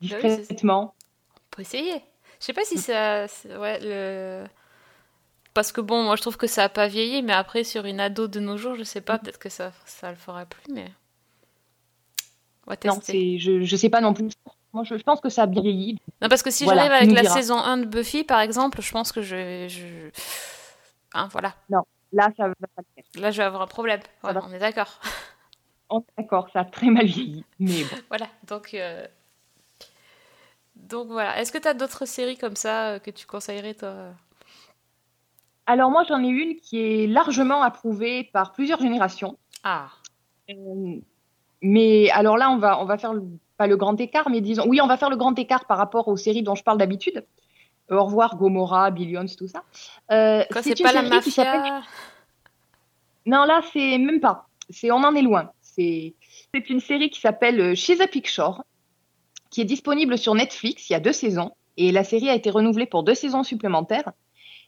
Discrètement. 0.00 0.94
On 1.36 1.40
peut 1.50 1.62
essayer. 1.62 2.02
Je 2.40 2.44
sais 2.46 2.52
pas 2.52 2.64
si 2.64 2.78
ça. 2.78 3.26
c'est- 3.28 3.56
Ouais, 3.56 3.78
le. 3.82 4.46
Parce 5.54 5.72
que 5.72 5.80
bon, 5.80 6.02
moi 6.02 6.16
je 6.16 6.20
trouve 6.20 6.36
que 6.36 6.46
ça 6.46 6.64
a 6.64 6.68
pas 6.68 6.86
vieilli, 6.86 7.22
mais 7.22 7.32
après 7.32 7.64
sur 7.64 7.86
une 7.86 7.98
ado 7.98 8.28
de 8.28 8.40
nos 8.40 8.58
jours, 8.58 8.74
je 8.74 8.82
sais 8.82 9.00
pas, 9.00 9.18
peut-être 9.18 9.38
que 9.38 9.48
ça, 9.48 9.72
ça 9.86 10.10
le 10.10 10.16
fera 10.16 10.44
plus, 10.44 10.70
mais. 10.72 10.90
On 12.66 12.70
va 12.72 12.76
Non, 12.84 13.00
je, 13.06 13.62
je 13.62 13.76
sais 13.76 13.88
pas 13.88 14.00
non 14.00 14.12
plus. 14.12 14.28
Moi, 14.72 14.84
je, 14.84 14.98
je 14.98 15.02
pense 15.02 15.20
que 15.20 15.30
ça 15.30 15.44
a 15.44 15.46
bien 15.46 15.62
vieilli. 15.62 15.98
Non, 16.20 16.28
parce 16.28 16.42
que 16.42 16.50
si 16.50 16.64
Voilà, 16.64 16.82
j'arrive 16.88 17.10
avec 17.10 17.14
la 17.14 17.30
saison 17.30 17.56
1 17.58 17.78
de 17.78 17.84
Buffy, 17.86 18.24
par 18.24 18.40
exemple, 18.40 18.82
je 18.82 18.90
pense 18.92 19.12
que 19.12 19.22
je. 19.22 19.66
je... 19.68 20.10
Hein, 21.14 21.28
voilà. 21.32 21.54
Là, 22.12 22.28
ça 22.36 22.48
va 22.48 22.54
pas 22.54 22.82
le 22.82 22.84
faire. 23.02 23.22
Là, 23.22 23.30
je 23.30 23.38
vais 23.38 23.44
avoir 23.44 23.62
un 23.62 23.66
problème. 23.66 24.00
On 24.22 24.52
est 24.52 24.58
d'accord. 24.58 25.00
On 25.88 26.00
est 26.00 26.04
d'accord, 26.18 26.48
ça 26.52 26.60
a 26.60 26.64
très 26.64 26.88
mal 26.88 27.06
vieilli. 27.06 27.44
Mais 27.58 27.84
bon. 27.84 27.96
Voilà, 28.08 28.28
donc. 28.46 28.74
euh, 28.74 29.06
Donc 30.76 31.08
voilà. 31.08 31.40
Est-ce 31.40 31.50
que 31.52 31.58
tu 31.58 31.66
as 31.68 31.74
d'autres 31.74 32.06
séries 32.06 32.36
comme 32.36 32.56
ça 32.56 32.90
euh, 32.92 32.98
que 32.98 33.10
tu 33.10 33.26
conseillerais, 33.26 33.74
toi 33.74 33.94
Alors 35.66 35.90
moi, 35.90 36.04
j'en 36.08 36.22
ai 36.22 36.28
une 36.28 36.56
qui 36.60 36.80
est 36.80 37.06
largement 37.06 37.62
approuvée 37.62 38.24
par 38.32 38.52
plusieurs 38.52 38.80
générations. 38.80 39.36
Ah, 39.64 39.88
Euh, 40.50 41.00
mais 41.62 42.08
alors 42.10 42.36
là, 42.36 42.50
on 42.50 42.58
va, 42.58 42.80
on 42.80 42.84
va 42.84 42.98
faire 42.98 43.12
le- 43.14 43.24
pas 43.56 43.66
le 43.66 43.76
grand 43.76 43.98
écart, 44.00 44.28
mais 44.30 44.40
disons, 44.40 44.64
oui, 44.68 44.80
on 44.80 44.86
va 44.86 44.96
faire 44.96 45.10
le 45.10 45.16
grand 45.16 45.36
écart 45.38 45.64
par 45.64 45.78
rapport 45.78 46.06
aux 46.08 46.16
séries 46.16 46.42
dont 46.44 46.54
je 46.54 46.62
parle 46.62 46.78
d'habitude. 46.78 47.26
Euh, 47.90 47.96
Au 47.96 48.04
revoir, 48.04 48.36
Gomorrah, 48.36 48.90
Billions, 48.92 49.26
tout 49.36 49.48
ça. 49.48 49.64
Euh, 50.12 50.44
c'est 50.62 50.80
pas 50.80 50.92
la 50.92 51.02
mafia 51.02 51.82
Non, 53.24 53.44
là, 53.44 53.60
c'est 53.72 53.98
même 53.98 54.20
pas. 54.20 54.46
C'est, 54.70 54.90
on 54.92 54.96
en 55.02 55.14
est 55.16 55.22
loin. 55.22 55.50
C'est, 55.62 56.14
une 56.68 56.80
série 56.80 57.10
qui 57.10 57.20
s'appelle 57.20 57.60
euh, 57.60 57.74
She's 57.74 58.00
a 58.00 58.06
Picture, 58.06 58.62
qui 59.50 59.60
est 59.60 59.64
disponible 59.64 60.18
sur 60.18 60.34
Netflix. 60.34 60.88
Il 60.90 60.92
y 60.92 60.96
a 60.96 61.00
deux 61.00 61.12
saisons. 61.12 61.52
Et 61.76 61.92
la 61.92 62.04
série 62.04 62.30
a 62.30 62.34
été 62.34 62.50
renouvelée 62.50 62.86
pour 62.86 63.02
deux 63.02 63.14
saisons 63.14 63.42
supplémentaires. 63.42 64.12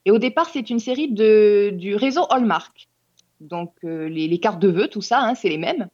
Et 0.05 0.11
au 0.11 0.19
départ, 0.19 0.49
c'est 0.51 0.71
une 0.71 0.79
série 0.79 1.09
de, 1.09 1.71
du 1.75 1.95
réseau 1.95 2.27
Hallmark. 2.31 2.89
Donc, 3.41 3.73
euh, 3.85 4.09
les, 4.09 4.39
cartes 4.39 4.61
de 4.61 4.69
vœux, 4.69 4.89
tout 4.89 5.03
ça, 5.03 5.21
hein, 5.21 5.35
c'est 5.35 5.49
les 5.49 5.59
mêmes. 5.59 5.89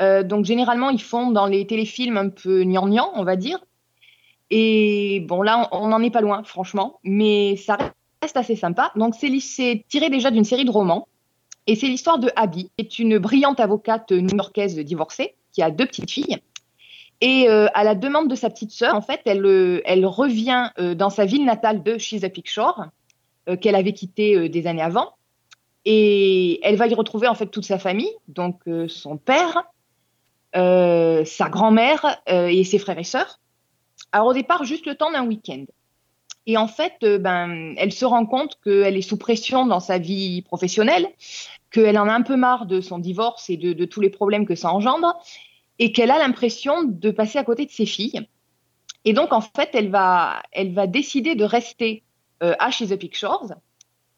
Euh, 0.00 0.22
donc, 0.22 0.44
généralement, 0.44 0.90
ils 0.90 1.02
font 1.02 1.30
dans 1.30 1.46
les 1.46 1.66
téléfilms 1.66 2.16
un 2.16 2.28
peu 2.28 2.64
gnangnan, 2.64 3.10
on 3.14 3.24
va 3.24 3.36
dire. 3.36 3.64
Et 4.50 5.24
bon, 5.28 5.42
là, 5.42 5.68
on 5.72 5.88
n'en 5.88 6.02
est 6.02 6.10
pas 6.10 6.20
loin, 6.20 6.42
franchement. 6.44 6.98
Mais 7.04 7.56
ça 7.56 7.78
reste 8.22 8.36
assez 8.36 8.56
sympa. 8.56 8.92
Donc, 8.96 9.14
c'est 9.14 9.84
tiré 9.88 10.10
déjà 10.10 10.30
d'une 10.30 10.44
série 10.44 10.64
de 10.64 10.70
romans. 10.70 11.08
Et 11.66 11.76
c'est 11.76 11.86
l'histoire 11.86 12.18
de 12.18 12.30
Abby, 12.36 12.64
qui 12.64 12.72
est 12.78 12.98
une 12.98 13.18
brillante 13.18 13.58
avocate 13.58 14.12
new-yorkaise 14.12 14.78
divorcée, 14.78 15.34
qui 15.52 15.62
a 15.62 15.70
deux 15.70 15.86
petites 15.86 16.10
filles. 16.10 16.38
Et 17.24 17.48
euh, 17.48 17.68
à 17.72 17.84
la 17.84 17.94
demande 17.94 18.28
de 18.28 18.34
sa 18.34 18.50
petite 18.50 18.70
sœur, 18.70 18.94
en 18.94 19.00
fait, 19.00 19.22
elle, 19.24 19.46
euh, 19.46 19.80
revient 20.06 20.68
euh, 20.78 20.94
dans 20.94 21.08
sa 21.08 21.24
ville 21.24 21.46
natale 21.46 21.82
de 21.82 21.96
Chesapeake 21.96 22.50
Shore, 22.50 22.84
qu'elle 23.62 23.76
avait 23.76 23.94
quittée 23.94 24.48
des 24.50 24.66
années 24.66 24.82
avant. 24.82 25.14
Et 25.86 26.60
elle 26.66 26.76
va 26.76 26.86
y 26.86 26.94
retrouver 26.94 27.28
en 27.28 27.34
fait 27.34 27.46
toute 27.46 27.64
sa 27.64 27.78
famille, 27.78 28.10
donc 28.26 28.62
son 28.88 29.18
père, 29.18 29.64
sa 30.54 31.48
grand-mère 31.50 32.22
et 32.26 32.64
ses 32.64 32.78
frères 32.78 32.98
et 32.98 33.04
sœurs. 33.04 33.40
Alors 34.12 34.28
au 34.28 34.32
départ, 34.32 34.64
juste 34.64 34.86
le 34.86 34.94
temps 34.94 35.12
d'un 35.12 35.26
week-end. 35.26 35.66
Et 36.46 36.56
en 36.56 36.68
fait, 36.68 37.04
ben, 37.04 37.74
elle 37.76 37.92
se 37.92 38.06
rend 38.06 38.24
compte 38.24 38.58
qu'elle 38.64 38.96
est 38.96 39.02
sous 39.02 39.18
pression 39.18 39.66
dans 39.66 39.80
sa 39.80 39.98
vie 39.98 40.40
professionnelle, 40.40 41.06
qu'elle 41.70 41.98
en 41.98 42.08
a 42.08 42.14
un 42.14 42.22
peu 42.22 42.36
marre 42.36 42.64
de 42.64 42.80
son 42.80 42.98
divorce 42.98 43.50
et 43.50 43.58
de 43.58 43.84
tous 43.84 44.00
les 44.00 44.10
problèmes 44.10 44.46
que 44.46 44.54
ça 44.54 44.72
engendre, 44.72 45.22
et 45.78 45.92
qu'elle 45.92 46.10
a 46.10 46.18
l'impression 46.18 46.84
de 46.84 47.10
passer 47.10 47.38
à 47.38 47.44
côté 47.44 47.66
de 47.66 47.70
ses 47.70 47.86
filles. 47.86 48.26
Et 49.04 49.12
donc, 49.12 49.32
en 49.32 49.40
fait, 49.40 49.70
elle 49.74 49.90
va, 49.90 50.42
elle 50.52 50.72
va 50.72 50.86
décider 50.86 51.34
de 51.34 51.44
rester 51.44 52.02
euh, 52.42 52.54
à 52.58 52.70
Chez 52.70 52.86
The 52.86 52.96
Pictures 52.96 53.54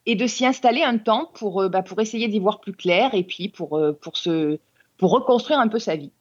et 0.05 0.14
de 0.14 0.27
s'y 0.27 0.47
installer 0.47 0.83
un 0.83 0.99
temps 0.99 1.31
pour, 1.35 1.62
euh, 1.62 1.69
bah, 1.69 1.83
pour 1.83 2.01
essayer 2.01 2.29
d'y 2.29 2.38
voir 2.38 2.61
plus 2.61 2.73
clair 2.73 3.14
et 3.14 3.25
puis 3.25 3.49
pour, 3.49 3.77
euh, 3.77 3.92
pour, 3.92 4.16
se, 4.16 4.59
pour 4.97 5.11
reconstruire 5.11 5.59
un 5.59 5.69
peu 5.69 5.79
sa 5.79 5.97
vie. 5.97 6.12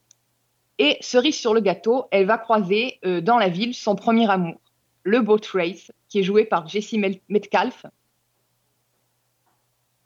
Et 0.79 0.97
cerise 1.01 1.37
sur 1.37 1.53
le 1.53 1.61
gâteau, 1.61 2.05
elle 2.11 2.25
va 2.25 2.37
croiser 2.37 2.99
dans 3.21 3.37
la 3.37 3.47
ville 3.47 3.73
son 3.73 3.95
premier 3.95 4.29
amour, 4.29 4.59
le 5.03 5.21
boat 5.21 5.39
race, 5.53 5.89
qui 6.09 6.19
est 6.19 6.23
joué 6.23 6.43
par 6.43 6.67
Jesse 6.67 6.95
Metcalf, 7.29 7.85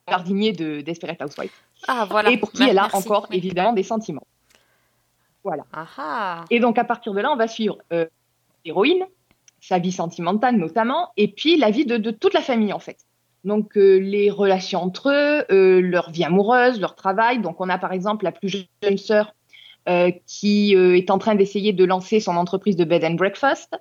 jardinier 0.08 0.54
de 0.54 0.82
Desperate 0.82 1.20
Housewives, 1.22 1.52
Ah, 1.88 2.06
voilà. 2.08 2.30
et 2.30 2.38
pour 2.38 2.52
qui 2.52 2.62
elle 2.64 2.78
a 2.78 2.90
encore 2.94 3.28
évidemment 3.32 3.74
des 3.74 3.82
sentiments. 3.82 4.28
Voilà. 5.44 5.64
Et 6.50 6.60
donc, 6.60 6.78
à 6.78 6.84
partir 6.84 7.14
de 7.14 7.22
là, 7.22 7.32
on 7.32 7.36
va 7.36 7.48
suivre 7.48 7.78
euh, 7.94 8.06
l'héroïne, 8.66 9.06
sa 9.62 9.80
vie 9.80 9.92
sentimentale 9.92 10.56
notamment, 10.58 11.10
et 11.18 11.28
puis 11.30 11.58
la 11.58 11.72
vie 11.72 11.86
de, 11.86 11.98
de 11.98 12.12
toute 12.12 12.34
la 12.34 12.42
famille, 12.42 12.74
en 12.74 12.80
fait. 12.80 12.98
Donc, 13.46 13.78
euh, 13.78 13.98
les 14.00 14.30
relations 14.30 14.82
entre 14.82 15.10
eux, 15.10 15.46
euh, 15.52 15.80
leur 15.82 16.12
vie 16.12 16.26
amoureuse, 16.26 16.80
leur 16.82 16.96
travail. 16.96 17.40
Donc, 17.40 17.62
on 17.62 17.70
a 17.70 17.78
par 17.78 17.94
exemple 17.94 18.26
la 18.26 18.32
plus 18.34 18.50
jeune 18.84 18.98
sœur 18.98 19.34
qui 20.28 20.74
est 20.74 21.10
en 21.10 21.18
train 21.18 21.34
d'essayer 21.34 21.74
de 21.74 21.84
lancer 21.84 22.20
son 22.20 22.36
entreprise 22.36 22.76
de 22.76 22.84
bed 22.84 23.04
and 23.04 23.16
breakfast. 23.16 23.72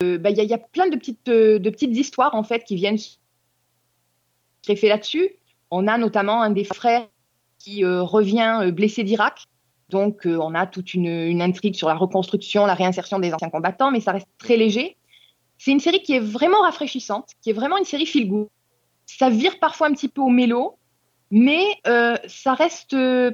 Bah, 0.00 0.30
Il 0.30 0.36
y, 0.36 0.40
a- 0.40 0.44
il 0.44 0.48
y 0.48 0.54
a 0.54 0.58
plein 0.58 0.88
de 0.88 0.94
petites, 0.96 1.26
de 1.26 1.70
petites 1.70 1.96
histoires, 1.96 2.36
en 2.36 2.44
fait, 2.44 2.62
qui 2.62 2.76
viennent 2.76 2.98
se 2.98 3.16
greffer 4.64 4.88
là-dessus. 4.88 5.28
On 5.72 5.88
a 5.88 5.98
notamment 5.98 6.40
un 6.42 6.50
des 6.50 6.62
frères 6.62 7.08
qui 7.58 7.84
revient 7.84 8.70
blessé 8.72 9.02
d'Irak. 9.02 9.46
Donc, 9.88 10.26
euh, 10.26 10.38
on 10.40 10.54
a 10.54 10.66
toute 10.66 10.94
une, 10.94 11.06
une 11.06 11.42
intrigue 11.42 11.74
sur 11.74 11.88
la 11.88 11.94
reconstruction, 11.94 12.66
la 12.66 12.74
réinsertion 12.74 13.18
des 13.18 13.32
anciens 13.32 13.50
combattants, 13.50 13.90
mais 13.90 14.00
ça 14.00 14.12
reste 14.12 14.28
très 14.38 14.56
léger. 14.56 14.96
C'est 15.58 15.70
une 15.70 15.80
série 15.80 16.02
qui 16.02 16.14
est 16.14 16.20
vraiment 16.20 16.60
rafraîchissante, 16.62 17.30
qui 17.40 17.50
est 17.50 17.52
vraiment 17.52 17.78
une 17.78 17.84
série 17.84 18.06
feel 18.06 18.28
good. 18.28 18.48
Ça 19.06 19.30
vire 19.30 19.58
parfois 19.58 19.86
un 19.86 19.92
petit 19.92 20.08
peu 20.08 20.20
au 20.20 20.28
mélo, 20.28 20.76
mais 21.30 21.64
euh, 21.86 22.16
ça 22.26 22.54
reste. 22.54 22.94
euh, 22.94 23.30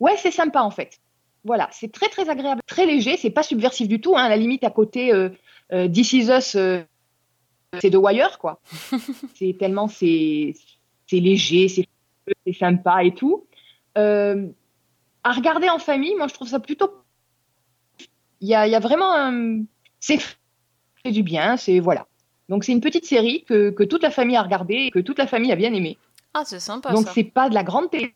ouais, 0.00 0.14
c'est 0.18 0.30
sympa 0.30 0.60
en 0.60 0.70
fait. 0.70 1.00
Voilà, 1.44 1.68
c'est 1.72 1.92
très 1.92 2.08
très 2.08 2.28
agréable, 2.30 2.62
très 2.66 2.86
léger, 2.86 3.16
c'est 3.16 3.30
pas 3.30 3.42
subversif 3.42 3.86
du 3.88 4.00
tout. 4.00 4.16
Hein, 4.16 4.24
à 4.24 4.28
la 4.28 4.36
limite, 4.36 4.64
à 4.64 4.70
côté, 4.70 5.12
euh, 5.12 5.28
euh, 5.72 5.88
This 5.88 6.12
Is 6.14 6.30
Us, 6.30 6.54
euh, 6.54 6.82
c'est 7.80 7.90
The 7.90 7.96
Wire, 7.96 8.38
quoi. 8.38 8.60
c'est 9.34 9.56
tellement 9.58 9.88
c'est 9.88 10.54
léger, 11.12 11.68
c'est 11.68 11.86
c'est 12.46 12.54
sympa 12.54 13.04
et 13.04 13.14
tout. 13.14 13.46
À 15.24 15.32
regarder 15.32 15.68
en 15.70 15.78
famille, 15.78 16.14
moi 16.16 16.28
je 16.28 16.34
trouve 16.34 16.48
ça 16.48 16.60
plutôt. 16.60 16.92
Il 18.40 18.48
y 18.48 18.54
a, 18.54 18.66
il 18.66 18.70
y 18.70 18.74
a 18.74 18.80
vraiment 18.80 19.12
un. 19.14 19.62
C'est 20.00 20.18
fait 20.18 21.10
du 21.12 21.22
bien, 21.22 21.56
c'est 21.56 21.80
voilà. 21.80 22.06
Donc 22.50 22.64
c'est 22.64 22.72
une 22.72 22.82
petite 22.82 23.06
série 23.06 23.42
que, 23.44 23.70
que 23.70 23.84
toute 23.84 24.02
la 24.02 24.10
famille 24.10 24.36
a 24.36 24.42
regardée 24.42 24.74
et 24.74 24.90
que 24.90 24.98
toute 24.98 25.18
la 25.18 25.26
famille 25.26 25.50
a 25.50 25.56
bien 25.56 25.72
aimé. 25.72 25.96
Ah, 26.34 26.42
c'est 26.44 26.60
sympa 26.60 26.92
donc 26.92 27.08
c'est 27.14 27.24
pas 27.24 27.48
de 27.48 27.54
la 27.54 27.62
grande 27.62 27.90
télé, 27.90 28.14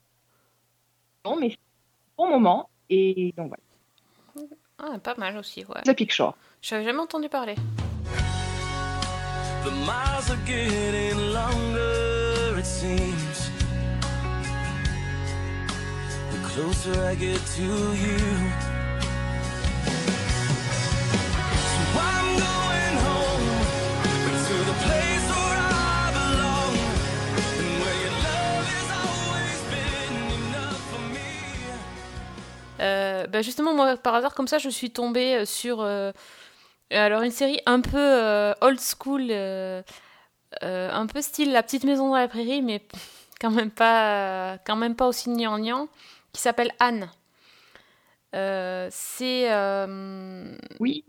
mais 1.41 1.51
c'est 1.51 1.55
un 1.57 2.25
bon 2.25 2.29
moment. 2.29 2.69
Et 2.91 3.33
donc 3.37 3.49
voilà, 3.49 4.49
Ah, 4.79 4.99
pas 4.99 5.15
mal 5.17 5.37
aussi, 5.39 5.65
ouais. 5.65 5.83
The 5.85 5.95
Picture. 5.95 6.35
J'avais 6.61 6.85
jamais 6.85 7.01
entendu 7.01 7.29
parler. 7.29 7.55
The 9.65 9.71
miles 9.71 10.31
are 10.31 10.47
getting 10.47 11.33
longer, 11.33 12.59
it 12.59 12.67
seems. 12.67 13.48
Bah 33.39 33.43
justement, 33.43 33.75
moi, 33.75 33.97
par 33.97 34.15
hasard, 34.15 34.35
comme 34.35 34.49
ça, 34.49 34.59
je 34.59 34.69
suis 34.69 34.91
tombée 34.91 35.37
euh, 35.37 35.45
sur 35.45 35.81
euh, 35.81 36.13
alors 36.91 37.23
une 37.23 37.31
série 37.31 37.61
un 37.67 37.81
peu 37.81 37.97
euh, 37.97 38.53
old 38.61 38.81
school, 38.81 39.31
un 40.61 41.07
peu 41.07 41.23
style 41.23 41.53
La 41.53 41.63
petite 41.63 41.85
maison 41.85 42.09
dans 42.09 42.17
la 42.17 42.29
prairie, 42.29 42.63
mais 42.63 42.83
quand 43.41 43.51
même 43.51 43.71
pas, 43.71 44.59
quand 44.67 44.77
même 44.77 44.97
pas 44.97 45.07
aussi 45.07 45.31
gnangnan, 45.31 45.89
qui 46.33 46.41
s'appelle 46.41 46.73
Anne. 46.79 47.11
Euh, 48.35 48.89
c'est. 48.91 49.51
euh, 49.53 50.55
Oui, 50.81 51.05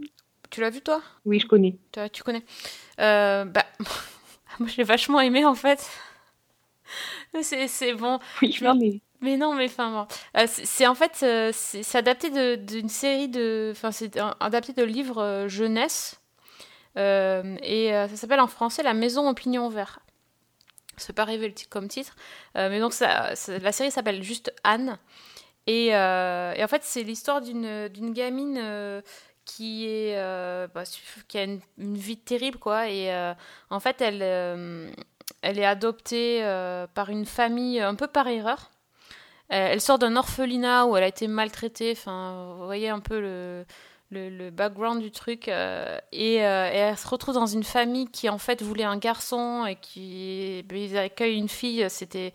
Tu 0.50 0.62
l'as 0.62 0.70
vu 0.70 0.82
toi? 0.82 1.02
Oui, 1.26 1.40
je 1.40 1.48
connais. 1.48 1.78
tu, 1.92 2.00
tu 2.12 2.24
connais 2.24 2.44
Euh, 3.00 3.46
Bah, 3.46 3.66
moi 4.60 4.70
j'ai 4.70 4.84
vachement 4.84 5.20
aimé 5.22 5.46
en 5.46 5.56
fait. 5.56 5.86
C'est 7.42 7.94
bon. 7.94 8.20
Oui, 8.42 8.56
non, 8.62 8.76
mais 8.76 9.02
Mais 9.22 9.38
non, 9.38 9.54
mais 9.54 9.66
enfin 9.66 9.92
bon. 9.92 10.48
C'est 10.48 10.88
en 10.88 10.96
fait, 10.96 11.12
c'est 11.54 11.96
adapté 11.98 12.30
de- 12.30 12.56
d'une 12.56 12.90
série 12.90 13.28
de. 13.30 13.70
Enfin, 13.72 13.92
c'est 13.92 14.18
adapté 14.40 14.74
de 14.74 14.84
livres 14.84 15.46
jeunesse. 15.48 16.20
Et 16.96 17.90
ça 17.92 18.16
s'appelle 18.16 18.40
en 18.42 18.48
français 18.48 18.84
La 18.84 18.94
maison 18.94 19.30
au 19.30 19.34
pignon 19.34 19.70
vert. 19.70 20.00
Fait 21.06 21.14
pas 21.14 21.26
titre 21.26 21.70
comme 21.70 21.88
titre. 21.88 22.16
Euh, 22.58 22.70
mais 22.70 22.80
donc, 22.80 22.94
ça, 22.94 23.34
la 23.48 23.72
série 23.72 23.92
s'appelle 23.92 24.24
juste 24.24 24.54
Anne. 24.64 24.98
Et, 25.68 25.96
euh, 25.96 26.54
en 26.64 26.68
fait, 26.68 26.84
c'est 26.84 27.04
l'histoire 27.04 27.42
d'une 27.42 28.14
gamine 28.14 28.58
euh, 28.60 29.02
qui, 29.46 29.88
est, 29.88 30.16
bah, 30.74 30.84
qui 31.28 31.38
a 31.38 31.44
une, 31.44 31.62
une 31.78 31.98
vie 31.98 32.18
terrible, 32.18 32.58
quoi. 32.58 32.90
Et 32.90 33.12
en 33.70 33.80
fait, 33.80 34.02
elle, 34.02 34.22
elle 35.42 35.60
est 35.60 35.66
adoptée 35.66 36.42
par 36.94 37.10
une 37.10 37.26
famille 37.26 37.80
un 37.80 37.96
peu 37.96 38.08
par 38.08 38.28
erreur. 38.28 38.72
Elle 39.50 39.82
sort 39.82 39.98
d'un 39.98 40.16
orphelinat 40.16 40.86
où 40.86 40.96
elle 40.96 41.04
a 41.04 41.08
été 41.08 41.28
maltraitée. 41.28 41.94
Enfin, 41.98 42.56
vous 42.58 42.66
voyez 42.66 42.90
un 42.90 43.00
peu 43.00 43.20
le, 43.20 43.66
le, 44.12 44.50
background 44.50 45.02
du 45.02 45.12
truc. 45.12 45.48
euh, 45.48 45.98
et, 46.12 46.44
euh, 46.46 46.70
et 46.72 46.78
elle 46.78 46.98
se 46.98 47.08
retrouve 47.08 47.36
dans 47.36 47.46
une 47.46 47.64
famille 47.64 48.08
qui, 48.08 48.30
en 48.30 48.38
fait, 48.38 48.62
voulait 48.62 48.84
un 48.84 48.98
garçon 48.98 49.66
et 49.66 49.76
qui 49.76 50.64
ben, 50.68 50.78
ils 50.78 50.98
accueillent 50.98 51.38
une 51.38 51.50
fille. 51.50 51.86
C'était, 51.90 52.34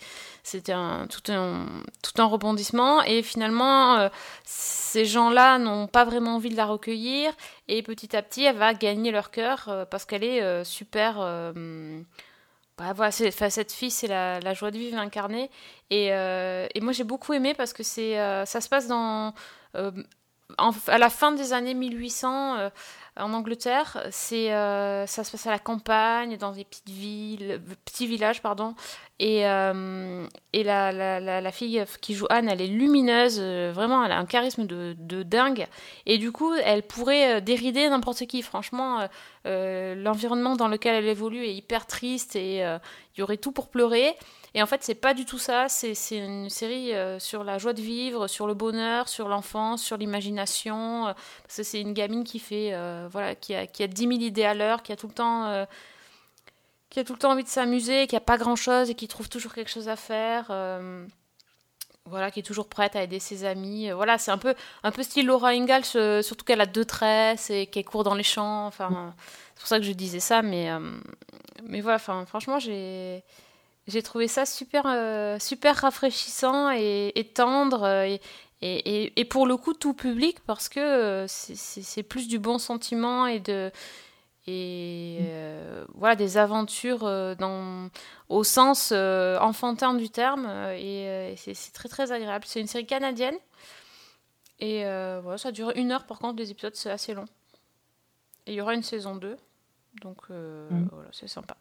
tout, 0.53 1.33
un, 1.33 1.67
tout 2.03 2.23
un 2.23 2.25
rebondissement. 2.27 3.03
Et 3.03 3.23
finalement, 3.23 3.97
euh, 3.97 4.09
ces 4.45 5.05
gens-là 5.05 5.59
n'ont 5.59 5.87
pas 5.87 6.05
vraiment 6.05 6.37
envie 6.37 6.51
de 6.51 6.57
la 6.57 6.67
recueillir. 6.67 7.33
Et 7.69 7.83
petit 7.83 8.17
à 8.17 8.23
petit, 8.23 8.45
elle 8.45 8.57
va 8.57 8.75
gagner 8.75 9.11
leur 9.11 9.31
cœur 9.31 9.87
parce 9.91 10.05
qu'elle 10.05 10.25
est 10.25 10.65
super. 10.65 11.17
bah, 12.79 12.93
voilà, 12.95 13.11
cette 13.11 13.73
fille, 13.73 13.91
c'est 13.91 14.09
la, 14.09 14.55
joie 14.55 14.71
de 14.71 14.79
vivre 14.79 14.99
incarnée. 14.99 15.51
Et, 15.91 16.09
et 16.09 16.81
moi, 16.81 16.93
j'ai 16.93 17.05
beaucoup 17.05 17.33
aimé 17.33 17.55
parce 17.55 17.73
que 17.73 17.83
c'est, 17.83 18.15
ça 18.47 18.61
se 18.61 18.69
passe 18.69 18.87
dans, 18.87 19.35
à 20.59 20.99
la 20.99 21.11
fin 21.11 21.33
des 21.33 21.53
années 21.53 21.75
1800 21.75 22.57
euh, 22.57 22.71
en 23.17 23.33
Angleterre. 23.33 23.97
Euh, 24.33 25.07
ça 25.07 25.25
se 25.25 25.31
passe 25.31 25.47
à 25.47 25.51
la 25.51 25.59
campagne, 25.59 26.37
dans 26.37 26.53
des 26.53 26.65
petites 26.65 26.89
villes, 26.89 27.61
petits 27.85 28.07
villages, 28.07 28.43
pardon. 28.43 28.75
Et, 29.19 29.47
euh, 29.47 30.27
et 30.53 30.65
la, 30.65 30.93
la, 30.93 31.21
la, 31.21 31.41
la 31.41 31.53
fille 31.53 31.85
qui 32.01 32.15
joue 32.15 32.27
Anne, 32.31 32.49
elle 32.49 32.61
est 32.61 32.67
lumineuse, 32.67 33.41
vraiment, 33.41 34.05
elle 34.05 34.13
a 34.13 34.19
un 34.19 34.27
charisme 34.27 34.67
de, 34.67 34.95
de 34.99 35.23
dingue. 35.23 35.67
Et 36.07 36.19
du 36.19 36.33
coup, 36.33 36.53
elle 36.55 36.83
pourrait 36.83 37.41
dérider 37.41 37.89
n'importe 37.89 38.27
qui. 38.27 38.43
Franchement, 38.43 39.09
l'environnement 39.45 40.57
dans 40.57 40.69
lequel 40.69 40.97
elle 40.97 41.09
évolue 41.09 41.45
est 41.45 41.55
hyper 41.55 41.87
triste 41.87 42.37
et 42.37 42.59
il 42.59 43.21
y 43.21 43.23
aurait 43.23 43.37
tout 43.37 43.53
pour 43.53 43.69
pleurer. 43.69 44.17
Et 44.57 44.63
en 44.63 44.67
fait, 44.67 44.85
c'est 44.85 44.95
pas 44.95 45.15
du 45.15 45.25
tout 45.25 45.39
ça. 45.39 45.69
C'est 45.69 45.95
une 46.17 46.49
série 46.49 46.95
euh, 46.95 47.19
sur 47.19 47.43
la 47.43 47.59
joie 47.59 47.73
de 47.73 47.83
vivre, 47.83 48.29
sur 48.29 48.47
le 48.47 48.55
bonheur, 48.55 49.09
sur 49.09 49.29
l'enfance, 49.29 49.83
sur 49.83 49.97
l'imagination. 49.97 51.09
euh, 51.09 51.13
parce 51.43 51.57
que 51.57 51.63
c'est 51.65 51.81
une 51.81 51.93
gamine 51.93 52.23
qui 52.23 52.39
fait, 52.39 52.73
euh, 52.73 53.09
voilà, 53.11 53.35
qui 53.35 53.55
a, 53.55 53.67
qui 53.67 53.83
a 53.83 53.89
10 53.89 54.03
000 54.03 54.13
idées 54.13 54.45
à 54.45 54.55
l'heure, 54.55 54.83
qui 54.85 54.93
a 54.93 54.97
tout 54.97 55.09
le 55.09 55.13
temps, 55.13 55.67
qui 56.89 57.01
a 57.01 57.05
tout 57.05 57.15
le 57.15 57.19
temps 57.19 57.33
envie 57.33 57.43
de 57.43 57.49
s'amuser, 57.49 58.07
qui 58.07 58.15
a 58.15 58.21
pas 58.21 58.39
grand 58.39 58.55
chose 58.57 58.91
et 58.91 58.95
qui 58.95 59.09
trouve 59.09 59.29
toujours 59.29 59.53
quelque 59.55 59.71
chose 59.71 59.89
à 59.89 59.97
faire. 59.97 60.47
voilà, 62.07 62.31
qui 62.31 62.41
est 62.41 62.43
toujours 62.45 62.69
prête 62.69 62.95
à 62.97 63.03
aider 63.03 63.19
ses 63.19 63.45
amis. 63.45 63.91
Voilà, 63.91 64.19
c'est 64.19 64.31
un 64.31 64.39
peu, 64.39 64.55
un 64.85 64.93
peu 64.93 65.03
style 65.03 65.27
Laura 65.27 65.49
Ingalls, 65.49 65.85
surtout 66.23 66.45
qu'elle 66.45 66.61
a 66.61 66.67
deux 66.67 66.85
tresses 66.85 67.51
et 67.51 67.67
qu'elle 67.67 67.85
court 67.85 68.05
dans 68.05 68.15
les 68.15 68.23
champs. 68.23 68.71
C'est 68.71 68.85
pour 68.87 69.67
ça 69.67 69.79
que 69.79 69.85
je 69.85 69.93
disais 69.93 70.21
ça, 70.21 70.43
mais, 70.43 70.71
voilà, 71.81 71.99
franchement, 71.99 72.61
j'ai, 72.61 73.25
j'ai 73.87 74.03
trouvé 74.03 74.29
ça 74.29 74.47
super, 74.47 74.85
euh, 74.87 75.39
super 75.39 75.77
rafraîchissant 75.77 76.71
et, 76.71 77.13
et 77.15 77.25
tendre 77.25 77.83
euh, 77.83 78.05
et, 78.05 78.21
et, 78.63 79.05
et- 79.05 79.21
et 79.21 79.25
pour 79.27 79.47
le 79.47 79.57
coup 79.57 79.75
tout 79.75 79.93
public 79.95 80.41
parce 80.47 80.69
que 80.69 80.81
euh, 80.81 81.27
c'est, 81.29 82.03
plus 82.03 82.29
du 82.29 82.39
bon 82.39 82.59
sentiment 82.59 83.27
et 83.27 83.41
de 83.41 83.71
et 84.47 85.19
euh, 85.23 85.85
voilà 85.95 86.17
des 86.17 86.37
aventures 86.37 87.01
dans 87.39 87.89
au 88.29 88.45
sens 88.45 88.91
euh, 88.95 89.39
enfantin 89.41 89.95
du 89.95 90.11
terme 90.11 90.47
et, 90.77 91.35
c'est, 91.37 91.55
très 91.73 91.89
très 91.89 92.13
agréable. 92.13 92.45
C'est 92.47 92.61
une 92.61 92.67
série 92.67 92.87
canadienne 92.87 93.37
et 94.61 94.83
voilà, 95.23 95.37
ça 95.39 95.51
dure 95.53 95.73
une 95.77 95.93
heure 95.93 96.05
par 96.07 96.19
contre 96.19 96.37
les 96.39 96.51
épisodes 96.51 96.75
c'est 96.77 96.91
assez 96.91 97.15
long. 97.15 97.25
Et 98.47 98.53
il 98.53 98.55
y 98.57 98.61
aura 98.61 98.75
une 98.75 98.83
saison 98.83 99.17
2 99.17 99.37
donc 100.03 100.29
Mm. 100.31 100.89
voilà 100.93 101.09
c'est 101.13 101.29
sympa. 101.29 101.57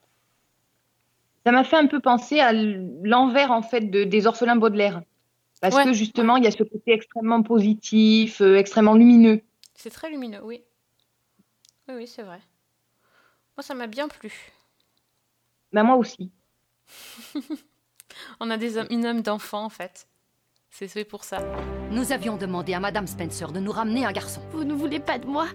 Ça 1.45 1.51
m'a 1.51 1.63
fait 1.63 1.75
un 1.77 1.87
peu 1.87 1.99
penser 1.99 2.39
à 2.39 2.53
l'envers 2.53 3.51
en 3.51 3.61
fait 3.61 3.81
de- 3.81 4.03
des 4.05 4.27
orphelins 4.27 4.55
Baudelaire. 4.55 5.01
Parce 5.61 5.75
Ouais. 5.75 5.85
que 5.85 5.93
justement, 5.93 6.37
il 6.37 6.43
y 6.43 6.47
a 6.47 6.51
ce 6.51 6.57
côté 6.63 6.81
extrêmement 6.93 7.41
positif, 7.41 8.41
euh, 8.41 8.55
extrêmement 8.57 8.93
lumineux. 8.95 9.41
C'est 9.75 9.89
très 9.89 10.09
lumineux, 10.09 10.41
oui. 10.43 10.61
Oui, 11.87 11.95
oui, 11.97 12.07
c'est 12.07 12.23
vrai. 12.23 12.39
Moi, 13.57 13.63
ça 13.63 13.73
m'a 13.73 13.87
bien 13.87 14.07
plu. 14.07 14.31
Ben, 15.71 15.83
moi 15.83 15.95
aussi. 15.95 16.31
On 18.39 18.49
a 18.49 18.57
des 18.57 18.77
âmes- 18.77 18.87
une 18.89 19.05
âme 19.05 19.21
d'enfant, 19.21 19.63
en 19.65 19.69
fait. 19.69 20.07
C'est 20.75 20.87
fait 20.87 21.05
pour 21.05 21.23
ça. 21.23 21.37
Nous 21.91 22.11
avions 22.11 22.35
demandé 22.35 22.73
à 22.73 22.79
Madame 22.79 23.05
Spencer 23.05 23.51
de 23.51 23.59
nous 23.59 23.71
ramener 23.71 24.05
un 24.05 24.11
garçon. 24.11 24.41
Vous 24.51 24.63
ne 24.63 24.73
voulez 24.73 24.99
pas 24.99 25.19
de 25.19 25.27
moi 25.27 25.45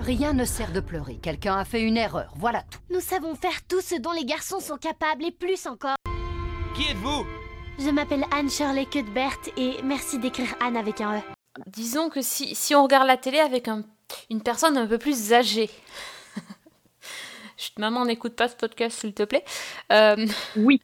Rien 0.00 0.32
ne 0.34 0.44
sert 0.44 0.70
de 0.72 0.78
pleurer. 0.78 1.16
Quelqu'un 1.16 1.56
a 1.56 1.64
fait 1.64 1.82
une 1.82 1.96
erreur. 1.96 2.32
Voilà 2.36 2.62
tout. 2.70 2.78
Nous 2.90 3.00
savons 3.00 3.34
faire 3.34 3.64
tout 3.66 3.80
ce 3.80 3.96
dont 4.00 4.12
les 4.12 4.24
garçons 4.24 4.60
sont 4.60 4.76
capables 4.76 5.24
et 5.24 5.32
plus 5.32 5.66
encore. 5.66 5.96
Qui 6.76 6.82
êtes-vous? 6.90 7.26
Je 7.80 7.90
m'appelle 7.90 8.24
Anne 8.32 8.48
Shirley 8.48 8.86
Cuthbert 8.86 9.36
et 9.56 9.78
merci 9.82 10.18
d'écrire 10.20 10.54
Anne 10.60 10.76
avec 10.76 11.00
un 11.00 11.18
E. 11.18 11.22
Disons 11.66 12.08
que 12.08 12.22
si, 12.22 12.54
si 12.54 12.74
on 12.76 12.84
regarde 12.84 13.08
la 13.08 13.16
télé 13.16 13.38
avec 13.40 13.66
un- 13.66 13.82
une 14.30 14.42
personne 14.42 14.76
un 14.78 14.86
peu 14.86 14.98
plus 14.98 15.32
âgée. 15.32 15.70
Chut, 17.56 17.76
maman, 17.80 18.04
n'écoute 18.04 18.36
pas 18.36 18.46
ce 18.48 18.54
podcast, 18.54 19.00
s'il 19.00 19.12
te 19.12 19.24
plaît. 19.24 19.44
Euh, 19.90 20.24
Oui. 20.56 20.80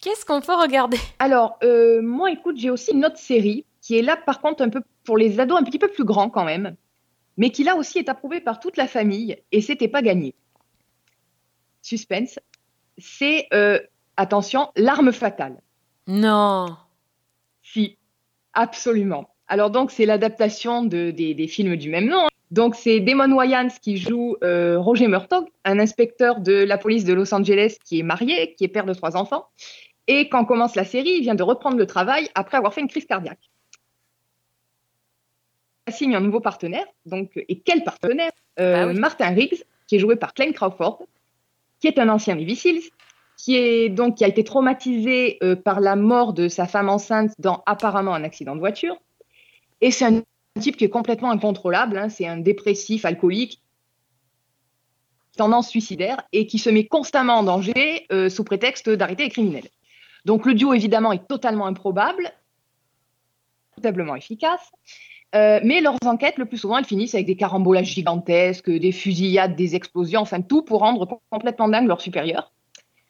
Qu'est-ce 0.00 0.24
qu'on 0.24 0.40
peut 0.40 0.54
regarder? 0.54 0.98
Alors, 1.18 1.58
euh, 1.62 2.00
moi, 2.02 2.30
écoute, 2.30 2.56
j'ai 2.58 2.70
aussi 2.70 2.92
une 2.92 3.04
autre 3.04 3.18
série 3.18 3.64
qui 3.80 3.98
est 3.98 4.02
là, 4.02 4.16
par 4.16 4.40
contre, 4.40 4.62
un 4.62 4.68
peu 4.68 4.82
pour 5.04 5.16
les 5.16 5.40
ados 5.40 5.58
un 5.58 5.64
petit 5.64 5.78
peu 5.78 5.88
plus 5.88 6.04
grands 6.04 6.30
quand 6.30 6.44
même, 6.44 6.76
mais 7.36 7.50
qui 7.50 7.64
là 7.64 7.76
aussi 7.76 7.98
est 7.98 8.08
approuvée 8.08 8.40
par 8.40 8.60
toute 8.60 8.76
la 8.76 8.86
famille 8.86 9.36
et 9.52 9.60
c'était 9.60 9.88
pas 9.88 10.02
gagné. 10.02 10.34
Suspense. 11.82 12.38
C'est, 12.96 13.46
euh, 13.52 13.78
attention, 14.16 14.70
L'arme 14.76 15.12
fatale. 15.12 15.60
Non. 16.06 16.76
Si, 17.62 17.98
absolument. 18.52 19.28
Alors 19.48 19.70
donc 19.70 19.90
c'est 19.90 20.06
l'adaptation 20.06 20.84
de, 20.84 21.10
des, 21.10 21.34
des 21.34 21.48
films 21.48 21.76
du 21.76 21.90
même 21.90 22.08
nom. 22.08 22.26
Donc 22.50 22.74
c'est 22.74 23.00
Damon 23.00 23.32
Wayans 23.32 23.68
qui 23.82 23.96
joue 23.96 24.36
euh, 24.44 24.78
Roger 24.78 25.08
Murtaugh, 25.08 25.46
un 25.64 25.78
inspecteur 25.78 26.40
de 26.40 26.52
la 26.52 26.78
police 26.78 27.04
de 27.04 27.12
Los 27.12 27.34
Angeles 27.34 27.76
qui 27.84 28.00
est 28.00 28.02
marié, 28.02 28.54
qui 28.54 28.64
est 28.64 28.68
père 28.68 28.84
de 28.84 28.94
trois 28.94 29.16
enfants. 29.16 29.48
Et 30.06 30.28
quand 30.28 30.44
commence 30.44 30.74
la 30.74 30.84
série, 30.84 31.16
il 31.18 31.22
vient 31.22 31.34
de 31.34 31.42
reprendre 31.42 31.76
le 31.76 31.86
travail 31.86 32.28
après 32.34 32.58
avoir 32.58 32.74
fait 32.74 32.82
une 32.82 32.88
crise 32.88 33.06
cardiaque. 33.06 33.50
Il 35.86 35.92
signe 35.94 36.14
un 36.14 36.20
nouveau 36.20 36.40
partenaire. 36.40 36.86
Donc, 37.06 37.30
et 37.36 37.58
quel 37.60 37.84
partenaire? 37.84 38.32
Euh, 38.60 38.86
Bah 38.86 38.92
oui. 38.92 38.98
Martin 38.98 39.28
Riggs, 39.30 39.64
qui 39.86 39.96
est 39.96 39.98
joué 39.98 40.16
par 40.16 40.34
Clem 40.34 40.52
Crawford, 40.52 41.02
qui 41.80 41.88
est 41.88 41.98
un 41.98 42.08
ancien 42.08 42.34
Navy 42.34 42.56
Seals, 42.56 42.82
qui 43.36 43.56
est 43.56 43.88
donc 43.88 44.16
qui 44.16 44.24
a 44.24 44.28
été 44.28 44.44
traumatisé 44.44 45.38
euh, 45.42 45.56
par 45.56 45.80
la 45.80 45.96
mort 45.96 46.32
de 46.32 46.48
sa 46.48 46.66
femme 46.66 46.88
enceinte 46.88 47.32
dans 47.38 47.62
apparemment 47.66 48.14
un 48.14 48.24
accident 48.24 48.54
de 48.54 48.60
voiture. 48.60 48.96
Et 49.80 49.90
c'est 49.90 50.04
un 50.04 50.22
type 50.60 50.76
qui 50.76 50.84
est 50.84 50.90
complètement 50.90 51.30
incontrôlable. 51.30 51.98
hein. 51.98 52.08
C'est 52.08 52.26
un 52.26 52.38
dépressif 52.38 53.04
alcoolique, 53.04 53.60
tendance 55.36 55.68
suicidaire 55.68 56.22
et 56.32 56.46
qui 56.46 56.58
se 56.58 56.70
met 56.70 56.86
constamment 56.86 57.34
en 57.34 57.42
danger 57.42 58.06
euh, 58.12 58.28
sous 58.28 58.44
prétexte 58.44 58.88
d'arrêter 58.88 59.24
les 59.24 59.30
criminels. 59.30 59.68
Donc 60.24 60.46
le 60.46 60.54
duo 60.54 60.72
évidemment 60.72 61.12
est 61.12 61.26
totalement 61.26 61.66
improbable, 61.66 62.32
totalement 63.76 64.16
efficace. 64.16 64.70
Euh, 65.34 65.58
mais 65.64 65.80
leurs 65.80 65.98
enquêtes, 66.04 66.38
le 66.38 66.44
plus 66.44 66.58
souvent, 66.58 66.78
elles 66.78 66.84
finissent 66.84 67.14
avec 67.14 67.26
des 67.26 67.34
carambolages 67.34 67.88
gigantesques, 67.88 68.70
des 68.70 68.92
fusillades, 68.92 69.56
des 69.56 69.74
explosions, 69.74 70.20
enfin 70.20 70.40
tout 70.40 70.62
pour 70.62 70.80
rendre 70.80 71.20
complètement 71.30 71.68
dingue 71.68 71.88
leurs 71.88 72.00
supérieurs. 72.00 72.52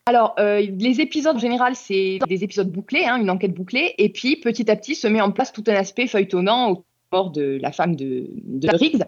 Alors, 0.06 0.34
euh, 0.38 0.60
les 0.60 1.02
épisodes 1.02 1.36
en 1.36 1.38
général, 1.38 1.76
c'est 1.76 2.18
des 2.26 2.42
épisodes 2.42 2.70
bouclés, 2.70 3.04
hein, 3.04 3.16
une 3.16 3.28
enquête 3.28 3.52
bouclée, 3.52 3.94
et 3.98 4.08
puis 4.08 4.36
petit 4.36 4.70
à 4.70 4.76
petit 4.76 4.94
se 4.94 5.06
met 5.06 5.20
en 5.20 5.32
place 5.32 5.52
tout 5.52 5.64
un 5.66 5.74
aspect 5.74 6.06
feuilletonnant 6.06 6.82
de 7.22 7.58
la 7.60 7.72
femme 7.72 7.96
de, 7.96 8.28
de 8.44 8.68
Riggs. 8.68 9.04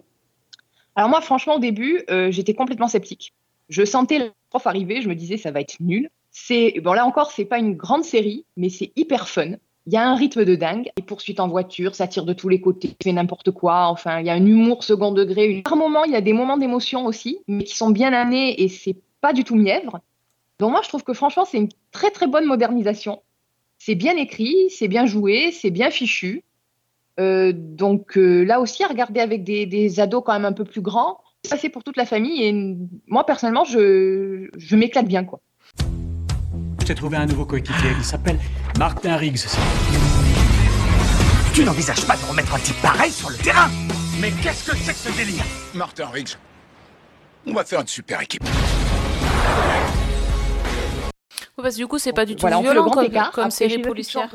Alors 0.94 1.10
moi, 1.10 1.20
franchement, 1.20 1.56
au 1.56 1.58
début, 1.58 2.02
euh, 2.10 2.30
j'étais 2.30 2.54
complètement 2.54 2.88
sceptique. 2.88 3.34
Je 3.68 3.84
sentais 3.84 4.18
le 4.18 4.30
prof 4.48 4.66
arriver, 4.66 5.02
je 5.02 5.08
me 5.08 5.14
disais 5.14 5.36
ça 5.36 5.50
va 5.50 5.60
être 5.60 5.76
nul. 5.80 6.08
C'est 6.30 6.80
bon 6.82 6.92
là 6.92 7.04
encore, 7.04 7.30
c'est 7.30 7.44
pas 7.44 7.58
une 7.58 7.74
grande 7.74 8.04
série, 8.04 8.44
mais 8.56 8.68
c'est 8.68 8.92
hyper 8.96 9.28
fun. 9.28 9.52
Il 9.86 9.92
y 9.92 9.96
a 9.96 10.08
un 10.08 10.16
rythme 10.16 10.44
de 10.44 10.54
dingue, 10.54 10.90
les 10.96 11.02
poursuites 11.02 11.38
en 11.38 11.48
voiture, 11.48 11.94
ça 11.94 12.08
tire 12.08 12.24
de 12.24 12.32
tous 12.32 12.48
les 12.48 12.60
côtés, 12.60 12.96
fait 13.02 13.12
n'importe 13.12 13.52
quoi. 13.52 13.86
Enfin, 13.86 14.20
il 14.20 14.26
y 14.26 14.30
a 14.30 14.34
un 14.34 14.44
humour 14.44 14.82
second 14.82 15.12
degré. 15.12 15.62
Par 15.62 15.76
moment, 15.76 16.04
il 16.04 16.12
y 16.12 16.16
a 16.16 16.20
des 16.20 16.32
moments 16.32 16.56
d'émotion 16.56 17.06
aussi, 17.06 17.38
mais 17.46 17.64
qui 17.64 17.76
sont 17.76 17.90
bien 17.90 18.12
amenés 18.12 18.60
et 18.62 18.68
c'est 18.68 18.96
pas 19.20 19.32
du 19.32 19.44
tout 19.44 19.54
mièvre. 19.54 20.00
Donc 20.58 20.72
moi, 20.72 20.80
je 20.82 20.88
trouve 20.88 21.04
que 21.04 21.12
franchement, 21.12 21.44
c'est 21.44 21.58
une 21.58 21.68
très 21.92 22.10
très 22.10 22.26
bonne 22.26 22.46
modernisation. 22.46 23.22
C'est 23.78 23.94
bien 23.94 24.16
écrit, 24.16 24.70
c'est 24.70 24.88
bien 24.88 25.06
joué, 25.06 25.52
c'est 25.52 25.70
bien 25.70 25.90
fichu. 25.90 26.42
Euh, 27.18 27.52
donc 27.54 28.18
euh, 28.18 28.44
là 28.44 28.60
aussi, 28.60 28.84
à 28.84 28.88
regarder 28.88 29.20
avec 29.20 29.42
des, 29.44 29.66
des 29.66 30.00
ados 30.00 30.22
quand 30.24 30.32
même 30.32 30.44
un 30.44 30.52
peu 30.52 30.64
plus 30.64 30.82
grands, 30.82 31.18
ça 31.44 31.56
c'est 31.56 31.68
pour 31.70 31.82
toute 31.82 31.96
la 31.96 32.04
famille. 32.04 32.42
Et 32.44 32.76
moi, 33.06 33.24
personnellement, 33.24 33.64
je, 33.64 34.48
je 34.56 34.76
m'éclate 34.76 35.06
bien. 35.06 35.24
quoi. 35.24 35.40
je 36.80 36.86
t'ai 36.86 36.94
trouvé 36.94 37.16
un 37.16 37.26
nouveau 37.26 37.44
coéquipier. 37.46 37.90
Il 37.96 38.04
s'appelle 38.04 38.38
Martin 38.78 39.16
Riggs. 39.16 39.46
Tu 41.54 41.64
n'envisages 41.64 42.06
pas 42.06 42.16
de 42.16 42.24
remettre 42.28 42.54
un 42.54 42.58
type 42.58 42.76
pareil 42.82 43.10
sur 43.10 43.30
le 43.30 43.36
terrain? 43.36 43.70
Mais 44.20 44.30
qu'est-ce 44.42 44.70
que 44.70 44.76
c'est 44.76 44.92
que 44.92 44.98
ce 44.98 45.16
délire? 45.16 45.44
Martin 45.74 46.06
Riggs, 46.06 46.34
on 47.46 47.54
va 47.54 47.64
faire 47.64 47.80
une 47.80 47.86
super 47.86 48.20
équipe. 48.20 48.42
Ouais, 51.56 51.62
parce 51.62 51.74
que 51.76 51.80
du 51.80 51.86
coup, 51.86 51.98
c'est 51.98 52.12
pas 52.12 52.26
du 52.26 52.34
tout 52.36 52.42
Voilà, 52.42 52.60
violent 52.60 52.90
comme, 52.90 53.08
comme 53.32 53.50
série 53.50 53.78
policière. 53.78 54.30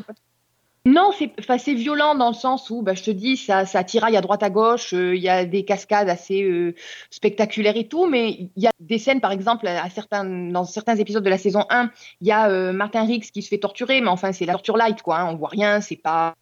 Non, 0.85 1.11
c'est 1.17 1.31
enfin, 1.39 1.57
violent 1.57 2.15
dans 2.15 2.29
le 2.29 2.33
sens 2.33 2.71
où, 2.71 2.81
bah, 2.81 2.95
je 2.95 3.03
te 3.03 3.11
dis, 3.11 3.37
ça, 3.37 3.65
ça 3.67 3.83
tiraille 3.83 4.17
à 4.17 4.21
droite 4.21 4.41
à 4.41 4.49
gauche, 4.49 4.95
euh, 4.95 5.15
il 5.15 5.21
y 5.21 5.29
a 5.29 5.45
des 5.45 5.63
cascades 5.63 6.09
assez 6.09 6.41
euh, 6.41 6.73
spectaculaires 7.11 7.77
et 7.77 7.87
tout, 7.87 8.07
mais 8.07 8.31
il 8.31 8.49
y 8.63 8.65
a 8.65 8.71
des 8.79 8.97
scènes, 8.97 9.21
par 9.21 9.31
exemple, 9.31 9.67
à 9.67 9.87
certains, 9.91 10.23
dans 10.25 10.63
certains 10.63 10.95
épisodes 10.95 11.23
de 11.23 11.29
la 11.29 11.37
saison 11.37 11.65
1, 11.69 11.91
il 12.21 12.27
y 12.27 12.31
a 12.31 12.49
euh, 12.49 12.73
Martin 12.73 13.05
Riggs 13.05 13.29
qui 13.31 13.43
se 13.43 13.49
fait 13.49 13.59
torturer, 13.59 14.01
mais 14.01 14.07
enfin, 14.07 14.31
c'est 14.31 14.45
la 14.45 14.53
torture 14.53 14.75
light, 14.75 15.03
quoi, 15.03 15.19
hein, 15.19 15.27
on 15.31 15.35
voit 15.35 15.49
rien, 15.49 15.81
c'est 15.81 15.97
pas. 15.97 16.35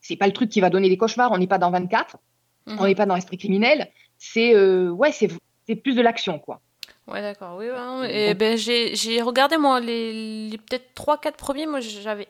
C'est 0.00 0.16
pas 0.16 0.26
le 0.26 0.32
truc 0.34 0.50
qui 0.50 0.60
va 0.60 0.68
donner 0.68 0.90
des 0.90 0.98
cauchemars, 0.98 1.32
on 1.32 1.38
n'est 1.38 1.46
pas 1.46 1.58
dans 1.58 1.70
24, 1.70 2.18
Mhm. 2.66 2.76
on 2.78 2.84
n'est 2.86 2.94
pas 2.94 3.06
dans 3.06 3.16
Esprit 3.16 3.38
criminel, 3.38 3.90
c'est 4.18 4.54
ouais, 4.54 5.12
c'est 5.12 5.76
plus 5.76 5.94
de 5.94 6.02
l'action, 6.02 6.38
quoi. 6.38 6.60
Ouais, 7.08 7.22
d'accord. 7.22 7.56
Oui, 7.58 7.66
ouais, 7.70 7.76
non, 7.76 8.00
mais- 8.02 8.30
et 8.30 8.34
ben, 8.34 8.58
j'ai 8.58 8.94
j'ai 8.96 9.22
regardé, 9.22 9.56
moi, 9.56 9.80
les, 9.80 10.48
les 10.50 10.58
peut-être 10.58 10.92
3-4 10.94 11.36
premiers. 11.36 11.66
Moi, 11.66 11.80
j'avais 11.80 12.26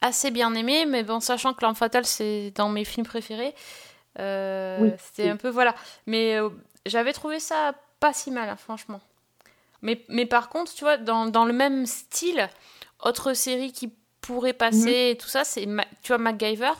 assez 0.00 0.30
bien 0.30 0.54
aimé, 0.54 0.86
mais 0.86 1.02
bon, 1.02 1.20
sachant 1.20 1.54
que 1.54 1.62
L'Arme 1.62 1.74
Fatale, 1.74 2.06
c'est 2.06 2.52
dans 2.54 2.68
mes 2.68 2.84
films 2.84 3.06
préférés, 3.06 3.54
euh, 4.18 4.78
Oui, 4.82 4.90
c'était 4.98 5.24
oui. 5.24 5.30
un 5.30 5.36
peu. 5.36 5.48
Voilà. 5.48 5.74
Mais 6.06 6.36
euh, 6.40 6.50
j'avais 6.86 7.12
trouvé 7.12 7.40
ça 7.40 7.74
pas 8.00 8.12
si 8.12 8.30
mal, 8.30 8.48
hein, 8.48 8.56
franchement. 8.56 9.00
Mais, 9.82 10.04
mais 10.08 10.26
par 10.26 10.48
contre, 10.48 10.74
tu 10.74 10.84
vois, 10.84 10.96
dans, 10.96 11.26
dans 11.26 11.44
le 11.44 11.52
même 11.52 11.86
style, 11.86 12.48
autre 13.00 13.32
série 13.34 13.72
qui 13.72 13.92
pourrait 14.20 14.52
passer 14.52 15.10
et 15.12 15.16
tout 15.16 15.28
ça, 15.28 15.44
c'est, 15.44 15.66
tu 16.02 16.08
vois, 16.08 16.18
MacGyver. 16.18 16.72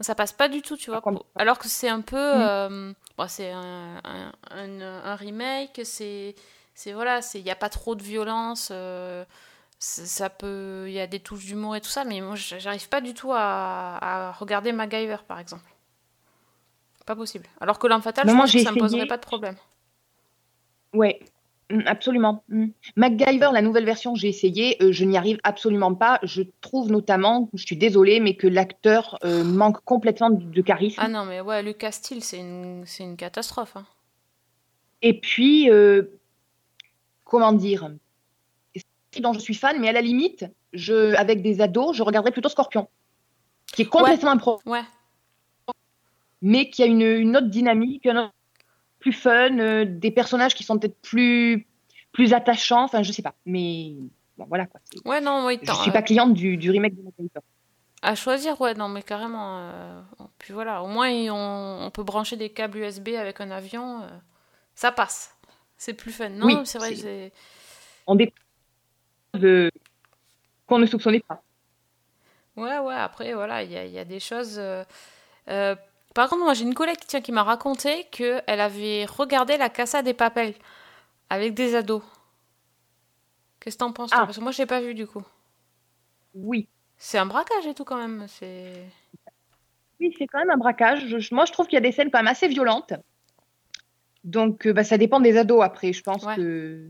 Ça 0.00 0.16
passe 0.16 0.32
pas 0.32 0.48
du 0.48 0.62
tout, 0.62 0.76
tu 0.76 0.90
vois. 0.90 1.00
pour- 1.00 1.24
Alors 1.36 1.58
que 1.58 1.68
c'est 1.68 1.88
un 1.88 2.00
peu. 2.00 2.16
euh, 2.18 2.92
bon, 3.16 3.28
c'est 3.28 3.52
un, 3.52 4.00
un, 4.04 4.32
un- 4.50 4.80
un 5.04 5.14
remake, 5.16 5.80
c'est. 5.84 6.34
C'est 6.74 6.92
voilà, 6.92 7.20
il 7.34 7.44
n'y 7.44 7.50
a 7.50 7.54
pas 7.54 7.68
trop 7.68 7.94
de 7.94 8.02
violence, 8.02 8.70
euh, 8.72 9.24
ça 9.84 10.30
peut, 10.30 10.84
il 10.86 10.92
y 10.92 11.00
a 11.00 11.08
des 11.08 11.18
touches 11.18 11.44
d'humour 11.44 11.74
et 11.74 11.80
tout 11.80 11.88
ça, 11.88 12.04
mais 12.04 12.20
moi 12.20 12.36
j'arrive 12.36 12.88
pas 12.88 13.00
du 13.00 13.14
tout 13.14 13.32
à, 13.32 14.28
à 14.28 14.32
regarder 14.32 14.70
MacGyver 14.70 15.16
par 15.26 15.40
exemple. 15.40 15.64
Pas 17.04 17.16
possible. 17.16 17.46
Alors 17.60 17.78
que 17.80 17.88
Fatale, 18.00 18.26
Mais 18.26 18.32
je 18.32 18.36
pense 18.36 18.52
que 18.52 18.60
ça 18.60 18.70
me 18.70 18.78
poserait 18.78 19.04
essayé. 19.04 19.06
pas 19.06 19.16
de 19.16 19.22
problème. 19.22 19.56
Ouais, 20.94 21.20
mm, 21.70 21.80
absolument. 21.86 22.44
Mm. 22.48 22.66
MacGyver, 22.96 23.50
la 23.52 23.62
nouvelle 23.62 23.84
version, 23.84 24.14
j'ai 24.14 24.28
essayé, 24.28 24.80
euh, 24.82 24.92
je 24.92 25.04
n'y 25.04 25.16
arrive 25.16 25.40
absolument 25.42 25.94
pas. 25.94 26.20
Je 26.22 26.42
trouve 26.60 26.90
notamment, 26.92 27.48
je 27.54 27.64
suis 27.64 27.76
désolée, 27.76 28.20
mais 28.20 28.36
que 28.36 28.46
l'acteur 28.46 29.18
euh, 29.24 29.42
manque 29.42 29.82
complètement 29.84 30.30
de, 30.30 30.44
de 30.44 30.62
charisme. 30.62 31.00
Ah 31.04 31.08
non, 31.08 31.24
mais 31.24 31.40
ouais, 31.40 31.62
Lucas 31.64 31.92
Steele, 31.92 32.22
c'est 32.22 32.38
une, 32.38 33.16
catastrophe. 33.16 33.76
hein. 33.76 33.86
Et 35.02 35.18
puis, 35.18 35.68
euh, 35.70 36.04
comment 37.24 37.52
dire, 37.52 37.90
dont 39.20 39.32
je 39.32 39.38
suis 39.40 39.54
fan, 39.54 39.78
mais 39.80 39.88
à 39.88 39.92
la 39.92 40.00
limite, 40.00 40.46
je, 40.72 41.14
avec 41.16 41.42
des 41.42 41.60
ados, 41.60 41.96
je 41.96 42.02
regarderais 42.02 42.32
plutôt 42.32 42.48
Scorpion, 42.48 42.88
qui 43.66 43.82
est 43.82 43.86
complètement 43.86 44.30
impro, 44.30 44.60
Ouais. 44.66 44.82
mais 46.40 46.70
qui 46.70 46.82
a 46.82 46.86
une, 46.86 47.02
une 47.02 47.36
autre 47.36 47.48
dynamique, 47.48 48.06
un 48.06 48.24
autre- 48.24 48.34
plus 48.98 49.12
fun, 49.12 49.58
euh, 49.58 49.84
des 49.84 50.10
personnages 50.12 50.54
qui 50.54 50.62
sont 50.62 50.78
peut-être 50.78 50.96
plus, 51.02 51.66
plus 52.12 52.32
attachants. 52.34 52.84
Enfin, 52.84 53.02
je 53.02 53.10
sais 53.10 53.22
pas, 53.22 53.34
mais 53.46 53.94
bon, 54.38 54.46
voilà 54.48 54.66
quoi. 54.66 54.80
Ouais, 55.04 55.20
non, 55.20 55.48
Je 55.60 55.72
suis 55.74 55.90
pas 55.90 56.02
cliente 56.02 56.34
du, 56.34 56.56
du 56.56 56.70
remake 56.70 56.94
de 56.94 57.02
MacGyver. 57.02 57.40
À 58.00 58.14
choisir, 58.14 58.60
ouais, 58.60 58.74
non, 58.74 58.88
mais 58.88 59.02
carrément. 59.02 59.58
euh, 59.60 60.00
puis 60.38 60.52
voilà, 60.52 60.82
au 60.82 60.86
moins 60.88 61.10
on, 61.32 61.86
on 61.86 61.90
peut 61.90 62.02
brancher 62.04 62.36
des 62.36 62.50
câbles 62.50 62.78
USB 62.78 63.08
avec 63.18 63.40
un 63.40 63.50
avion, 63.50 64.02
euh, 64.02 64.08
ça 64.74 64.90
passe. 64.92 65.36
C'est 65.76 65.94
plus 65.94 66.12
fun. 66.12 66.28
Non, 66.30 66.46
Oui, 66.46 66.56
c'est 66.64 66.78
vrai, 66.78 66.94
c'est. 66.94 67.32
On 68.06 68.14
découvre 68.16 68.41
de- 69.34 69.70
qu'on 70.66 70.78
ne 70.78 70.86
soupçonnait 70.86 71.20
pas. 71.20 71.42
Ouais, 72.56 72.78
ouais, 72.78 72.94
après, 72.94 73.32
voilà, 73.34 73.62
il 73.62 73.72
y 73.72 73.76
a, 73.76 73.84
il 73.84 73.92
y 73.92 73.98
a 73.98 74.04
des 74.04 74.20
choses. 74.20 74.58
euh, 74.58 74.84
euh, 75.48 75.74
Par 76.14 76.28
contre, 76.28 76.44
moi, 76.44 76.52
j'ai 76.54 76.64
une 76.64 76.74
collègue 76.74 76.98
tiens, 77.06 77.22
qui 77.22 77.32
m'a 77.32 77.42
raconté 77.42 78.04
qu'elle 78.10 78.42
avait 78.60 79.06
regardé 79.06 79.56
la 79.56 79.70
Casa 79.70 80.02
des 80.02 80.12
Papel 80.14 80.54
avec 81.30 81.54
des 81.54 81.74
ados. 81.74 82.02
Qu'est-ce 83.60 83.76
que 83.76 83.80
t'en 83.80 83.92
penses, 83.92 84.10
toi? 84.10 84.20
Ah. 84.22 84.26
Parce 84.26 84.36
que 84.36 84.42
moi, 84.42 84.52
je 84.52 84.58
l'ai 84.58 84.66
pas 84.66 84.80
vu 84.82 84.92
du 84.94 85.06
coup. 85.06 85.22
Oui. 86.34 86.68
C'est 86.98 87.16
un 87.18 87.26
braquage 87.26 87.66
et 87.66 87.74
tout 87.74 87.84
quand 87.84 87.96
même. 87.96 88.26
C'est. 88.28 88.72
Oui, 90.00 90.14
c'est 90.18 90.26
quand 90.26 90.38
même 90.40 90.50
un 90.50 90.56
braquage. 90.58 91.06
Je- 91.18 91.34
moi, 91.34 91.46
je 91.46 91.52
trouve 91.52 91.66
qu'il 91.66 91.74
y 91.74 91.78
a 91.78 91.80
des 91.80 91.92
scènes 91.92 92.10
quand 92.10 92.18
même 92.18 92.26
assez 92.26 92.48
violentes. 92.48 92.92
Donc, 94.24 94.66
euh, 94.66 94.72
bah, 94.72 94.84
ça 94.84 94.98
dépend 94.98 95.20
des 95.20 95.36
ados 95.38 95.62
après. 95.64 95.92
Je 95.94 96.02
pense 96.02 96.24
Ouais. 96.24 96.36
que. 96.36 96.86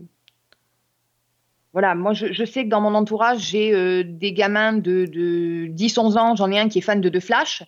Voilà, 1.73 1.95
moi, 1.95 2.13
je, 2.13 2.31
je 2.31 2.45
sais 2.45 2.63
que 2.65 2.69
dans 2.69 2.81
mon 2.81 2.93
entourage, 2.93 3.39
j'ai 3.39 3.73
euh, 3.73 4.03
des 4.05 4.31
gamins 4.31 4.73
de, 4.73 5.05
de 5.05 5.65
10-11 5.67 6.17
ans. 6.17 6.35
J'en 6.35 6.51
ai 6.51 6.59
un 6.59 6.69
qui 6.69 6.77
est 6.79 6.81
fan 6.81 7.01
de, 7.01 7.09
de 7.09 7.19
Flash. 7.19 7.63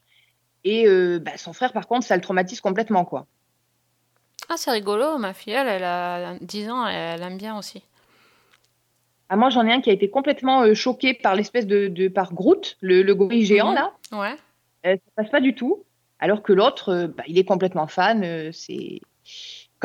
Et 0.63 0.87
euh, 0.87 1.19
bah, 1.19 1.37
son 1.37 1.53
frère, 1.53 1.73
par 1.73 1.87
contre, 1.87 2.05
ça 2.05 2.15
le 2.15 2.21
traumatise 2.21 2.61
complètement, 2.61 3.03
quoi. 3.05 3.25
Ah, 4.49 4.55
c'est 4.57 4.71
rigolo. 4.71 5.17
Ma 5.17 5.33
fille, 5.33 5.53
elle, 5.53 5.67
elle 5.67 5.83
a 5.83 6.35
10 6.39 6.69
ans, 6.69 6.85
elle 6.85 7.21
aime 7.23 7.37
bien 7.37 7.57
aussi. 7.57 7.81
Ah, 9.29 9.35
moi, 9.37 9.49
j'en 9.49 9.65
ai 9.65 9.73
un 9.73 9.81
qui 9.81 9.89
a 9.89 9.93
été 9.93 10.07
complètement 10.09 10.61
euh, 10.61 10.75
choqué 10.75 11.15
par 11.15 11.33
l'espèce 11.33 11.65
de, 11.65 11.87
de. 11.87 12.07
par 12.07 12.31
Groot, 12.33 12.77
le, 12.81 13.01
le 13.01 13.15
gorille 13.15 13.43
géant, 13.45 13.69
Mhm. 13.69 13.75
là. 13.75 13.91
Ouais. 14.11 14.35
Ça 14.83 14.95
passe 15.15 15.29
pas 15.31 15.41
du 15.41 15.55
tout. 15.55 15.83
Alors 16.19 16.43
que 16.43 16.53
l'autre, 16.53 17.07
bah, 17.17 17.23
il 17.27 17.39
est 17.39 17.43
complètement 17.43 17.87
fan. 17.87 18.51
c'est 18.53 19.01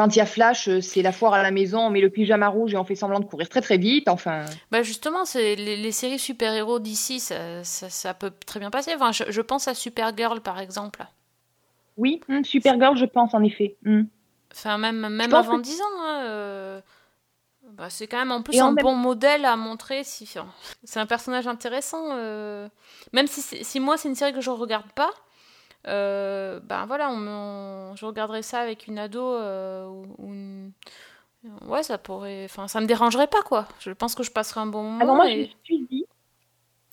quand 0.01 0.16
il 0.16 0.18
y 0.18 0.22
a 0.22 0.26
Flash, 0.26 0.66
euh, 0.68 0.80
c'est 0.80 1.03
la 1.03 1.12
foire 1.12 1.34
à 1.34 1.42
la 1.42 1.51
maison, 1.51 1.80
on 1.80 1.90
met 1.90 2.01
le 2.01 2.09
pyjama 2.09 2.48
rouge 2.48 2.72
et 2.72 2.76
on 2.78 2.84
fait 2.84 2.94
semblant 2.94 3.20
de 3.20 3.26
courir 3.26 3.48
très 3.51 3.61
très 3.61 3.76
vite. 3.76 4.09
Enfin, 4.09 4.46
Bah 4.70 4.82
justement, 4.82 5.26
c'est 5.26 5.57
les, 5.57 5.76
les 5.76 5.92
séries 5.92 6.18
super-héros 6.18 6.78
d'ici, 6.78 7.20
ça, 7.20 7.62
ça, 7.64 7.90
ça 7.90 8.14
peut 8.14 8.32
très 8.46 8.61
bien 8.61 8.70
passer. 8.70 8.92
Enfin, 8.94 9.12
je, 9.12 9.24
je 9.30 9.40
pense 9.42 9.68
à 9.68 9.74
Supergirl, 9.74 10.40
par 10.40 10.59
exemple. 10.59 11.05
oui, 11.98 12.20
hum, 12.30 12.44
Supergirl, 12.44 12.96
je 12.96 13.05
pense 13.05 13.34
en 13.34 13.42
effet. 13.42 13.76
hum. 13.84 14.07
Enfin, 14.53 14.78
même, 14.78 15.07
même 15.11 15.34
avant 15.34 15.59
que- 15.59 15.62
10 15.62 15.80
ans. 15.80 16.01
hein, 16.03 16.22
euh, 16.24 16.80
bah, 17.72 17.90
c'est 17.90 18.07
quand 18.07 18.18
même 18.18 18.32
en 18.32 18.42
plus 18.42 18.61
en 18.61 18.68
un 18.68 18.72
même- 18.72 18.82
bon 18.82 18.94
modèle 18.96 19.44
à 19.44 19.55
montrer. 19.57 20.03
Si, 20.03 20.24
enfin, 20.24 20.46
c'est 20.82 20.98
un 20.98 21.07
personnage 21.07 21.46
intéressant. 21.46 22.05
euh, 22.12 22.68
même 23.12 23.26
si, 23.26 23.42
si 23.42 23.80
moi, 23.80 23.96
c'est 23.98 24.09
une 24.09 24.14
série 24.14 24.32
que 24.32 24.40
je 24.40 24.51
regarde 24.51 24.90
pas, 24.92 25.11
euh, 25.86 26.60
ben 26.60 26.86
voilà, 26.86 27.10
on, 27.10 27.94
je 27.96 28.04
regarderais 28.06 28.42
ça 28.42 28.60
avec 28.60 28.86
une 28.86 28.98
ado 28.98 29.20
euh, 29.22 29.86
ou, 29.86 30.06
ou 30.18 30.32
une... 30.32 30.72
Ouais, 31.66 31.82
ça 31.82 31.96
pourrait... 31.96 32.44
Enfin, 32.44 32.68
ça 32.68 32.80
me 32.80 32.86
dérangerait 32.86 33.26
pas, 33.26 33.42
quoi. 33.42 33.66
Je 33.78 33.90
pense 33.92 34.14
que 34.14 34.22
je 34.22 34.30
passerai 34.30 34.60
un 34.60 34.66
bon 34.66 34.82
moment. 34.82 35.00
Alors 35.00 35.16
moi, 35.16 35.28
je 35.28 35.34
me 35.34 35.40
et... 35.40 35.50
suis 35.64 35.86
dit, 35.90 36.04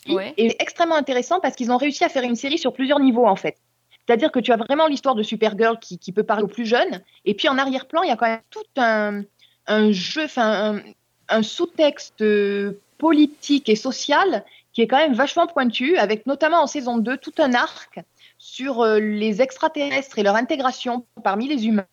Ouais. 0.08 0.34
et 0.38 0.52
c'est 0.52 0.62
extrêmement 0.62 0.96
intéressant 0.96 1.42
parce 1.42 1.56
qu'ils 1.56 1.70
ont 1.70 1.78
réussi 1.78 2.06
à 2.06 2.10
faire 2.10 2.24
une 2.24 2.38
série 2.38 2.58
sur 2.58 2.72
plusieurs 2.72 3.00
niveaux 3.00 3.26
en 3.28 3.36
fait. 3.36 3.58
C'est-à-dire 4.06 4.32
que 4.32 4.40
tu 4.40 4.54
as 4.54 4.56
vraiment 4.56 4.88
l'histoire 4.88 5.16
de 5.16 5.24
Supergirl 5.24 5.80
qui, 5.80 6.00
qui 6.00 6.14
peut 6.14 6.24
parler 6.24 6.44
aux 6.44 6.48
plus 6.48 6.66
jeunes, 6.66 7.02
et 7.26 7.34
puis 7.34 7.50
en 7.50 7.58
arrière-plan, 7.58 8.04
il 8.04 8.08
y 8.08 8.12
a 8.12 8.16
quand 8.16 8.28
même 8.28 8.40
tout 8.50 8.64
un, 8.78 9.24
un 9.66 9.92
jeu, 9.92 10.24
enfin 10.24 10.76
un, 10.76 10.82
un 11.28 11.44
sous-texte 11.44 12.22
euh, 12.22 12.80
politique 12.98 13.68
et 13.68 13.76
social 13.76 14.46
qui 14.72 14.82
est 14.82 14.88
quand 14.88 14.98
même 14.98 15.14
vachement 15.14 15.46
pointu, 15.46 15.98
avec 15.98 16.26
notamment 16.26 16.62
en 16.62 16.68
saison 16.68 17.00
2 17.00 17.18
tout 17.18 17.34
un 17.40 17.54
arc 17.54 18.00
sur 18.38 18.82
euh, 18.82 19.00
les 19.00 19.42
extraterrestres 19.42 20.20
et 20.20 20.24
leur 20.24 20.36
intégration 20.36 21.06
parmi 21.24 21.48
les 21.48 21.68
humains. 21.68 21.88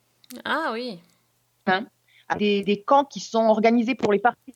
Ah 0.44 0.70
oui. 0.72 0.98
hein, 1.66 1.86
à 2.28 2.36
des, 2.36 2.62
des 2.62 2.80
camps 2.82 3.04
qui 3.04 3.20
sont 3.20 3.44
organisés 3.44 3.94
pour 3.94 4.12
les 4.12 4.18
partis 4.18 4.54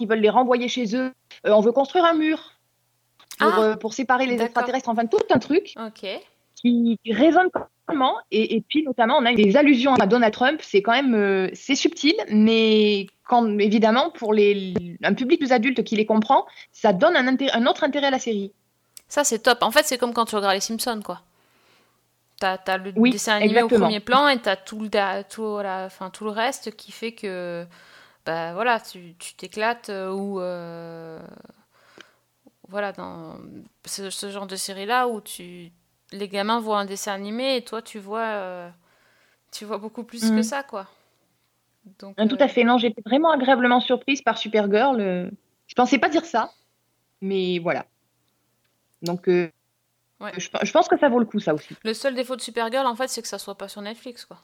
qui 0.00 0.06
veulent 0.06 0.20
les 0.20 0.30
renvoyer 0.30 0.68
chez 0.68 0.96
eux. 0.96 1.12
Euh, 1.46 1.52
on 1.52 1.60
veut 1.60 1.72
construire 1.72 2.04
un 2.04 2.14
mur 2.14 2.52
pour, 3.38 3.48
Ah, 3.48 3.60
euh, 3.60 3.76
pour 3.76 3.92
séparer 3.92 4.26
les 4.26 4.40
extraterrestres. 4.40 4.88
Enfin, 4.88 5.06
tout 5.06 5.18
un 5.30 5.38
truc 5.38 5.74
qui, 6.54 6.98
résonne 7.06 7.50
complètement. 7.50 8.16
Et, 8.30 8.56
et 8.56 8.60
puis, 8.66 8.82
notamment, 8.82 9.18
on 9.18 9.26
a 9.26 9.34
des 9.34 9.56
allusions 9.56 9.94
à 9.94 10.06
Donald 10.06 10.32
Trump. 10.32 10.60
C'est 10.62 10.80
quand 10.80 10.92
même 10.92 11.14
euh, 11.14 11.48
c'est 11.52 11.74
subtil, 11.74 12.14
mais 12.30 13.06
quand, 13.28 13.58
évidemment, 13.58 14.10
pour 14.10 14.32
les, 14.32 14.74
un 15.02 15.14
public 15.14 15.38
plus 15.38 15.52
adulte 15.52 15.82
qui 15.84 15.96
les 15.96 16.06
comprend, 16.06 16.46
ça 16.72 16.92
donne 16.92 17.16
un, 17.16 17.36
un 17.52 17.66
autre 17.66 17.84
intérêt 17.84 18.06
à 18.06 18.10
la 18.10 18.18
série. 18.18 18.52
Ça, 19.10 19.24
c'est 19.24 19.40
top. 19.40 19.58
En 19.62 19.70
fait, 19.70 19.84
c'est 19.84 19.98
comme 19.98 20.14
quand 20.14 20.24
tu 20.24 20.36
regardes 20.36 20.54
les 20.54 20.60
Simpsons, 20.60 21.02
quoi. 21.04 21.20
T'as 22.40 22.56
as 22.68 22.78
le 22.78 22.92
Oui, 22.96 23.10
dessin 23.10 23.34
animé 23.36 23.62
exactement. 23.62 23.66
au 23.66 23.80
premier 23.80 24.00
plan 24.00 24.28
et 24.28 24.40
t'as 24.40 24.56
tout 24.56 24.80
le, 24.80 24.88
tout, 25.28 25.58
la, 25.58 25.90
tout 26.10 26.24
le 26.24 26.30
reste 26.30 26.74
qui 26.74 26.90
fait 26.90 27.12
que 27.12 27.66
bah, 28.24 28.54
voilà, 28.54 28.80
tu 28.80 29.14
t'éclates 29.36 29.90
euh, 29.90 30.10
ou 30.12 30.40
euh, 30.40 31.20
voilà, 32.68 32.92
dans 32.92 33.36
ce, 33.84 34.10
ce 34.10 34.30
genre 34.30 34.46
de 34.46 34.56
série-là 34.56 35.08
où 35.08 35.20
tu, 35.20 35.70
les 36.12 36.28
gamins 36.28 36.60
voient 36.60 36.78
un 36.78 36.84
dessin 36.84 37.12
animé 37.12 37.56
et 37.56 37.64
toi, 37.64 37.82
tu 37.82 37.98
vois, 37.98 38.20
euh, 38.20 38.70
tu 39.52 39.64
vois 39.64 39.78
beaucoup 39.78 40.04
plus 40.04 40.30
que 40.30 40.36
Mhm. 40.36 40.42
ça, 40.42 40.62
quoi. 40.62 40.86
Donc, 41.98 42.16
Hein, 42.18 42.28
Tout 42.28 42.36
à 42.40 42.48
fait. 42.48 42.64
Non, 42.64 42.78
j'étais 42.78 43.02
vraiment 43.04 43.30
agréablement 43.32 43.80
surprise 43.80 44.22
par 44.22 44.38
Supergirl. 44.38 45.30
Je 45.66 45.74
pensais 45.74 45.98
pas 45.98 46.08
dire 46.08 46.24
ça, 46.24 46.52
mais 47.20 47.58
voilà. 47.60 47.86
Donc, 49.02 49.28
euh, 49.28 49.50
Ouais. 50.20 50.32
je, 50.36 50.48
je 50.62 50.72
pense 50.72 50.86
que 50.88 50.98
ça 50.98 51.08
vaut 51.08 51.18
le 51.18 51.24
coup, 51.24 51.40
ça 51.40 51.54
aussi. 51.54 51.74
Le 51.82 51.94
seul 51.94 52.14
défaut 52.14 52.36
de 52.36 52.42
Supergirl, 52.42 52.86
en 52.86 52.94
fait, 52.94 53.08
c'est 53.08 53.22
que 53.22 53.28
ça 53.28 53.38
soit 53.38 53.54
pas 53.56 53.68
sur 53.68 53.80
Netflix, 53.80 54.26
quoi. 54.26 54.38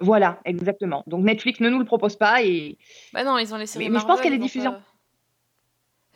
Voilà, 0.00 0.40
exactement. 0.44 1.02
Donc 1.06 1.24
Netflix 1.24 1.60
ne 1.60 1.70
nous 1.70 1.78
le 1.78 1.84
propose 1.84 2.16
pas 2.16 2.42
et 2.42 2.76
Bah 3.14 3.24
non, 3.24 3.38
ils 3.38 3.54
ont 3.54 3.66
séries 3.66 3.86
Mais- 3.86 3.90
mais 3.94 3.98
je 4.00 4.04
pense 4.04 4.20
qu'elle 4.20 4.34
est 4.34 4.38
diffusée 4.38 4.66
euh, 4.66 4.72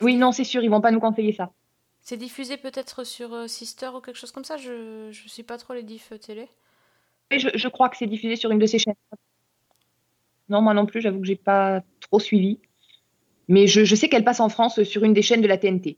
oui, 0.01 0.15
non, 0.15 0.31
c'est 0.31 0.43
sûr, 0.43 0.63
ils 0.63 0.69
vont 0.69 0.81
pas 0.81 0.91
nous 0.91 0.99
conseiller 0.99 1.31
ça. 1.31 1.51
C'est 2.01 2.17
diffusé 2.17 2.57
peut-être 2.57 3.03
sur 3.03 3.33
euh, 3.33 3.47
Sister 3.47 3.89
ou 3.89 4.01
quelque 4.01 4.17
chose 4.17 4.31
comme 4.31 4.43
ça. 4.43 4.57
Je 4.57 5.09
je 5.11 5.27
suis 5.27 5.43
pas 5.43 5.57
trop 5.59 5.73
les 5.73 5.83
diffs 5.83 6.11
euh, 6.11 6.17
télé. 6.17 6.47
Et 7.29 7.37
je, 7.39 7.49
je 7.53 7.67
crois 7.67 7.87
que 7.89 7.97
c'est 7.97 8.07
diffusé 8.07 8.35
sur 8.35 8.49
une 8.51 8.57
de 8.59 8.65
ces 8.65 8.79
chaînes. 8.79 8.95
Non, 10.49 10.61
moi 10.61 10.73
non 10.73 10.85
plus, 10.87 11.01
j'avoue 11.01 11.19
que 11.21 11.27
j'ai 11.27 11.35
pas 11.35 11.81
trop 12.01 12.19
suivi. 12.19 12.59
Mais 13.51 13.67
je, 13.67 13.95
sais 13.95 14.07
qu'elle 14.07 14.23
passe 14.23 14.39
en 14.39 14.47
France 14.47 14.81
sur 14.83 15.03
une 15.03 15.11
des 15.11 15.21
chaînes 15.21 15.41
de 15.41 15.47
la 15.47 15.57
TNT. 15.57 15.97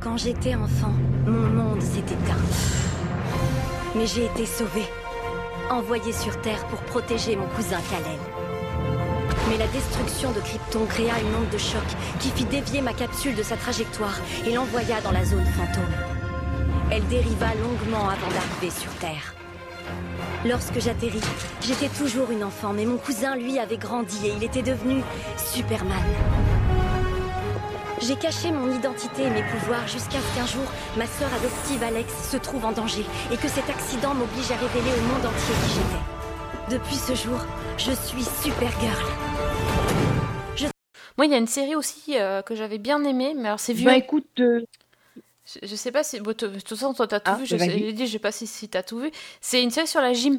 Quand 0.00 0.18
j'étais 0.18 0.54
enfant, 0.54 0.92
mon 1.26 1.48
monde 1.48 1.80
s'est 1.80 2.00
éteint. 2.00 2.42
Mais 3.96 4.06
j'ai 4.06 4.26
été 4.26 4.44
sauvée. 4.44 4.84
Envoyée 5.70 6.12
sur 6.12 6.38
Terre 6.42 6.62
pour 6.66 6.78
protéger 6.80 7.36
mon 7.36 7.46
cousin 7.56 7.78
Kal-El. 7.90 8.20
Mais 9.48 9.56
la 9.56 9.66
destruction 9.68 10.30
de 10.32 10.40
Krypton 10.40 10.84
créa 10.84 11.18
une 11.18 11.42
onde 11.42 11.50
de 11.50 11.56
choc 11.56 11.80
qui 12.20 12.28
fit 12.28 12.44
dévier 12.44 12.82
ma 12.82 12.92
capsule 12.92 13.34
de 13.34 13.42
sa 13.42 13.56
trajectoire 13.56 14.20
et 14.46 14.52
l'envoya 14.52 15.00
dans 15.00 15.12
la 15.12 15.24
zone 15.24 15.46
fantôme. 15.46 15.94
Elle 16.92 17.06
dériva 17.06 17.46
longuement 17.62 18.10
avant 18.10 18.28
d'arriver 18.28 18.70
sur 18.78 18.92
Terre. 18.96 19.34
Lorsque 20.44 20.80
j'atterris, 20.80 21.24
j'étais 21.62 21.88
toujours 21.88 22.30
une 22.30 22.44
enfant, 22.44 22.74
mais 22.74 22.84
mon 22.84 22.98
cousin, 22.98 23.36
lui, 23.36 23.58
avait 23.58 23.78
grandi 23.78 24.18
et 24.26 24.32
il 24.36 24.44
était 24.44 24.62
devenu 24.62 25.00
Superman. 25.38 25.96
J'ai 28.00 28.16
caché 28.16 28.50
mon 28.52 28.72
identité 28.72 29.22
et 29.22 29.30
mes 29.30 29.42
pouvoirs 29.42 29.86
jusqu'à 29.88 30.18
ce 30.20 30.36
qu'un 30.36 30.46
jour, 30.46 30.64
ma 30.96 31.06
sœur 31.06 31.32
adoptive 31.34 31.82
Alex 31.82 32.30
se 32.30 32.36
trouve 32.36 32.64
en 32.64 32.72
danger 32.72 33.04
et 33.32 33.36
que 33.36 33.48
cet 33.48 33.68
accident 33.68 34.14
m'oblige 34.14 34.50
à 34.52 34.56
révéler 34.56 34.92
au 34.96 35.02
monde 35.02 35.26
entier 35.26 35.54
qui 35.64 35.74
j'étais. 35.74 36.76
Depuis 36.78 36.94
ce 36.96 37.14
jour, 37.14 37.38
je 37.76 37.92
suis 37.92 38.24
Supergirl. 38.42 39.04
Moi, 41.16 41.26
il 41.26 41.32
y 41.32 41.34
a 41.34 41.38
une 41.38 41.48
série 41.48 41.74
aussi 41.74 42.16
euh, 42.16 42.42
que 42.42 42.54
j'avais 42.54 42.78
bien 42.78 43.02
aimée, 43.02 43.34
mais 43.34 43.48
alors 43.48 43.58
c'est 43.58 43.72
vieux. 43.72 43.86
Bah 43.86 43.96
écoute, 43.96 44.28
euh, 44.38 44.64
Je, 45.44 45.66
je 45.66 45.74
sais 45.74 45.90
pas 45.90 46.04
si. 46.04 46.20
bon, 46.20 46.30
de 46.30 46.46
toute 46.60 46.68
façon, 46.68 46.94
toi, 46.94 47.08
t'as 47.08 47.18
tout 47.18 47.32
Ah, 47.34 47.38
vu. 47.38 47.44
Je, 47.44 47.56
bah, 47.56 47.64
sais, 47.64 47.70
vas-y. 47.70 47.78
j'ai 47.80 47.92
dit, 47.92 48.06
je 48.06 48.12
sais 48.12 48.18
pas 48.20 48.30
si, 48.30 48.46
si 48.46 48.68
t'as 48.68 48.84
tout 48.84 49.00
vu. 49.00 49.10
C'est 49.40 49.60
une 49.60 49.72
série 49.72 49.88
sur 49.88 50.00
la 50.00 50.12
gym 50.12 50.38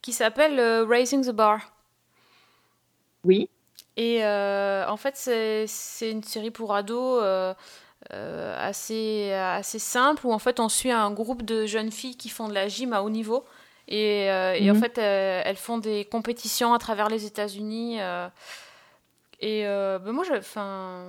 qui 0.00 0.14
s'appelle 0.14 0.58
euh, 0.58 0.86
Raising 0.86 1.22
the 1.26 1.32
Bar. 1.32 1.60
oui, 3.24 3.48
Et 3.96 4.24
euh, 4.24 4.86
en 4.88 4.96
fait, 4.96 5.16
c'est 5.16 6.10
une 6.10 6.22
série 6.24 6.50
pour 6.50 6.74
ados 6.74 7.20
euh, 7.22 7.54
euh, 8.14 8.56
assez, 8.68 9.32
assez 9.32 9.78
simple 9.78 10.26
où 10.26 10.32
en 10.32 10.38
fait 10.40 10.60
on 10.60 10.68
suit 10.68 10.90
un 10.92 11.10
groupe 11.12 11.42
de 11.44 11.66
jeunes 11.66 11.92
filles 11.92 12.16
qui 12.16 12.28
font 12.30 12.48
de 12.48 12.54
la 12.54 12.68
gym 12.68 12.92
à 12.94 13.02
haut 13.02 13.10
niveau. 13.10 13.44
Et, 13.88 14.30
euh, 14.30 14.54
et 14.54 14.70
en 14.70 14.74
Mhm. 14.74 14.80
fait, 14.80 14.98
euh, 14.98 15.42
elles 15.44 15.56
font 15.56 15.78
des 15.78 16.04
compétitions 16.06 16.74
à 16.74 16.78
travers 16.78 17.08
les 17.08 17.26
États-Unis. 17.26 18.00
euh, 18.00 18.28
et 19.40 19.66
euh, 19.66 19.98
ben 19.98 20.12
moi, 20.12 20.24
j'avais 20.24 20.38
enfin, 20.38 21.04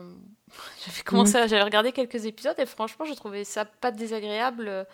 j'avais 0.85 1.03
commencé, 1.03 1.37
à- 1.37 1.47
j'avais 1.47 1.63
regardé 1.63 1.91
quelques 1.91 2.25
épisodes 2.25 2.55
et 2.59 2.65
franchement, 2.65 3.05
j'ai 3.05 3.15
trouvé 3.15 3.43
ça 3.43 3.65
pas 3.65 3.91
désagréable. 3.91 4.87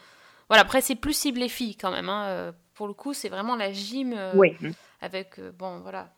Voilà, 0.50 0.64
après, 0.64 0.82
c'est 0.82 0.96
plus 0.96 1.14
ciblé 1.14 1.50
filles 1.50 1.78
quand 1.78 1.92
même. 1.92 2.10
hein, 2.10 2.54
Pour 2.76 2.88
le 2.88 2.94
coup, 2.94 3.14
c'est 3.14 3.30
vraiment 3.30 3.56
la 3.56 3.74
gym. 3.74 4.14
euh, 4.16 4.40
ouais. 4.40 4.58
avec 5.02 5.40
euh, 5.40 5.52
bon 5.52 5.80
voilà 5.82 6.10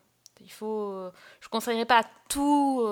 il 0.43 0.51
faut 0.51 0.91
euh, 0.91 1.11
je 1.39 1.49
conseillerais 1.49 1.85
pas 1.85 1.99
à 1.99 2.03
tout 2.29 2.85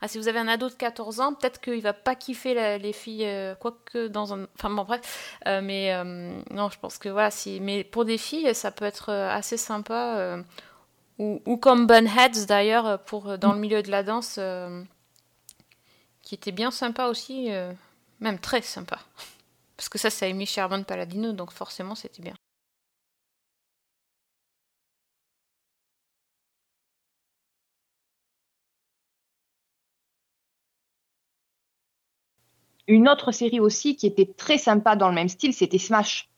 ah, 0.00 0.08
si 0.08 0.18
vous 0.18 0.28
avez 0.28 0.38
un 0.38 0.48
ado 0.48 0.68
de 0.68 0.74
14 0.74 1.20
ans 1.20 1.34
peut-être 1.34 1.60
qu'il 1.60 1.80
va 1.82 1.92
pas 1.92 2.14
kiffer 2.14 2.78
les 2.78 2.92
filles 2.92 3.26
euh, 3.26 3.54
quoique 3.54 4.08
dans 4.08 4.34
un 4.34 4.46
enfin 4.54 4.70
bon 4.70 4.84
bref. 4.84 5.38
Euh, 5.46 5.60
mais 5.62 5.92
non 6.50 6.68
je 6.70 6.78
pense 6.78 6.98
que 6.98 7.08
voilà 7.08 7.30
mais 7.60 7.84
pour 7.84 8.04
des 8.04 8.18
filles 8.18 8.54
ça 8.54 8.70
peut 8.70 8.84
être 8.84 9.10
assez 9.10 9.56
sympa 9.56 10.38
ou, 11.18 11.56
comme 11.58 11.86
Bunheads 11.86 12.46
d'ailleurs 12.46 13.00
dans 13.38 13.52
le 13.52 13.58
milieu 13.58 13.82
de 13.82 13.90
la 13.90 14.02
danse 14.02 14.40
qui 16.22 16.34
était 16.34 16.52
bien 16.52 16.70
sympa 16.70 17.06
aussi 17.06 17.50
même 18.20 18.38
très 18.38 18.62
sympa. 18.62 18.98
Parce 19.76 19.88
que 19.88 19.98
ça 19.98 20.10
c'est 20.10 20.28
Amy 20.28 20.46
Sherman 20.46 20.84
Paladino 20.84 21.32
donc 21.32 21.52
forcément 21.52 21.94
c'était 21.94 22.22
bien 22.22 22.34
Une 32.90 33.08
autre 33.08 33.30
série 33.30 33.60
aussi 33.60 33.94
qui 33.94 34.06
était 34.06 34.26
très 34.36 34.58
sympa 34.58 34.96
dans 34.96 35.08
le 35.08 35.14
même 35.14 35.28
style, 35.28 35.54
c'était 35.54 35.78
Smash, 35.78 36.28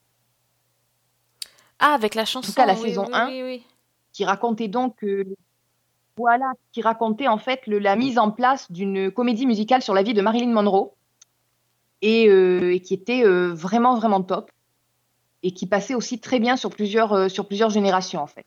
ah 1.79 1.95
avec 1.95 2.15
la 2.15 2.25
chanson 2.27 2.53
cas, 2.53 2.67
la 2.67 2.75
oui, 2.75 2.81
saison 2.91 3.05
oui, 3.07 3.13
1. 3.15 3.29
oui, 3.29 3.43
oui. 3.43 3.67
qui 4.13 4.25
racontait 4.25 4.69
donc 4.69 5.03
euh, 5.03 5.25
voilà, 6.17 6.53
qui 6.73 6.83
racontait 6.83 7.27
en 7.27 7.39
fait 7.39 7.67
le- 7.67 7.79
la 7.79 7.97
mise 7.97 8.19
en 8.19 8.31
place 8.31 8.71
d'une 8.71 9.11
comédie 9.11 9.47
musicale 9.47 9.81
sur 9.83 9.95
la 9.95 10.03
vie 10.03 10.13
de 10.15 10.21
Marilyn 10.21 10.53
Monroe 10.53 10.93
et, 12.03 12.29
euh, 12.29 12.75
et 12.75 12.81
qui 12.81 12.93
était 12.95 13.25
euh, 13.25 13.53
vraiment 13.55 13.97
vraiment 13.97 14.23
top 14.23 14.51
et 15.43 15.53
qui 15.53 15.67
passait 15.67 15.95
aussi 15.95 16.21
très 16.21 16.39
bien 16.39 16.57
sur 16.57 16.69
plusieurs 16.71 17.31
sur 17.31 17.49
plusieurs 17.49 17.71
générations 17.71 18.21
en 18.21 18.27
fait. 18.29 18.47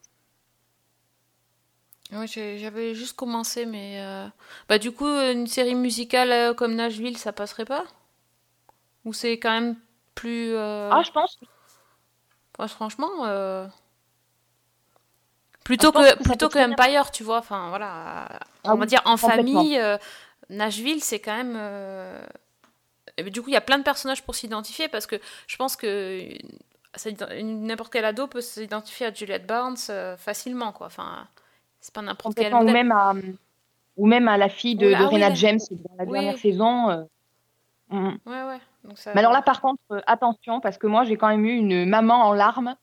Oui, 2.12 2.28
j'avais 2.28 2.95
juste 2.95 3.16
commencé, 3.16 3.66
mais 3.66 3.99
euh, 4.01 4.28
bah 4.70 4.78
du 4.80 4.91
coup, 4.91 5.08
une 5.08 5.47
série 5.47 5.76
musicale 5.76 6.32
euh, 6.32 6.53
comme 6.53 6.76
Nashville, 6.76 7.18
ça 7.18 7.32
passerait 7.34 7.66
pas? 7.66 7.86
Ou 9.06 9.14
c'est 9.14 9.39
quand 9.39 9.51
même 9.51 9.76
plus 10.16 10.53
euh, 10.53 10.89
Ah, 10.89 11.03
je 11.03 11.12
pense. 11.12 11.38
franchement, 12.68 13.26
euh, 13.26 13.68
plutôt 15.64 15.91
Ah, 15.93 16.03
je 16.03 16.14
que 16.14 16.16
que 16.16 16.24
plutôt. 16.24 16.49
Empire, 16.60 17.12
tu 17.12 17.24
vois. 17.24 17.39
Enfin 17.39 17.70
voilà, 17.70 18.39
on 18.64 18.70
Ah 18.70 18.76
va 18.76 18.86
oui, 18.86 18.86
dire 18.86 19.01
en 19.06 19.18
famille, 19.18 19.80
Nashville, 20.49 21.03
c'est 21.03 21.20
quand 21.20 21.36
même. 21.36 21.58
et 23.18 23.24
ben, 23.24 23.32
du 23.32 23.41
coup, 23.41 23.49
il 23.49 23.53
y 23.53 23.58
a 23.58 23.62
plein 23.62 23.78
de 23.78 23.84
personnages 23.84 24.24
pour 24.24 24.36
s'identifier 24.36 24.88
parce 24.88 25.06
que 25.08 25.20
je 25.47 25.56
pense 25.58 25.76
que 25.76 26.22
n'importe 27.41 27.91
quel 27.93 28.06
ado 28.06 28.28
peut 28.28 28.41
s'identifier 28.41 29.08
à 29.08 29.14
Juliette 29.14 29.47
Barnes 29.47 29.78
facilement, 30.18 30.72
quoi. 30.72 30.88
Enfin, 30.88 31.28
c'est 31.86 31.93
pas 31.93 32.01
n'importe 32.01 32.36
quel 32.36 32.51
ou 32.53 32.63
même 32.63 32.91
à 32.91 33.13
ou 33.95 34.07
même 34.07 34.27
à 34.27 34.38
la 34.38 34.49
fille 34.49 34.75
de, 34.75 34.88
Oui, 34.88 34.93
de 34.93 34.97
oui, 34.99 35.05
Rena 35.05 35.33
James 35.36 35.59
dans 35.69 35.95
la 35.97 36.03
oui. 36.05 36.11
dernière 36.13 36.38
saison. 36.39 36.89
euh, 36.89 37.03
mm. 37.89 38.17
Ouais, 38.25 38.43
ouais. 38.43 38.59
Donc 38.83 38.97
ça... 38.97 39.13
Mais 39.13 39.19
alors 39.19 39.31
là, 39.31 39.41
par 39.43 39.61
contre, 39.61 39.79
euh, 39.91 40.01
attention, 40.07 40.59
parce 40.59 40.77
que 40.79 40.88
moi, 40.88 41.03
j'ai 41.05 41.15
quand 41.15 41.27
même 41.29 41.45
eu 41.45 41.55
une 41.55 41.86
maman 41.88 42.15
en 42.25 42.33
larmes 42.33 42.75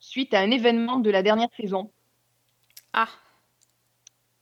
suite 0.00 0.34
à 0.34 0.40
un 0.40 0.50
événement 0.50 0.98
de 0.98 1.08
la 1.10 1.22
dernière 1.22 1.48
saison 1.56 1.90
Ah, 2.92 3.08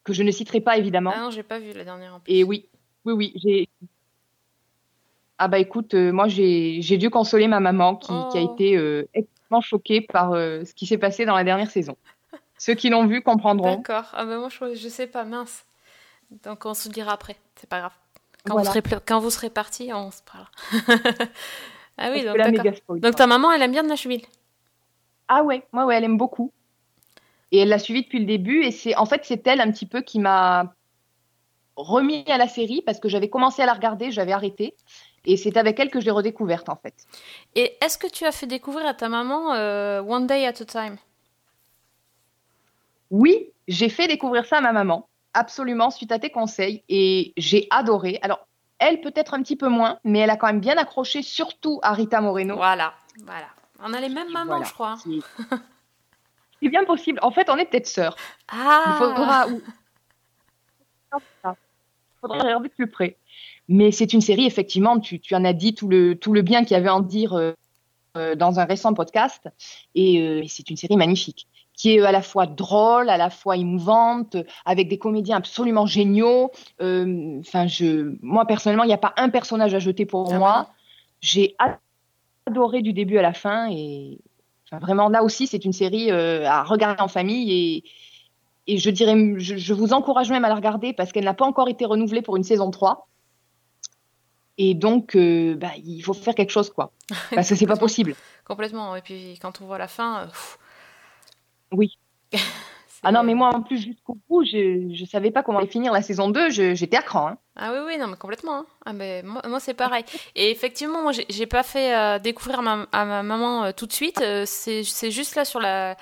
que 0.02 0.12
je 0.14 0.22
ne 0.22 0.30
citerai 0.30 0.60
pas 0.62 0.78
évidemment. 0.78 1.12
ah 1.14 1.20
non, 1.20 1.30
j'ai 1.30 1.42
pas 1.44 1.58
vu 1.58 1.72
la 1.74 1.84
dernière 1.84 2.14
en 2.14 2.20
plus. 2.20 2.32
Et 2.32 2.42
oui, 2.42 2.66
oui, 3.04 3.12
oui, 3.12 3.32
j'ai. 3.36 3.68
Ah 5.38 5.48
bah 5.48 5.58
écoute, 5.58 5.94
euh, 5.94 6.10
moi 6.10 6.26
j'ai 6.28 6.96
dû 6.98 7.10
consoler 7.10 7.48
ma 7.48 7.60
maman 7.60 7.96
qui, 7.96 8.08
qui 8.32 8.38
a 8.38 8.42
Oh. 8.42 8.54
été 8.54 8.76
euh, 8.76 9.06
extrêmement 9.14 9.60
choquée 9.60 10.00
par 10.00 10.32
ce 10.32 10.72
qui 10.74 10.86
s'est 10.86 10.98
passé 10.98 11.24
dans 11.26 11.36
la 11.36 11.44
dernière 11.44 11.70
saison. 11.70 11.96
Ceux 12.64 12.72
qui 12.72 12.88
l'ont 12.88 13.04
vu 13.04 13.20
comprendront. 13.20 13.76
D'accord. 13.76 14.06
Ah 14.14 14.24
bah 14.24 14.38
moi, 14.38 14.48
je, 14.48 14.74
je 14.74 14.88
sais 14.88 15.06
pas, 15.06 15.24
mince. 15.24 15.66
Donc 16.44 16.64
on 16.64 16.72
se 16.72 16.88
dira 16.88 17.12
après, 17.12 17.36
c'est 17.56 17.68
pas 17.68 17.80
grave. 17.80 17.92
Quand, 18.46 18.54
Voilà. 18.54 18.70
vous, 18.70 18.74
serez, 18.74 19.00
quand 19.04 19.20
vous 19.20 19.28
serez 19.28 19.50
partis, 19.50 19.90
on 19.92 20.10
se 20.10 20.22
parlera. 20.22 20.50
ah 21.98 22.10
oui, 22.10 22.24
donc 22.24 22.74
spoil, 22.76 23.00
Donc 23.00 23.16
ta 23.16 23.26
maman, 23.26 23.52
elle 23.52 23.60
aime 23.60 23.72
bien 23.72 23.82
Nashville 23.82 24.22
Ah 25.28 25.42
ouais, 25.42 25.62
ouais, 25.74 25.82
ouais, 25.82 25.94
elle 25.94 26.04
aime 26.04 26.16
beaucoup. 26.16 26.52
Et 27.52 27.58
elle 27.58 27.68
l'a 27.68 27.78
suivi 27.78 28.00
depuis 28.04 28.20
le 28.20 28.24
début. 28.24 28.64
Et 28.64 28.70
c'est 28.70 28.96
en 28.96 29.04
fait, 29.04 29.26
c'est 29.26 29.46
elle 29.46 29.60
un 29.60 29.70
petit 29.70 29.84
peu 29.84 30.00
qui 30.00 30.18
m'a 30.18 30.72
remis 31.76 32.24
à 32.28 32.38
la 32.38 32.48
série 32.48 32.80
parce 32.80 32.98
que 32.98 33.10
j'avais 33.10 33.28
commencé 33.28 33.60
à 33.60 33.66
la 33.66 33.74
regarder, 33.74 34.10
j'avais 34.10 34.32
arrêté. 34.32 34.74
Et 35.26 35.36
c'est 35.36 35.58
avec 35.58 35.78
elle 35.80 35.90
que 35.90 36.00
je 36.00 36.06
l'ai 36.06 36.12
redécouverte 36.12 36.70
en 36.70 36.76
fait. 36.76 36.94
Et 37.56 37.76
est-ce 37.82 37.98
que 37.98 38.06
tu 38.06 38.24
as 38.24 38.32
fait 38.32 38.46
découvrir 38.46 38.86
à 38.86 38.94
ta 38.94 39.10
maman 39.10 39.52
euh, 39.52 40.00
One 40.00 40.26
Day 40.26 40.46
at 40.46 40.62
a 40.62 40.64
Time? 40.64 40.96
Oui, 43.14 43.50
j'ai 43.68 43.88
fait 43.90 44.08
découvrir 44.08 44.44
ça 44.44 44.56
à 44.58 44.60
ma 44.60 44.72
maman, 44.72 45.08
absolument, 45.34 45.90
suite 45.90 46.10
à 46.10 46.18
tes 46.18 46.30
conseils, 46.30 46.82
et 46.88 47.32
j'ai 47.36 47.68
adoré. 47.70 48.18
Alors, 48.22 48.48
elle 48.80 49.00
peut-être 49.00 49.34
un 49.34 49.42
petit 49.42 49.54
peu 49.54 49.68
moins, 49.68 50.00
mais 50.02 50.18
elle 50.18 50.30
a 50.30 50.36
quand 50.36 50.48
même 50.48 50.58
bien 50.58 50.76
accroché, 50.78 51.22
surtout 51.22 51.78
à 51.84 51.92
Rita 51.92 52.20
Moreno. 52.20 52.56
Voilà, 52.56 52.92
voilà. 53.24 53.46
On 53.78 53.92
a 53.94 54.00
les 54.00 54.08
mêmes 54.08 54.32
mamans, 54.32 54.56
Voilà. 54.56 54.64
je 54.64 54.72
crois. 54.72 54.96
C'est- 56.60 56.68
bien 56.68 56.84
possible. 56.92 57.20
En 57.22 57.30
fait, 57.30 57.48
on 57.50 57.56
est 57.56 57.66
peut-être 57.66 57.86
sœurs. 57.86 58.16
Ah 58.48 58.82
Il 58.88 58.94
faudra, 58.98 59.46
Il 61.12 61.20
faudra 62.20 62.38
regarder 62.38 62.68
de 62.68 62.74
plus 62.74 62.88
près. 62.90 63.16
Mais 63.68 63.92
c'est 63.92 64.12
une 64.12 64.22
série, 64.22 64.44
effectivement, 64.46 64.98
tu, 64.98 65.20
tu 65.20 65.36
en 65.36 65.44
as 65.44 65.52
dit 65.52 65.72
tout 65.76 65.86
le, 65.88 66.16
tout 66.18 66.32
le 66.32 66.42
bien 66.42 66.62
qu'il 66.64 66.72
y 66.72 66.74
avait 66.80 66.88
à 66.88 66.96
en 66.96 67.00
dire 67.00 67.34
euh, 67.34 67.52
euh, 68.16 68.34
dans 68.34 68.58
un 68.58 68.64
récent 68.64 68.92
podcast. 68.92 69.48
Et 69.94 70.20
euh, 70.20 70.42
c'est 70.48 70.68
une 70.68 70.76
série 70.76 70.96
magnifique. 70.96 71.46
Qui 71.76 71.96
est 71.96 72.00
à 72.00 72.12
la 72.12 72.22
fois 72.22 72.46
drôle, 72.46 73.08
à 73.10 73.16
la 73.16 73.30
fois 73.30 73.56
émouvante, 73.56 74.36
avec 74.64 74.88
des 74.88 74.98
comédiens 74.98 75.36
absolument 75.36 75.86
géniaux. 75.86 76.50
Euh, 76.80 77.40
Enfin, 77.40 77.66
je, 77.66 78.14
moi 78.22 78.46
personnellement, 78.46 78.84
il 78.84 78.88
n'y 78.88 78.94
a 78.94 78.98
pas 78.98 79.14
un 79.16 79.28
personnage 79.28 79.74
à 79.74 79.78
jeter 79.78 80.06
pour 80.06 80.32
Ah 80.32 80.38
moi. 80.38 80.68
J'ai 81.20 81.56
adoré 82.46 82.82
du 82.82 82.92
début 82.92 83.18
à 83.18 83.22
la 83.22 83.32
fin 83.32 83.68
et 83.70 84.18
enfin, 84.66 84.78
vraiment 84.78 85.08
là 85.08 85.22
aussi, 85.22 85.46
c'est 85.46 85.64
une 85.64 85.72
série 85.72 86.10
euh, 86.10 86.46
à 86.48 86.62
regarder 86.62 87.02
en 87.02 87.08
famille 87.08 87.52
et 87.52 87.84
et 88.66 88.78
je 88.78 88.88
dirais, 88.88 89.14
je, 89.36 89.56
je 89.56 89.74
vous 89.74 89.92
encourage 89.92 90.30
même 90.30 90.44
à 90.44 90.48
la 90.48 90.54
regarder 90.54 90.94
parce 90.94 91.12
qu'elle 91.12 91.24
n'a 91.24 91.34
pas 91.34 91.44
encore 91.44 91.68
été 91.68 91.84
renouvelée 91.84 92.22
pour 92.22 92.36
une 92.36 92.44
saison 92.44 92.70
3. 92.70 93.06
Et 94.56 94.74
donc, 94.74 95.16
euh, 95.16 95.54
bah, 95.56 95.72
il 95.84 96.00
faut 96.00 96.14
faire 96.14 96.34
quelque 96.34 96.50
chose, 96.50 96.70
quoi. 96.70 96.92
Parce 97.34 97.48
que 97.48 97.56
c'est 97.56 97.66
pas 97.66 97.76
possible. 97.76 98.14
Complètement. 98.44 98.94
Et 98.94 99.02
puis 99.02 99.36
quand 99.42 99.60
on 99.60 99.66
voit 99.66 99.78
la 99.78 99.88
fin, 99.88 100.26
pff, 100.26 100.58
Oui. 101.76 101.98
Ah 103.06 103.12
non, 103.12 103.22
mais 103.22 103.34
moi, 103.34 103.50
en 103.54 103.60
plus, 103.60 103.76
jusqu'au 103.76 104.16
bout, 104.30 104.44
je, 104.46 104.90
je 104.94 105.04
savais 105.04 105.30
pas 105.30 105.42
comment 105.42 105.60
finir 105.66 105.92
la 105.92 106.00
saison 106.00 106.30
2. 106.30 106.48
je- 106.48 106.74
J'étais 106.74 106.96
à 106.96 107.02
cran. 107.02 107.26
Hein. 107.28 107.38
Ah 107.54 107.70
oui, 107.70 107.78
oui, 107.86 107.98
non, 107.98 108.06
mais 108.06 108.16
complètement. 108.16 108.60
hein. 108.60 108.66
Ah, 108.86 108.94
mais 108.94 109.22
moi, 109.22 109.42
moi, 109.46 109.60
c'est 109.60 109.74
pareil. 109.74 110.04
Et 110.34 110.50
effectivement, 110.50 111.02
moi, 111.02 111.12
j'ai 111.12 111.44
pas 111.46 111.62
fait 111.62 111.94
euh, 111.94 112.18
découvrir 112.18 112.60
à 112.60 112.62
ma, 112.62 112.86
à 112.92 113.04
ma 113.04 113.22
maman 113.22 113.64
euh, 113.64 113.72
tout 113.72 113.84
de 113.86 113.92
suite. 113.92 114.22
Euh, 114.22 114.44
c'est 114.46 115.10
juste 115.10 115.34
là 115.34 115.44
sur 115.44 115.60
la. 115.60 115.98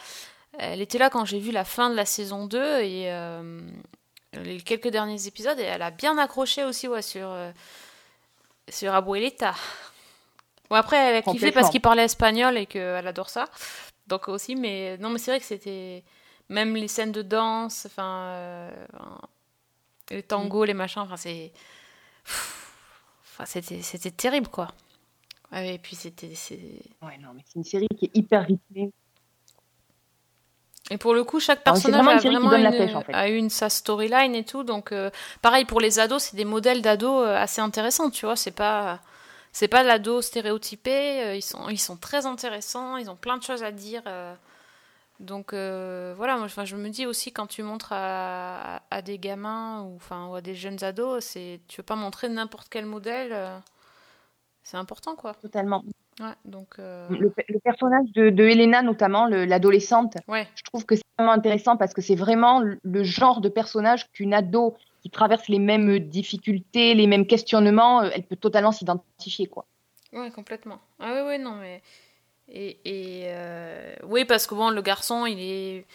Elle 0.60 0.80
était 0.80 0.98
là 0.98 1.10
quand 1.10 1.24
j'ai 1.24 1.40
vu 1.40 1.50
la 1.50 1.64
fin 1.64 1.90
de 1.90 1.96
la 1.96 2.04
saison 2.04 2.46
2 2.46 2.82
et 2.82 3.10
les 4.34 4.60
quelques 4.60 4.86
derniers 4.88 5.26
épisodes 5.26 5.58
et 5.58 5.64
elle 5.64 5.82
a 5.82 5.90
bien 5.90 6.16
accroché 6.18 6.62
aussi 6.62 6.86
ouais, 6.86 7.02
sur, 7.02 7.34
sur 8.68 8.94
Abuelita. 8.94 9.54
Bon, 10.70 10.76
après, 10.76 10.98
elle 10.98 11.16
a 11.16 11.22
kiffé 11.32 11.46
parce 11.52 11.66
qu'il 11.70 11.80
parlait 11.80 12.04
espagnol 12.04 12.56
et 12.56 12.66
qu'elle 12.66 13.08
adore 13.08 13.28
ça. 13.28 13.46
Donc 14.06 14.28
aussi, 14.28 14.56
mais 14.56 14.96
non, 14.98 15.10
mais 15.10 15.18
c'est 15.18 15.30
vrai 15.30 15.40
que 15.40 15.46
c'était. 15.46 16.04
Même 16.48 16.74
les 16.74 16.88
scènes 16.88 17.12
de 17.12 17.22
danse, 17.22 17.86
enfin. 17.86 18.26
euh, 18.26 18.70
les 20.10 20.22
tangos, 20.22 20.64
les 20.64 20.74
machins, 20.74 21.02
enfin, 21.02 21.16
c'est. 21.16 21.52
Enfin, 23.34 23.46
c'était, 23.46 23.80
c'était 23.80 24.10
terrible, 24.10 24.48
quoi. 24.48 24.68
Ouais, 25.52 25.74
et 25.74 25.78
puis 25.78 25.96
c'était. 25.96 26.32
Ouais, 27.00 27.16
non, 27.18 27.30
mais 27.34 27.42
c'est 27.46 27.56
une 27.56 27.64
série 27.64 27.88
qui 27.98 28.06
est 28.06 28.16
hyper 28.16 28.46
rythmée. 28.46 28.92
Et 30.90 30.98
pour 30.98 31.14
le 31.14 31.24
coup, 31.24 31.40
chaque 31.40 31.60
Alors, 31.64 31.76
c'est 31.78 31.90
personnage 31.90 32.04
vraiment 32.04 32.10
a 32.10 32.22
une 32.22 32.48
vraiment 32.48 32.50
la 32.50 32.70
une, 32.70 32.76
pêche, 32.76 32.94
en 32.94 33.02
fait. 33.02 33.14
a 33.14 33.28
une 33.28 33.48
sa 33.48 33.70
storyline 33.70 34.34
et 34.34 34.44
tout. 34.44 34.64
Donc, 34.64 34.92
euh, 34.92 35.10
pareil 35.40 35.64
pour 35.64 35.80
les 35.80 35.98
ados, 35.98 36.22
c'est 36.22 36.36
des 36.36 36.44
modèles 36.44 36.82
d'ados 36.82 37.26
euh, 37.26 37.36
assez 37.36 37.60
intéressants, 37.60 38.10
tu 38.10 38.26
vois. 38.26 38.36
C'est 38.36 38.50
pas, 38.50 39.00
c'est 39.52 39.68
pas 39.68 39.82
l'ado 39.82 40.20
stéréotypé. 40.22 41.22
euh, 41.24 41.34
Ils 41.36 41.42
sont, 41.42 41.68
ils 41.68 41.78
sont 41.78 41.96
très 41.96 42.26
intéressants. 42.26 42.96
Ils 42.96 43.10
ont 43.10 43.16
plein 43.16 43.36
de 43.38 43.42
choses 43.42 43.62
à 43.62 43.70
dire. 43.72 44.02
euh. 44.06 44.34
donc 45.20 45.52
euh, 45.52 46.14
voilà, 46.16 46.36
moi, 46.38 46.48
je 46.64 46.76
me 46.76 46.88
dis 46.88 47.06
aussi 47.06 47.32
quand 47.32 47.46
tu 47.46 47.62
montres 47.62 47.92
à, 47.92 48.76
à- 48.78 48.82
à 48.90 49.02
des 49.02 49.18
gamins 49.18 49.82
ou 49.82 49.96
enfin 49.96 50.26
ou 50.28 50.34
à 50.34 50.40
des 50.40 50.54
jeunes 50.54 50.82
ados, 50.82 51.24
c'est, 51.24 51.60
tu 51.68 51.76
veux 51.78 51.84
pas 51.84 51.96
montrer 51.96 52.28
n'importe 52.28 52.68
quel 52.70 52.86
modèle. 52.86 53.36
c'est 54.64 54.76
important, 54.76 55.16
quoi. 55.16 55.34
Totalement. 55.34 55.84
Ouais, 56.20 56.34
donc. 56.44 56.74
euh, 56.78 57.08
Le, 57.10 57.32
le 57.48 57.58
personnage 57.60 58.06
de, 58.14 58.30
de 58.30 58.44
Elena, 58.44 58.82
notamment, 58.82 59.26
le- 59.26 59.44
l'adolescente, 59.44 60.14
Ouais. 60.28 60.46
je 60.54 60.62
trouve 60.64 60.84
que 60.84 60.94
c'est 60.96 61.02
vraiment 61.18 61.32
intéressant 61.32 61.76
parce 61.76 61.94
que 61.94 62.00
c'est 62.02 62.14
vraiment 62.16 62.60
le, 62.60 62.78
le 62.84 63.02
genre 63.04 63.40
de 63.40 63.48
personnage 63.48 64.10
qu'une 64.12 64.34
ado 64.34 64.76
qui 65.02 65.10
traverse 65.10 65.48
les 65.48 65.58
mêmes 65.58 65.98
difficultés, 65.98 66.94
les 66.94 67.06
mêmes 67.06 67.26
questionnements, 67.26 68.02
euh, 68.02 68.10
elle 68.14 68.22
peut 68.24 68.36
totalement 68.36 68.72
s'identifier, 68.72 69.46
quoi. 69.46 69.66
Ouais, 70.12 70.30
complètement. 70.30 70.80
Ah 71.00 71.12
oui, 71.14 71.20
oui, 71.26 71.38
non, 71.38 71.56
mais... 71.56 71.82
Et, 72.48 72.78
et, 72.84 73.22
euh, 73.26 73.94
oui, 74.04 74.24
parce 74.24 74.46
que 74.46 74.54
bon, 74.54 74.70
le 74.70 74.82
garçon, 74.82 75.26
il 75.26 75.38
est... 75.40 75.86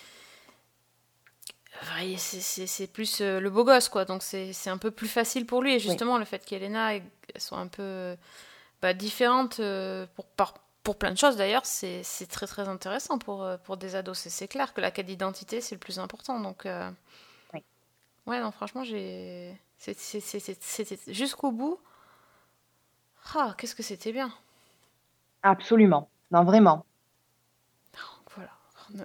Enfin, 1.81 2.15
c'est- 2.17 2.91
plus 2.91 3.21
euh, 3.21 3.39
le 3.39 3.49
beau 3.51 3.63
gosse, 3.63 3.87
quoi. 3.89 4.03
Donc 4.05 4.23
c'est 4.23 4.69
un 4.69 4.77
peu 4.79 4.89
plus 4.91 5.07
facile 5.07 5.45
pour 5.45 5.61
lui. 5.61 5.75
Et 5.75 5.79
justement, 5.79 6.17
le 6.17 6.25
fait 6.25 6.43
qu'Elena 6.43 6.93
soit 7.37 7.59
un 7.59 7.67
peu 7.67 8.15
bah, 8.81 8.93
différente 8.93 9.61
pour, 10.15 10.25
par- 10.25 10.55
pour 10.81 10.97
plein 10.97 11.11
de 11.11 11.17
choses, 11.17 11.35
d'ailleurs, 11.37 11.65
c'est 11.65 12.03
très, 12.29 12.47
très 12.47 12.67
intéressant 12.67 13.19
pour, 13.19 13.47
pour 13.65 13.77
des 13.77 13.93
ados. 13.95 14.17
C'est- 14.17 14.47
clair 14.47 14.73
que 14.73 14.81
la 14.81 14.89
quête 14.89 15.05
d'identité, 15.05 15.61
c'est 15.61 15.75
le 15.75 15.79
plus 15.79 15.99
important. 15.99 16.39
Donc, 16.39 16.65
euh, 16.65 16.89
Oui. 16.89 16.95
Ouais, 18.27 18.39
non, 18.39 18.51
franchement, 18.51 18.83
j'ai... 18.83 19.59
C'était 19.77 20.97
jusqu'au 21.07 21.51
bout. 21.51 21.79
Ah, 23.35 23.55
qu'est-ce 23.57 23.75
que 23.75 23.83
c'était 23.83 24.11
bien. 24.11 24.31
Absolument. 25.43 26.09
Non, 26.31 26.43
vraiment. 26.43 26.85
Voilà. 28.35 28.49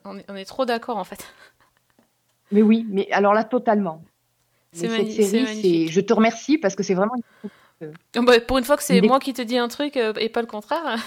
On 0.05 0.19
est, 0.19 0.25
on 0.31 0.35
est 0.37 0.45
trop 0.45 0.65
d'accord 0.65 0.97
en 0.97 1.05
fait. 1.05 1.27
Mais 2.51 2.63
oui, 2.63 2.87
mais 2.89 3.11
alors 3.13 3.35
là, 3.35 3.45
totalement. 3.45 4.03
C'est 4.73 4.89
magnifique. 4.89 5.91
Je 5.91 6.01
te 6.01 6.13
remercie 6.13 6.57
parce 6.57 6.75
que 6.75 6.83
c'est 6.83 6.95
vraiment... 6.95 7.15
Bah, 8.15 8.41
pour 8.41 8.59
une 8.59 8.65
fois 8.65 8.77
que 8.77 8.83
c'est 8.83 9.01
moi 9.03 9.21
qui 9.21 9.35
te 9.35 9.43
dis 9.43 9.59
un 9.59 9.69
truc 9.69 9.97
euh, 9.97 10.15
et 10.15 10.29
pas 10.29 10.41
le 10.41 10.47
contraire. 10.47 10.99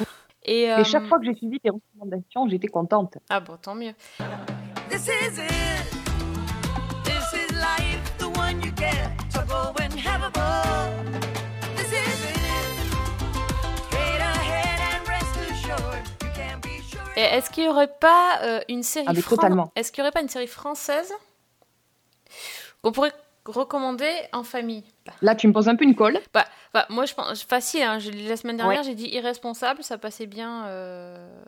Et, 0.44 0.64
Et 0.64 0.72
euh, 0.74 0.84
chaque 0.84 1.08
fois 1.08 1.18
que 1.18 1.26
j'ai 1.26 1.34
suivi 1.34 1.60
tes 1.60 1.72
recommandations, 1.72 2.48
j'étais 2.48 2.68
contente. 2.68 3.18
Ah 3.30 3.40
bon, 3.40 3.58
tant 3.58 3.74
mieux. 3.74 3.94
This 4.90 5.08
is 5.08 5.40
it. 5.40 6.05
Est-ce 17.22 17.50
qu'il 17.50 17.64
y 17.66 17.68
aurait 17.68 17.88
pas 18.00 18.40
euh, 18.44 18.60
une 18.70 18.84
série 18.84 19.06
Ah, 19.10 19.14
mais 19.14 19.22
fran- 19.22 19.36
totalement. 19.36 19.72
Est-ce 19.76 19.92
qu'il 19.92 20.00
y 20.00 20.02
aurait 20.04 20.12
pas 20.12 20.22
une 20.22 20.30
série 20.30 20.48
française 20.48 21.12
qu'on 22.82 22.92
pourrait 22.92 23.14
recommander 23.46 24.12
en 24.34 24.44
famille? 24.44 24.84
Là, 25.22 25.36
tu 25.36 25.48
me 25.48 25.54
poses 25.54 25.70
un 25.70 25.76
peu 25.76 25.84
une 25.86 25.96
colle. 25.96 26.20
bah, 26.34 26.46
bah, 26.74 26.86
moi 26.90 27.06
je 27.06 27.14
pense 27.14 27.44
facile. 27.44 27.84
Hein, 27.84 28.00
la 28.28 28.38
semaine 28.38 28.58
dernière, 28.58 28.80
Ouais. 28.80 28.86
j'ai 28.86 28.96
dit 28.96 29.08
irresponsable, 29.10 29.84
ça 29.84 29.98
passait 29.98 30.28
bien. 30.28 30.66
euh, 30.68 31.44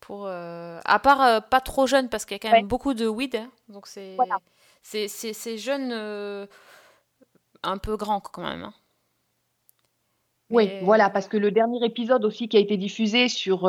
Pour, 0.00 0.26
euh, 0.26 0.80
à 0.84 0.98
part 0.98 1.20
euh, 1.22 1.40
pas 1.40 1.60
trop 1.60 1.86
jeune 1.86 2.08
parce 2.08 2.24
qu'il 2.24 2.34
y 2.34 2.36
a 2.36 2.38
quand 2.40 2.50
même 2.50 2.62
Ouais. 2.62 2.68
beaucoup 2.68 2.94
de 2.94 3.06
weed, 3.06 3.36
hein, 3.36 3.50
donc 3.68 3.86
c'est 3.86 4.14
Voilà. 4.16 4.38
c'est 4.82 5.08
c'est 5.08 5.32
c'est 5.34 5.58
jeune 5.58 5.90
euh, 5.92 6.46
un 7.62 7.76
peu 7.78 7.96
grand 7.96 8.20
quand 8.20 8.42
même. 8.42 8.64
hein. 8.64 8.74
Oui, 10.52 10.68
voilà, 10.82 11.10
parce 11.10 11.28
que 11.28 11.36
le 11.36 11.52
dernier 11.52 11.84
épisode 11.84 12.24
aussi 12.24 12.48
qui 12.48 12.56
a 12.56 12.60
été 12.60 12.76
diffusé 12.76 13.28
sur 13.28 13.66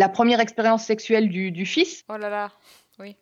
la 0.00 0.08
première 0.08 0.40
expérience 0.40 0.82
sexuelle 0.84 1.28
du, 1.28 1.50
du 1.52 1.66
fils, 1.66 2.04
Oh 2.08 2.16
là 2.16 2.30
là, 2.30 2.50
oui. 2.98 3.16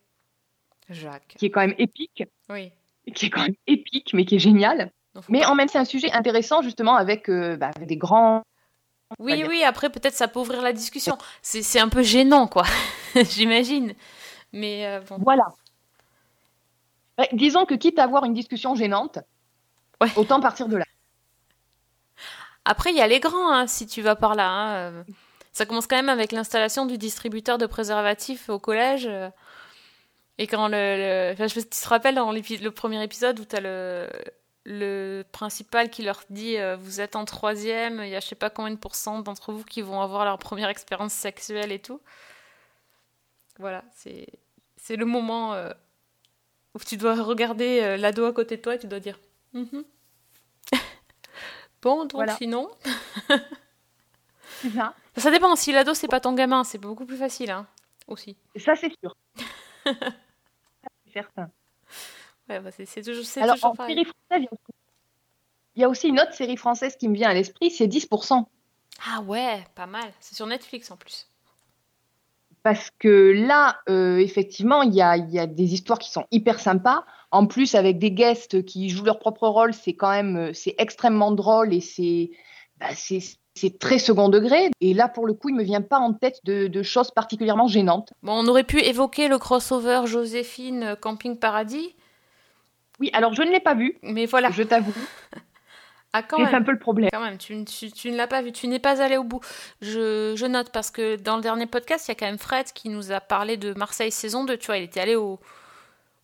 Jacques. 0.89 1.35
qui 1.37 1.47
est 1.47 1.51
quand 1.51 1.61
même 1.61 1.75
épique, 1.79 2.23
Oui. 2.49 2.73
qui 3.15 3.27
est 3.27 3.31
quand 3.31 3.43
même 3.43 3.55
épique, 3.67 4.15
mais 4.15 4.25
qui 4.25 4.37
est 4.37 4.39
génial. 4.39 4.91
Non, 5.15 5.23
Mais 5.29 5.41
pas- 5.41 5.51
en 5.51 5.55
même 5.57 5.67
temps, 5.67 5.73
c'est 5.73 5.79
un 5.81 5.85
sujet 5.85 6.11
intéressant 6.13 6.63
justement 6.63 6.95
avec, 6.95 7.29
euh, 7.29 7.57
bah, 7.57 7.71
avec 7.75 7.89
des 7.89 7.97
grands. 7.97 8.43
Oui, 9.19 9.43
oui, 9.49 9.65
après 9.65 9.91
peut-être 9.91 10.15
ça 10.15 10.29
peut 10.29 10.39
ouvrir 10.39 10.63
la 10.63 10.73
discussion. 10.73 11.19
C'est 11.43 11.81
un 11.81 11.89
peu 11.89 12.03
gênant, 12.03 12.47
quoi, 12.47 12.65
j'imagine. 13.17 13.95
Mais 14.53 14.87
euh, 14.87 15.01
bon. 15.01 15.19
Voilà. 15.19 15.47
Ouais, 17.19 17.29
disons 17.33 17.67
que 17.67 17.75
quitte 17.75 17.99
à 17.99 18.05
avoir 18.05 18.25
une 18.25 18.35
discussion 18.35 18.75
gênante, 18.77 19.19
Ouais. 20.01 20.11
autant 20.15 20.41
partir 20.41 20.69
de 20.69 20.77
là. 20.77 20.85
Après, 22.65 22.91
il 22.91 22.97
y 22.97 23.01
a 23.01 23.07
les 23.09 23.19
grands, 23.19 23.51
hein, 23.53 23.67
si 23.67 23.87
tu 23.87 24.01
vas 24.03 24.15
par 24.15 24.35
là. 24.37 24.49
hein, 24.49 24.71
euh. 24.93 25.05
Ça 25.59 25.67
commence 25.67 25.89
quand 25.89 25.97
même 25.97 26.09
avec 26.09 26.31
l'installation 26.31 26.87
du 26.87 26.99
distributeur 26.99 27.59
de 27.59 27.67
préservatifs 27.67 28.49
au 28.49 28.61
collège. 28.61 29.07
euh. 29.09 29.29
Et 30.39 30.47
quand 30.47 30.69
le. 30.69 30.77
le- 30.77 31.33
enfin, 31.33 31.49
je 31.49 31.55
tu 31.59 31.67
te 31.67 31.89
rappelles 31.89 32.15
dans 32.15 32.31
le 32.31 32.71
premier 32.71 33.03
épisode 33.03 33.41
où 33.41 33.45
tu 33.45 33.57
as 33.57 33.61
le, 33.61 34.09
le 34.65 35.25
principal 35.33 35.91
qui 35.91 36.03
leur 36.03 36.23
dit 36.31 36.57
euh, 36.59 36.77
Vous 36.77 37.01
êtes 37.01 37.17
en 37.17 37.25
troisième, 37.25 38.01
il 38.05 38.11
y 38.11 38.15
a 38.15 38.21
je 38.21 38.27
sais 38.29 38.37
pas 38.37 38.51
combien 38.51 38.71
de 38.73 38.79
pourcents 38.79 39.19
d'entre 39.19 39.53
vous 39.53 39.65
qui 39.65 39.83
vont 39.83 40.01
avoir 40.01 40.25
leur 40.25 40.39
première 40.39 40.69
expérience 40.69 41.13
sexuelle 41.13 41.73
et 41.73 41.81
tout. 41.81 42.01
Voilà, 43.59 43.83
c'est 43.97 44.29
c'est 44.77 44.95
le 44.95 45.07
moment 45.07 45.55
euh, 45.55 45.71
où 46.77 46.79
tu 46.79 46.97
dois 46.97 47.21
regarder 47.21 47.81
euh, 47.83 47.97
l'ado 47.97 48.25
à 48.27 48.33
côté 48.33 48.57
de 48.59 48.63
toi 48.63 48.77
et 48.77 48.79
tu 48.79 48.87
dois 48.87 49.01
dire 49.01 49.19
Mhm. 49.55 49.83
Bon, 51.83 52.03
donc 52.03 52.13
Voilà. 52.13 52.37
sinon? 52.37 52.71
Ça. 54.75 54.95
Ça 55.17 55.31
dépend, 55.31 55.55
si 55.57 55.73
l'ado 55.73 55.95
c'est 55.95 56.09
pas 56.09 56.21
ton 56.21 56.33
gamin, 56.33 56.65
c'est 56.65 56.79
beaucoup 56.79 57.07
plus 57.07 57.17
facile, 57.17 57.51
hein, 57.51 57.67
aussi. 58.07 58.37
Ça, 58.57 58.75
c'est 58.77 58.93
sûr. 59.03 59.15
c'est 59.87 61.13
certain. 61.13 61.51
Ouais, 62.49 62.61
bah, 62.61 62.71
c'est 62.71 62.87
toujours, 63.03 63.25
Alors, 63.43 63.55
toujours 63.57 63.71
en 63.71 63.75
pareil. 63.75 63.95
série 63.97 64.05
française, 64.07 64.49
il 65.77 65.83
y 65.83 65.85
a 65.85 65.89
aussi- 65.89 66.09
une 66.09 66.21
autre 66.21 66.33
série 66.35 66.57
française 66.57 66.97
qui 66.97 67.09
me 67.09 67.15
vient 67.15 67.29
à 67.31 67.35
l'esprit, 67.35 67.71
c'est 67.71 67.87
10%. 67.87 68.49
Ah 69.07 69.21
ouais, 69.23 69.65
pas 69.75 69.87
mal. 69.87 70.11
C'est 70.21 70.35
sur 70.35 70.47
Netflix 70.47 70.91
en 70.91 70.97
plus. 70.97 71.29
Parce 72.65 72.91
que 72.99 73.33
là, 73.47 73.79
euh, 73.89 74.17
effectivement, 74.19 74.83
il 74.83 74.93
y 74.95 75.01
a, 75.01 75.17
il 75.17 75.31
y 75.31 75.39
a 75.39 75.47
des 75.47 75.75
histoires 75.75 75.99
qui 75.99 76.11
sont 76.11 76.27
hyper 76.33 76.59
sympas. 76.59 77.05
En 77.31 77.47
plus, 77.47 77.75
avec 77.75 77.99
des 77.99 78.11
guests 78.11 78.65
qui 78.65 78.89
jouent 78.91 79.05
leur 79.05 79.19
propre 79.21 79.47
rôle, 79.47 79.73
c'est 79.73 79.95
quand 79.95 80.11
même, 80.11 80.37
euh, 80.37 80.53
c'est 80.53 80.75
extrêmement 80.79 81.31
drôle 81.31 81.73
et 81.73 81.81
c'est, 81.81 82.31
bah, 82.79 82.89
c'est, 83.59 83.79
très 83.79 83.99
second 83.99 84.29
degré. 84.29 84.71
Et 84.81 84.95
là, 84.95 85.09
pour 85.09 85.27
le 85.27 85.35
coup, 85.35 85.49
il 85.49 85.55
me 85.55 85.63
vient 85.63 85.83
pas 85.83 85.99
en 85.99 86.13
tête 86.13 86.41
de, 86.45 86.67
de 86.67 86.83
choses 86.83 87.11
particulièrement 87.11 87.67
gênantes. 87.67 88.13
Bon, 88.23 88.33
on 88.33 88.47
aurait 88.49 88.65
pu 88.65 88.81
évoquer 88.81 89.29
le 89.29 89.39
crossover 89.39 90.03
Joséphine 90.07 90.83
euh, 90.83 90.97
Camping 90.97 91.39
Paradis. 91.39 91.95
Oui, 93.01 93.11
alors 93.13 93.35
je 93.35 93.43
ne 93.43 93.51
l'ai 93.51 93.61
pas 93.61 93.75
vu. 93.75 93.99
Mais 94.03 94.27
voilà. 94.27 94.51
Je 94.51 94.63
t'avoue. 94.63 94.93
Ah, 96.15 96.23
quand 96.23 96.39
C'est 96.39 96.55
un 96.57 96.63
peu 96.63 96.73
le 96.73 96.79
problème. 96.79 97.11
Quand 97.13 97.21
même, 97.21 97.37
tu, 97.37 97.63
tu- 97.67 97.93
tu 97.93 98.11
ne 98.11 98.17
l'as 98.17 98.27
pas 98.27 98.41
vu, 98.41 98.51
tu 98.51 98.67
n'es 98.67 98.79
pas 98.79 99.03
allé 99.03 99.19
au 99.19 99.25
bout. 99.25 99.41
Je, 99.83 100.33
je 100.37 100.47
note 100.47 100.71
parce 100.73 100.91
que 100.91 101.17
dans 101.17 101.37
le 101.37 101.43
dernier 101.43 101.67
podcast, 101.67 102.09
il 102.09 102.11
y 102.11 102.13
a 102.13 102.15
quand 102.15 102.25
même 102.25 102.39
Fred 102.39 102.73
qui 102.73 102.89
nous 102.89 103.13
a 103.13 103.21
parlé 103.21 103.59
de 103.59 103.75
Marseille 103.75 104.11
saison 104.11 104.45
2. 104.47 104.57
Tu 104.57 104.67
vois, 104.69 104.79
il 104.79 104.85
était 104.85 105.01
allé 105.01 105.17
au, 105.17 105.39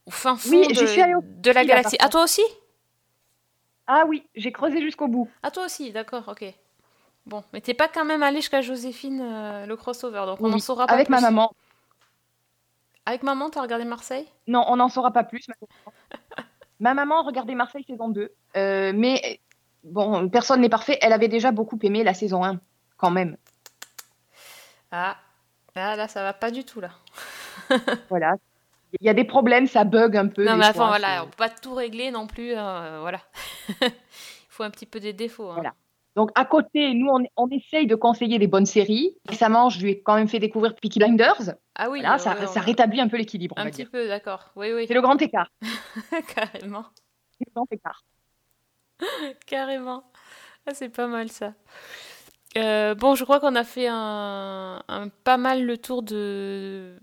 au 0.06 0.10
fin 0.10 0.36
fond 0.36 0.48
Oui, 0.52 0.68
de, 0.68 0.74
je 0.74 0.86
suis 0.86 1.02
allée 1.02 1.14
au 1.14 1.20
de 1.22 1.50
la 1.50 1.66
galaxie. 1.66 1.98
par 1.98 2.06
Ah, 2.06 2.10
toi 2.10 2.24
aussi? 2.24 2.42
Ah 3.86 4.04
oui, 4.08 4.24
j'ai 4.34 4.52
creusé 4.52 4.80
jusqu'au 4.80 5.06
bout. 5.06 5.28
Ah, 5.42 5.50
toi 5.50 5.66
aussi, 5.66 5.92
d'accord, 5.92 6.24
ok. 6.28 6.44
Bon, 7.26 7.42
mais 7.52 7.60
t'es 7.60 7.74
pas 7.74 7.88
quand 7.88 8.04
même 8.04 8.22
allé 8.22 8.36
jusqu'à 8.36 8.60
Joséphine, 8.60 9.20
euh, 9.22 9.66
le 9.66 9.76
crossover, 9.76 10.24
donc 10.26 10.40
on 10.40 10.44
Oui, 10.46 10.54
en 10.54 10.58
saura 10.58 10.86
pas 10.86 10.92
Avec 10.92 11.08
ma 11.08 11.20
maman. 11.20 11.52
Avec 13.06 13.22
maman, 13.22 13.50
t'as 13.50 13.62
regardé 13.62 13.84
Marseille? 13.84 14.26
Non, 14.46 14.64
on 14.68 14.76
n'en 14.76 14.88
saura 14.88 15.10
pas 15.10 15.24
plus. 15.24 15.46
ma 16.80 16.92
maman 16.94 17.22
regardait 17.22 17.54
Marseille 17.54 17.84
saison 17.84 18.08
2. 18.08 18.30
euh, 18.56 18.92
mais 18.94 19.40
bon, 19.84 20.28
personne 20.28 20.60
n'est 20.60 20.68
parfait. 20.68 20.98
Elle 21.00 21.12
avait 21.12 21.28
déjà 21.28 21.50
beaucoup 21.50 21.78
aimé 21.82 22.04
la 22.04 22.12
saison 22.14 22.44
1, 22.44 22.60
quand 22.98 23.10
même. 23.10 23.36
Ah, 24.90 25.16
ah, 25.74 25.96
là, 25.96 26.08
ça 26.08 26.22
va 26.22 26.32
pas 26.34 26.50
du 26.50 26.64
tout, 26.64 26.80
là. 26.80 26.90
Voilà. 28.10 28.34
Il 29.00 29.06
y 29.06 29.08
a 29.08 29.14
des 29.14 29.24
problèmes, 29.24 29.66
ça 29.66 29.84
bug 29.84 30.16
un 30.16 30.28
peu. 30.28 30.44
Non, 30.44 30.56
mais 30.56 30.66
attends, 30.66 30.74
fois, 30.80 30.86
voilà, 30.88 31.24
on 31.24 31.26
peut 31.26 31.36
pas 31.36 31.48
tout 31.48 31.74
régler 31.74 32.10
non 32.12 32.26
plus, 32.28 32.52
euh, 32.54 32.98
voilà. 33.00 33.18
Il 33.82 33.90
faut 34.50 34.62
un 34.62 34.70
petit 34.70 34.86
peu 34.86 35.00
des 35.00 35.12
défauts. 35.12 35.50
hein. 35.50 35.54
Voilà. 35.54 35.74
Donc 36.16 36.30
à 36.36 36.44
côté, 36.44 36.94
nous, 36.94 37.08
on, 37.08 37.24
on 37.36 37.48
essaye 37.50 37.86
de 37.86 37.94
conseiller 37.96 38.38
des 38.38 38.46
bonnes 38.46 38.66
séries. 38.66 39.16
Récemment, 39.28 39.68
je 39.68 39.80
lui 39.82 39.90
ai 39.92 40.00
quand 40.02 40.14
même 40.14 40.28
fait 40.28 40.38
découvrir 40.38 40.74
Peaky 40.76 41.00
Blinders. 41.00 41.54
Ah 41.74 41.90
oui, 41.90 42.00
Voilà, 42.00 42.14
euh, 42.14 42.18
ça, 42.18 42.38
ouais, 42.38 42.46
ça 42.46 42.60
rétablit 42.60 43.00
un 43.00 43.08
peu 43.08 43.16
l'équilibre, 43.16 43.54
Un 43.58 43.64
petit 43.66 43.78
dire. 43.82 43.90
peu, 43.90 44.06
d'accord. 44.06 44.50
Oui, 44.54 44.72
oui. 44.72 44.84
C'est 44.86 44.94
le 44.94 45.00
grand 45.02 45.20
écart. 45.20 45.50
Carrément. 46.34 46.84
C'est 47.38 47.46
le 47.48 47.52
grand 47.54 47.66
écart. 47.72 48.04
Carrément. 49.46 50.04
Ah, 50.66 50.74
c'est 50.74 50.88
pas 50.88 51.06
mal 51.06 51.28
ça. 51.30 51.52
Euh, 52.56 52.94
bon, 52.94 53.16
je 53.16 53.24
crois 53.24 53.40
qu'on 53.40 53.56
a 53.56 53.64
fait 53.64 53.88
un, 53.88 54.80
un- 54.86 55.08
pas 55.24 55.36
mal 55.36 55.64
le 55.64 55.76
tour 55.76 56.04
de, 56.04 56.96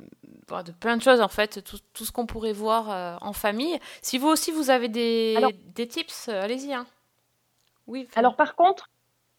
bon, 0.47 0.63
de 0.63 0.71
plein 0.71 0.95
de 0.95 1.01
choses 1.01 1.19
en 1.19 1.27
fait, 1.27 1.61
tout, 1.61 1.77
tout 1.93 2.05
ce 2.05 2.11
qu'on 2.13 2.25
pourrait 2.25 2.53
voir 2.53 2.89
euh, 2.89 3.17
en 3.19 3.33
famille. 3.33 3.77
Si 4.01 4.17
vous 4.17 4.29
aussi 4.29 4.51
vous 4.51 4.69
avez 4.69 4.87
des, 4.87 5.33
Alors- 5.35 5.51
des 5.75 5.87
tips, 5.89 6.29
allez-y. 6.29 6.73
hein. 6.73 6.85
Oui. 7.87 8.07
Alors 8.15 8.37
par 8.37 8.55
contre, 8.55 8.89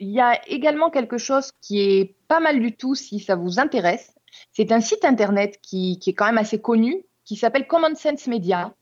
il 0.02 0.10
y 0.10 0.20
a 0.20 0.40
également 0.48 0.90
quelque 0.90 1.16
chose 1.16 1.52
qui 1.60 1.80
est 1.80 2.16
pas 2.26 2.40
mal 2.40 2.58
du 2.58 2.76
tout 2.76 2.96
si 2.96 3.20
ça 3.20 3.36
vous 3.36 3.60
intéresse. 3.60 4.12
C'est 4.52 4.72
un 4.72 4.80
site 4.80 5.04
internet 5.04 5.60
qui, 5.62 6.00
qui 6.00 6.10
est 6.10 6.12
quand 6.12 6.26
même 6.26 6.38
assez 6.38 6.60
connu, 6.60 7.04
qui 7.24 7.36
s'appelle 7.36 7.68
Common 7.68 7.94
Sense 7.94 8.26
Media. 8.26 8.74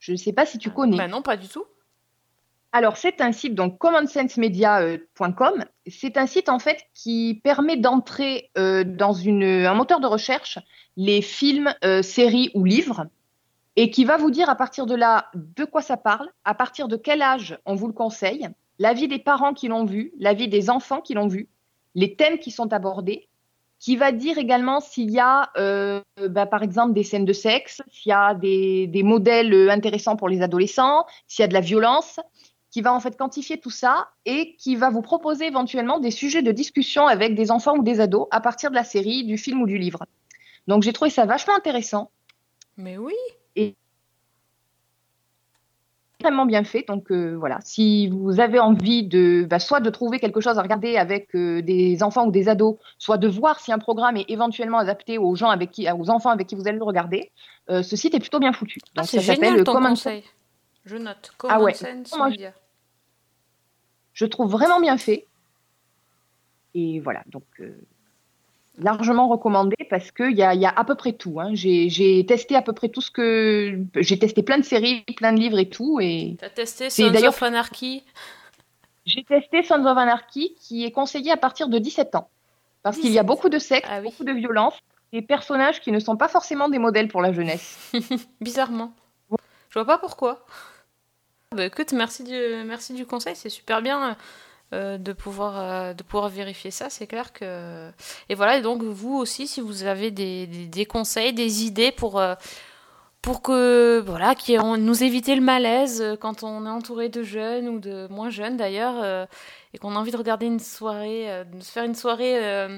Je 0.00 0.10
ne 0.10 0.16
sais 0.16 0.32
pas 0.32 0.44
si 0.44 0.58
tu 0.58 0.70
connais. 0.70 0.96
Bah 0.96 1.06
non, 1.06 1.22
pas 1.22 1.36
du 1.36 1.46
tout. 1.46 1.64
Alors, 2.72 2.96
c'est 2.96 3.20
un 3.20 3.30
site, 3.30 3.54
donc 3.54 3.78
commonsensemedia.com. 3.78 5.64
C'est 5.86 6.16
un 6.16 6.26
site, 6.26 6.48
en 6.48 6.58
fait, 6.58 6.78
qui 6.94 7.40
permet 7.44 7.76
d'entrer 7.76 8.50
euh, 8.58 8.82
dans 8.82 9.12
une, 9.12 9.44
un 9.44 9.74
moteur 9.74 10.00
de 10.00 10.08
recherche 10.08 10.58
les 10.96 11.22
films, 11.22 11.72
euh, 11.84 12.02
séries 12.02 12.50
ou 12.54 12.64
livres 12.64 13.06
et 13.76 13.90
qui 13.90 14.04
va 14.04 14.16
vous 14.16 14.32
dire 14.32 14.48
à 14.50 14.56
partir 14.56 14.86
de 14.86 14.96
là 14.96 15.30
de 15.34 15.64
quoi 15.64 15.82
ça 15.82 15.96
parle, 15.96 16.28
à 16.44 16.54
partir 16.54 16.88
de 16.88 16.96
quel 16.96 17.22
âge 17.22 17.56
on 17.66 17.76
vous 17.76 17.86
le 17.86 17.92
conseille, 17.92 18.48
l'avis 18.78 19.08
des 19.08 19.18
parents 19.18 19.54
qui 19.54 19.68
l'ont 19.68 19.84
vu, 19.84 20.12
l'avis 20.18 20.48
des 20.48 20.70
enfants 20.70 21.00
qui 21.00 21.14
l'ont 21.14 21.28
vu, 21.28 21.48
les 21.94 22.16
thèmes 22.16 22.38
qui 22.38 22.50
sont 22.50 22.72
abordés, 22.72 23.28
qui 23.78 23.96
va 23.96 24.12
dire 24.12 24.38
également 24.38 24.80
s'il 24.80 25.10
y 25.10 25.20
a, 25.20 25.50
euh, 25.56 26.00
bah, 26.30 26.46
par 26.46 26.62
exemple, 26.62 26.94
des 26.94 27.02
scènes 27.02 27.24
de 27.24 27.32
sexe, 27.32 27.82
s'il 27.90 28.10
y 28.10 28.12
a 28.12 28.34
des, 28.34 28.86
des 28.86 29.02
modèles 29.02 29.68
intéressants 29.70 30.16
pour 30.16 30.28
les 30.28 30.42
adolescents, 30.42 31.04
s'il 31.26 31.42
y 31.42 31.44
a 31.44 31.48
de 31.48 31.54
la 31.54 31.60
violence, 31.60 32.18
qui 32.70 32.80
va 32.80 32.92
en 32.92 32.98
fait 32.98 33.16
quantifier 33.16 33.58
tout 33.58 33.70
ça 33.70 34.08
et 34.24 34.56
qui 34.56 34.74
va 34.74 34.90
vous 34.90 35.02
proposer 35.02 35.46
éventuellement 35.46 36.00
des 36.00 36.10
sujets 36.10 36.42
de 36.42 36.50
discussion 36.50 37.06
avec 37.06 37.36
des 37.36 37.52
enfants 37.52 37.76
ou 37.76 37.84
des 37.84 38.00
ados 38.00 38.26
à 38.32 38.40
partir 38.40 38.70
de 38.70 38.74
la 38.74 38.82
série, 38.82 39.24
du 39.24 39.38
film 39.38 39.62
ou 39.62 39.66
du 39.66 39.78
livre. 39.78 40.04
Donc 40.66 40.82
j'ai 40.82 40.92
trouvé 40.92 41.10
ça 41.10 41.24
vachement 41.24 41.54
intéressant. 41.54 42.10
Mais 42.76 42.98
oui. 42.98 43.14
Extrêmement 46.24 46.46
bien 46.46 46.64
fait. 46.64 46.86
Donc 46.88 47.10
euh, 47.10 47.36
voilà, 47.38 47.58
si 47.62 48.08
vous 48.08 48.40
avez 48.40 48.58
envie 48.58 49.02
de 49.06 49.46
bah, 49.48 49.58
soit 49.58 49.80
de 49.80 49.90
trouver 49.90 50.18
quelque 50.18 50.40
chose 50.40 50.58
à 50.58 50.62
regarder 50.62 50.96
avec 50.96 51.34
euh, 51.34 51.60
des 51.60 52.02
enfants 52.02 52.26
ou 52.26 52.30
des 52.30 52.48
ados, 52.48 52.76
soit 52.96 53.18
de 53.18 53.28
voir 53.28 53.60
si 53.60 53.72
un 53.72 53.78
programme 53.78 54.16
est 54.16 54.24
éventuellement 54.30 54.78
adapté 54.78 55.18
aux 55.18 55.34
gens 55.34 55.50
avec 55.50 55.70
qui, 55.70 55.86
aux 55.90 56.08
enfants 56.08 56.30
avec 56.30 56.46
qui 56.46 56.54
vous 56.54 56.66
allez 56.66 56.78
le 56.78 56.84
regarder, 56.84 57.30
euh, 57.68 57.82
ce 57.82 57.94
site 57.94 58.14
est 58.14 58.20
plutôt 58.20 58.38
bien 58.38 58.54
foutu. 58.54 58.80
Ah, 58.96 59.02
Donc 59.02 59.06
ça 59.10 59.20
s'appelle 59.20 59.62
Common 59.64 59.90
conseil. 59.90 60.24
Je 60.86 60.96
note. 60.96 61.30
Ah 61.46 61.60
ouais. 61.60 61.74
Common 61.74 62.04
Sense 62.06 62.16
Moi, 62.16 62.26
je- 62.28 62.30
Media. 62.32 62.52
je 64.14 64.24
trouve 64.24 64.50
vraiment 64.50 64.80
bien 64.80 64.96
fait. 64.96 65.26
Et 66.74 67.00
voilà, 67.00 67.22
donc 67.26 67.44
largement 68.78 69.28
recommandé 69.28 69.76
parce 69.90 70.10
qu'il 70.10 70.32
y 70.36 70.42
a, 70.42 70.54
y 70.54 70.66
a 70.66 70.70
à 70.70 70.84
peu 70.84 70.94
près 70.94 71.12
tout. 71.12 71.40
hein. 71.40 71.50
J'ai 71.52 72.24
testé 72.26 72.56
à 72.56 72.62
peu 72.62 72.72
près 72.72 72.88
tout 72.88 73.00
ce 73.00 73.10
que. 73.10 73.78
J'ai 73.96 74.18
testé 74.18 74.42
plein 74.42 74.58
de 74.58 74.64
séries, 74.64 75.02
plein 75.16 75.32
de 75.32 75.38
livres 75.38 75.58
et 75.58 75.68
tout. 75.68 76.00
Et 76.00 76.36
T'as 76.38 76.48
testé 76.50 76.90
Sons 76.90 77.14
of 77.14 77.42
Anarchy? 77.42 78.02
J'ai 79.06 79.22
testé 79.24 79.62
Sons 79.62 79.84
of 79.86 79.96
Anarchy 79.98 80.54
qui 80.58 80.84
est 80.84 80.90
conseillé 80.90 81.30
à 81.30 81.36
partir 81.36 81.68
de 81.68 81.78
17 81.78 82.14
ans. 82.14 82.28
Parce 82.82 82.96
qu'il 82.96 83.10
y 83.12 83.18
a 83.18 83.22
17. 83.22 83.26
beaucoup 83.26 83.48
de 83.48 83.58
sexe, 83.58 83.88
Ah 83.90 83.98
oui. 84.00 84.04
beaucoup 84.04 84.24
de 84.24 84.32
violence, 84.32 84.74
des 85.12 85.22
personnages 85.22 85.80
qui 85.80 85.90
ne 85.92 85.98
sont 85.98 86.16
pas 86.16 86.28
forcément 86.28 86.68
des 86.68 86.78
modèles 86.78 87.08
pour 87.08 87.22
la 87.22 87.32
jeunesse. 87.32 87.92
Bizarrement. 88.40 88.92
Je 89.30 89.78
vois 89.78 89.86
pas 89.86 89.98
pourquoi. 89.98 90.44
Bah, 91.52 91.64
écoute, 91.66 91.92
merci 91.92 92.24
du, 92.24 92.36
merci 92.66 92.92
du 92.94 93.06
conseil, 93.06 93.36
c'est 93.36 93.48
super 93.48 93.80
bien 93.80 94.16
euh, 94.72 94.98
de, 94.98 95.12
pouvoir, 95.12 95.58
euh, 95.58 95.94
de 95.94 96.02
pouvoir 96.02 96.28
vérifier 96.28 96.70
ça, 96.70 96.90
c'est 96.90 97.06
clair 97.06 97.32
que... 97.32 97.90
Et 98.28 98.34
voilà, 98.34 98.56
et 98.58 98.62
donc 98.62 98.82
vous 98.82 99.14
aussi, 99.16 99.46
si 99.46 99.60
vous 99.60 99.84
avez 99.84 100.10
des, 100.10 100.46
des, 100.46 100.66
des 100.66 100.86
conseils, 100.86 101.32
des 101.32 101.64
idées 101.64 101.92
pour, 101.92 102.18
euh, 102.18 102.34
pour 103.22 103.42
que, 103.42 104.02
voilà, 104.06 104.34
qui 104.34 104.56
nous 104.56 105.04
éviter 105.04 105.34
le 105.36 105.42
malaise 105.42 106.16
quand 106.20 106.42
on 106.42 106.66
est 106.66 106.70
entouré 106.70 107.08
de 107.08 107.22
jeunes 107.22 107.68
ou 107.68 107.78
de 107.78 108.08
moins 108.10 108.30
jeunes 108.30 108.56
d'ailleurs, 108.56 109.28
et 109.72 109.78
qu'on 109.78 109.94
a 109.96 109.98
envie 109.98 110.12
de 110.12 110.16
regarder 110.16 110.46
une 110.46 110.60
soirée, 110.60 111.44
de 111.44 111.60
se 111.62 111.70
faire 111.70 111.84
une 111.84 111.94
soirée... 111.94 112.68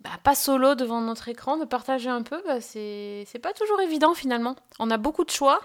bah, 0.00 0.10
pas 0.22 0.34
solo 0.34 0.74
devant 0.74 1.00
notre 1.00 1.28
écran, 1.28 1.58
de 1.58 1.64
partager 1.66 2.08
un 2.08 2.22
peu, 2.22 2.42
bah, 2.46 2.60
c'est 2.60 3.24
c'est 3.26 3.38
pas 3.38 3.52
toujours 3.52 3.80
évident 3.80 4.14
finalement. 4.14 4.56
On 4.78 4.90
a 4.90 4.96
beaucoup 4.96 5.24
de 5.24 5.30
choix, 5.30 5.60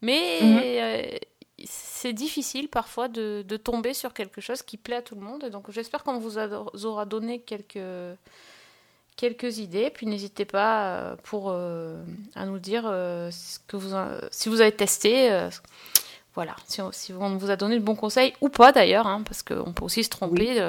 mais 0.00 0.40
Mhm. 0.42 1.18
C'est 1.68 2.12
difficile 2.12 2.68
parfois 2.68 3.08
de, 3.08 3.44
de 3.46 3.56
tomber 3.56 3.94
sur 3.94 4.12
quelque 4.14 4.40
chose 4.40 4.62
qui 4.62 4.76
plaît 4.76 4.96
à 4.96 5.02
tout 5.02 5.14
le 5.14 5.20
monde. 5.22 5.44
Donc 5.50 5.70
j'espère 5.70 6.04
qu'on 6.04 6.18
vous 6.18 6.38
aura 6.86 7.06
donné 7.06 7.40
quelques, 7.40 7.78
quelques 9.16 9.58
idées. 9.58 9.90
Puis 9.90 10.06
n'hésitez 10.06 10.44
pas 10.44 10.86
euh, 11.12 11.16
pour, 11.24 11.50
euh, 11.50 12.02
à 12.34 12.46
nous 12.46 12.58
dire 12.58 12.84
euh, 12.86 13.30
ce 13.30 13.58
que 13.66 13.76
vous, 13.76 13.94
si 14.30 14.48
vous 14.48 14.60
avez 14.60 14.72
testé. 14.72 15.32
euh, 15.32 15.50
voilà, 16.34 16.56
si 16.66 16.80
on, 16.82 16.90
si 16.92 17.12
on 17.12 17.36
vous 17.36 17.50
a 17.50 17.56
donné 17.56 17.76
le 17.76 17.82
bon 17.82 17.94
conseil 17.94 18.34
ou 18.40 18.48
pas 18.48 18.72
d'ailleurs, 18.72 19.06
hein, 19.06 19.22
parce 19.24 19.42
qu'on 19.44 19.72
peut 19.72 19.84
aussi 19.84 20.02
se 20.04 20.10
tromper. 20.10 20.60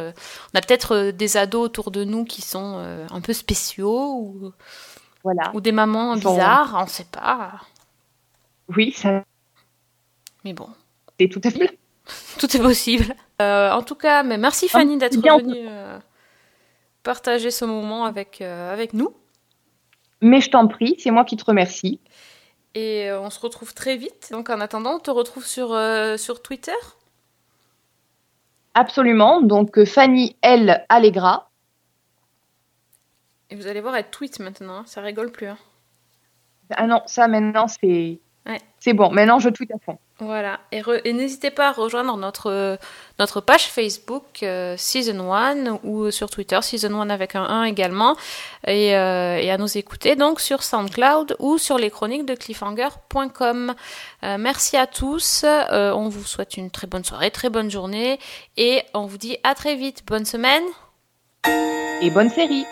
on 0.53 0.57
a 0.57 0.61
peut-être 0.61 1.11
des 1.11 1.37
ados 1.37 1.65
autour 1.65 1.91
de 1.91 2.03
nous 2.03 2.23
qui 2.25 2.41
sont 2.43 2.77
un 3.11 3.21
peu 3.21 3.33
spéciaux 3.33 4.13
ou, 4.19 4.53
Voilà. 5.23 5.51
ou 5.55 5.61
des 5.61 5.71
mamans 5.71 6.17
bizarres, 6.17 6.75
on 6.79 6.83
ne 6.85 6.89
sait 6.89 7.07
pas. 7.11 7.61
Oui, 8.69 8.91
ça, 8.91 9.23
Mais 10.43 10.53
bon, 10.53 10.69
c'est 11.19 11.27
tout 11.29 11.41
à 11.43 11.51
fait. 11.51 11.77
tout 12.39 12.55
est 12.55 12.59
possible. 12.61 13.15
Euh, 13.41 13.71
en 13.71 13.81
tout 13.81 13.95
cas, 13.95 14.23
mais 14.23 14.37
merci 14.37 14.67
Fanny 14.69 14.97
d'être 14.97 15.17
bien. 15.19 15.37
venue 15.37 15.67
euh, 15.67 15.97
partager 17.03 17.51
ce 17.51 17.65
moment 17.65 18.05
avec, 18.05 18.41
euh, 18.41 18.71
avec 18.73 18.93
nous. 18.93 19.13
Mais 20.21 20.41
je 20.41 20.49
t'en 20.49 20.67
prie, 20.67 20.95
c'est 20.99 21.11
moi 21.11 21.25
qui 21.25 21.35
te 21.37 21.43
remercie. 21.45 21.99
Et 22.73 23.09
on 23.11 23.29
se 23.29 23.39
retrouve 23.39 23.73
très 23.73 23.95
vite. 23.97 24.29
Donc 24.31 24.49
en 24.49 24.59
attendant, 24.59 24.95
on 24.95 24.99
te 24.99 25.11
retrouve 25.11 25.45
sur, 25.45 25.69
sur 26.17 26.41
Twitter? 26.41 26.73
Absolument. 28.73 29.41
Donc 29.41 29.83
Fanny 29.85 30.35
L. 30.41 30.85
Allegra. 30.89 31.49
Et 33.49 33.55
vous 33.55 33.67
allez 33.67 33.79
voir, 33.81 33.95
elle 33.95 34.09
tweet 34.09 34.39
maintenant. 34.39 34.77
hein. 34.79 34.83
Ça 34.87 35.01
rigole 35.01 35.31
plus. 35.31 35.47
hein. 35.47 35.57
Ah 36.71 36.87
non, 36.87 37.01
ça 37.05 37.27
maintenant 37.27 37.67
c'est 37.67 38.19
Ouais. 38.47 38.59
c'est 38.79 38.93
bon. 38.93 39.11
Maintenant 39.11 39.39
je 39.39 39.49
tweete 39.49 39.71
à 39.71 39.79
fond. 39.79 39.97
Voilà, 40.19 40.61
et, 40.71 40.81
n'hésitez 41.11 41.51
pas 41.51 41.67
à 41.67 41.71
rejoindre 41.73 42.15
notre, 42.15 42.49
euh, 42.49 42.77
notre 43.19 43.41
page 43.41 43.65
Facebook 43.65 44.43
euh, 44.43 44.75
Season 44.77 45.33
1 45.33 45.81
ou 45.83 46.09
sur 46.09 46.29
Twitter 46.29 46.57
Season 46.61 47.01
1 47.01 47.09
avec 47.09 47.35
un 47.35 47.43
1 47.43 47.65
également 47.65 48.15
euh, 48.65 49.35
et, 49.35 49.51
à 49.51 49.57
nous 49.57 49.77
écouter 49.77 50.15
donc 50.15 50.39
sur 50.39 50.63
SoundCloud 50.63 51.35
ou 51.39 51.57
sur 51.57 51.77
les 51.77 51.89
chroniques 51.89 52.25
de 52.25 52.33
cliffhanger.com. 52.33 53.75
Merci 54.23 54.77
à 54.77 54.87
tous, 54.87 55.43
on 55.69 56.07
vous 56.07 56.23
souhaite 56.23 56.55
une 56.55 56.71
très 56.71 56.87
bonne 56.87 57.03
soirée, 57.03 57.29
très 57.29 57.49
bonne 57.49 57.69
journée 57.69 58.17
et 58.55 58.83
on 58.93 59.05
vous 59.05 59.17
dit 59.17 59.37
à 59.43 59.53
très 59.53 59.75
vite. 59.75 60.03
Bonne 60.07 60.25
semaine 60.25 60.63
et 62.01 62.09
bonne 62.09 62.29
série. 62.29 62.65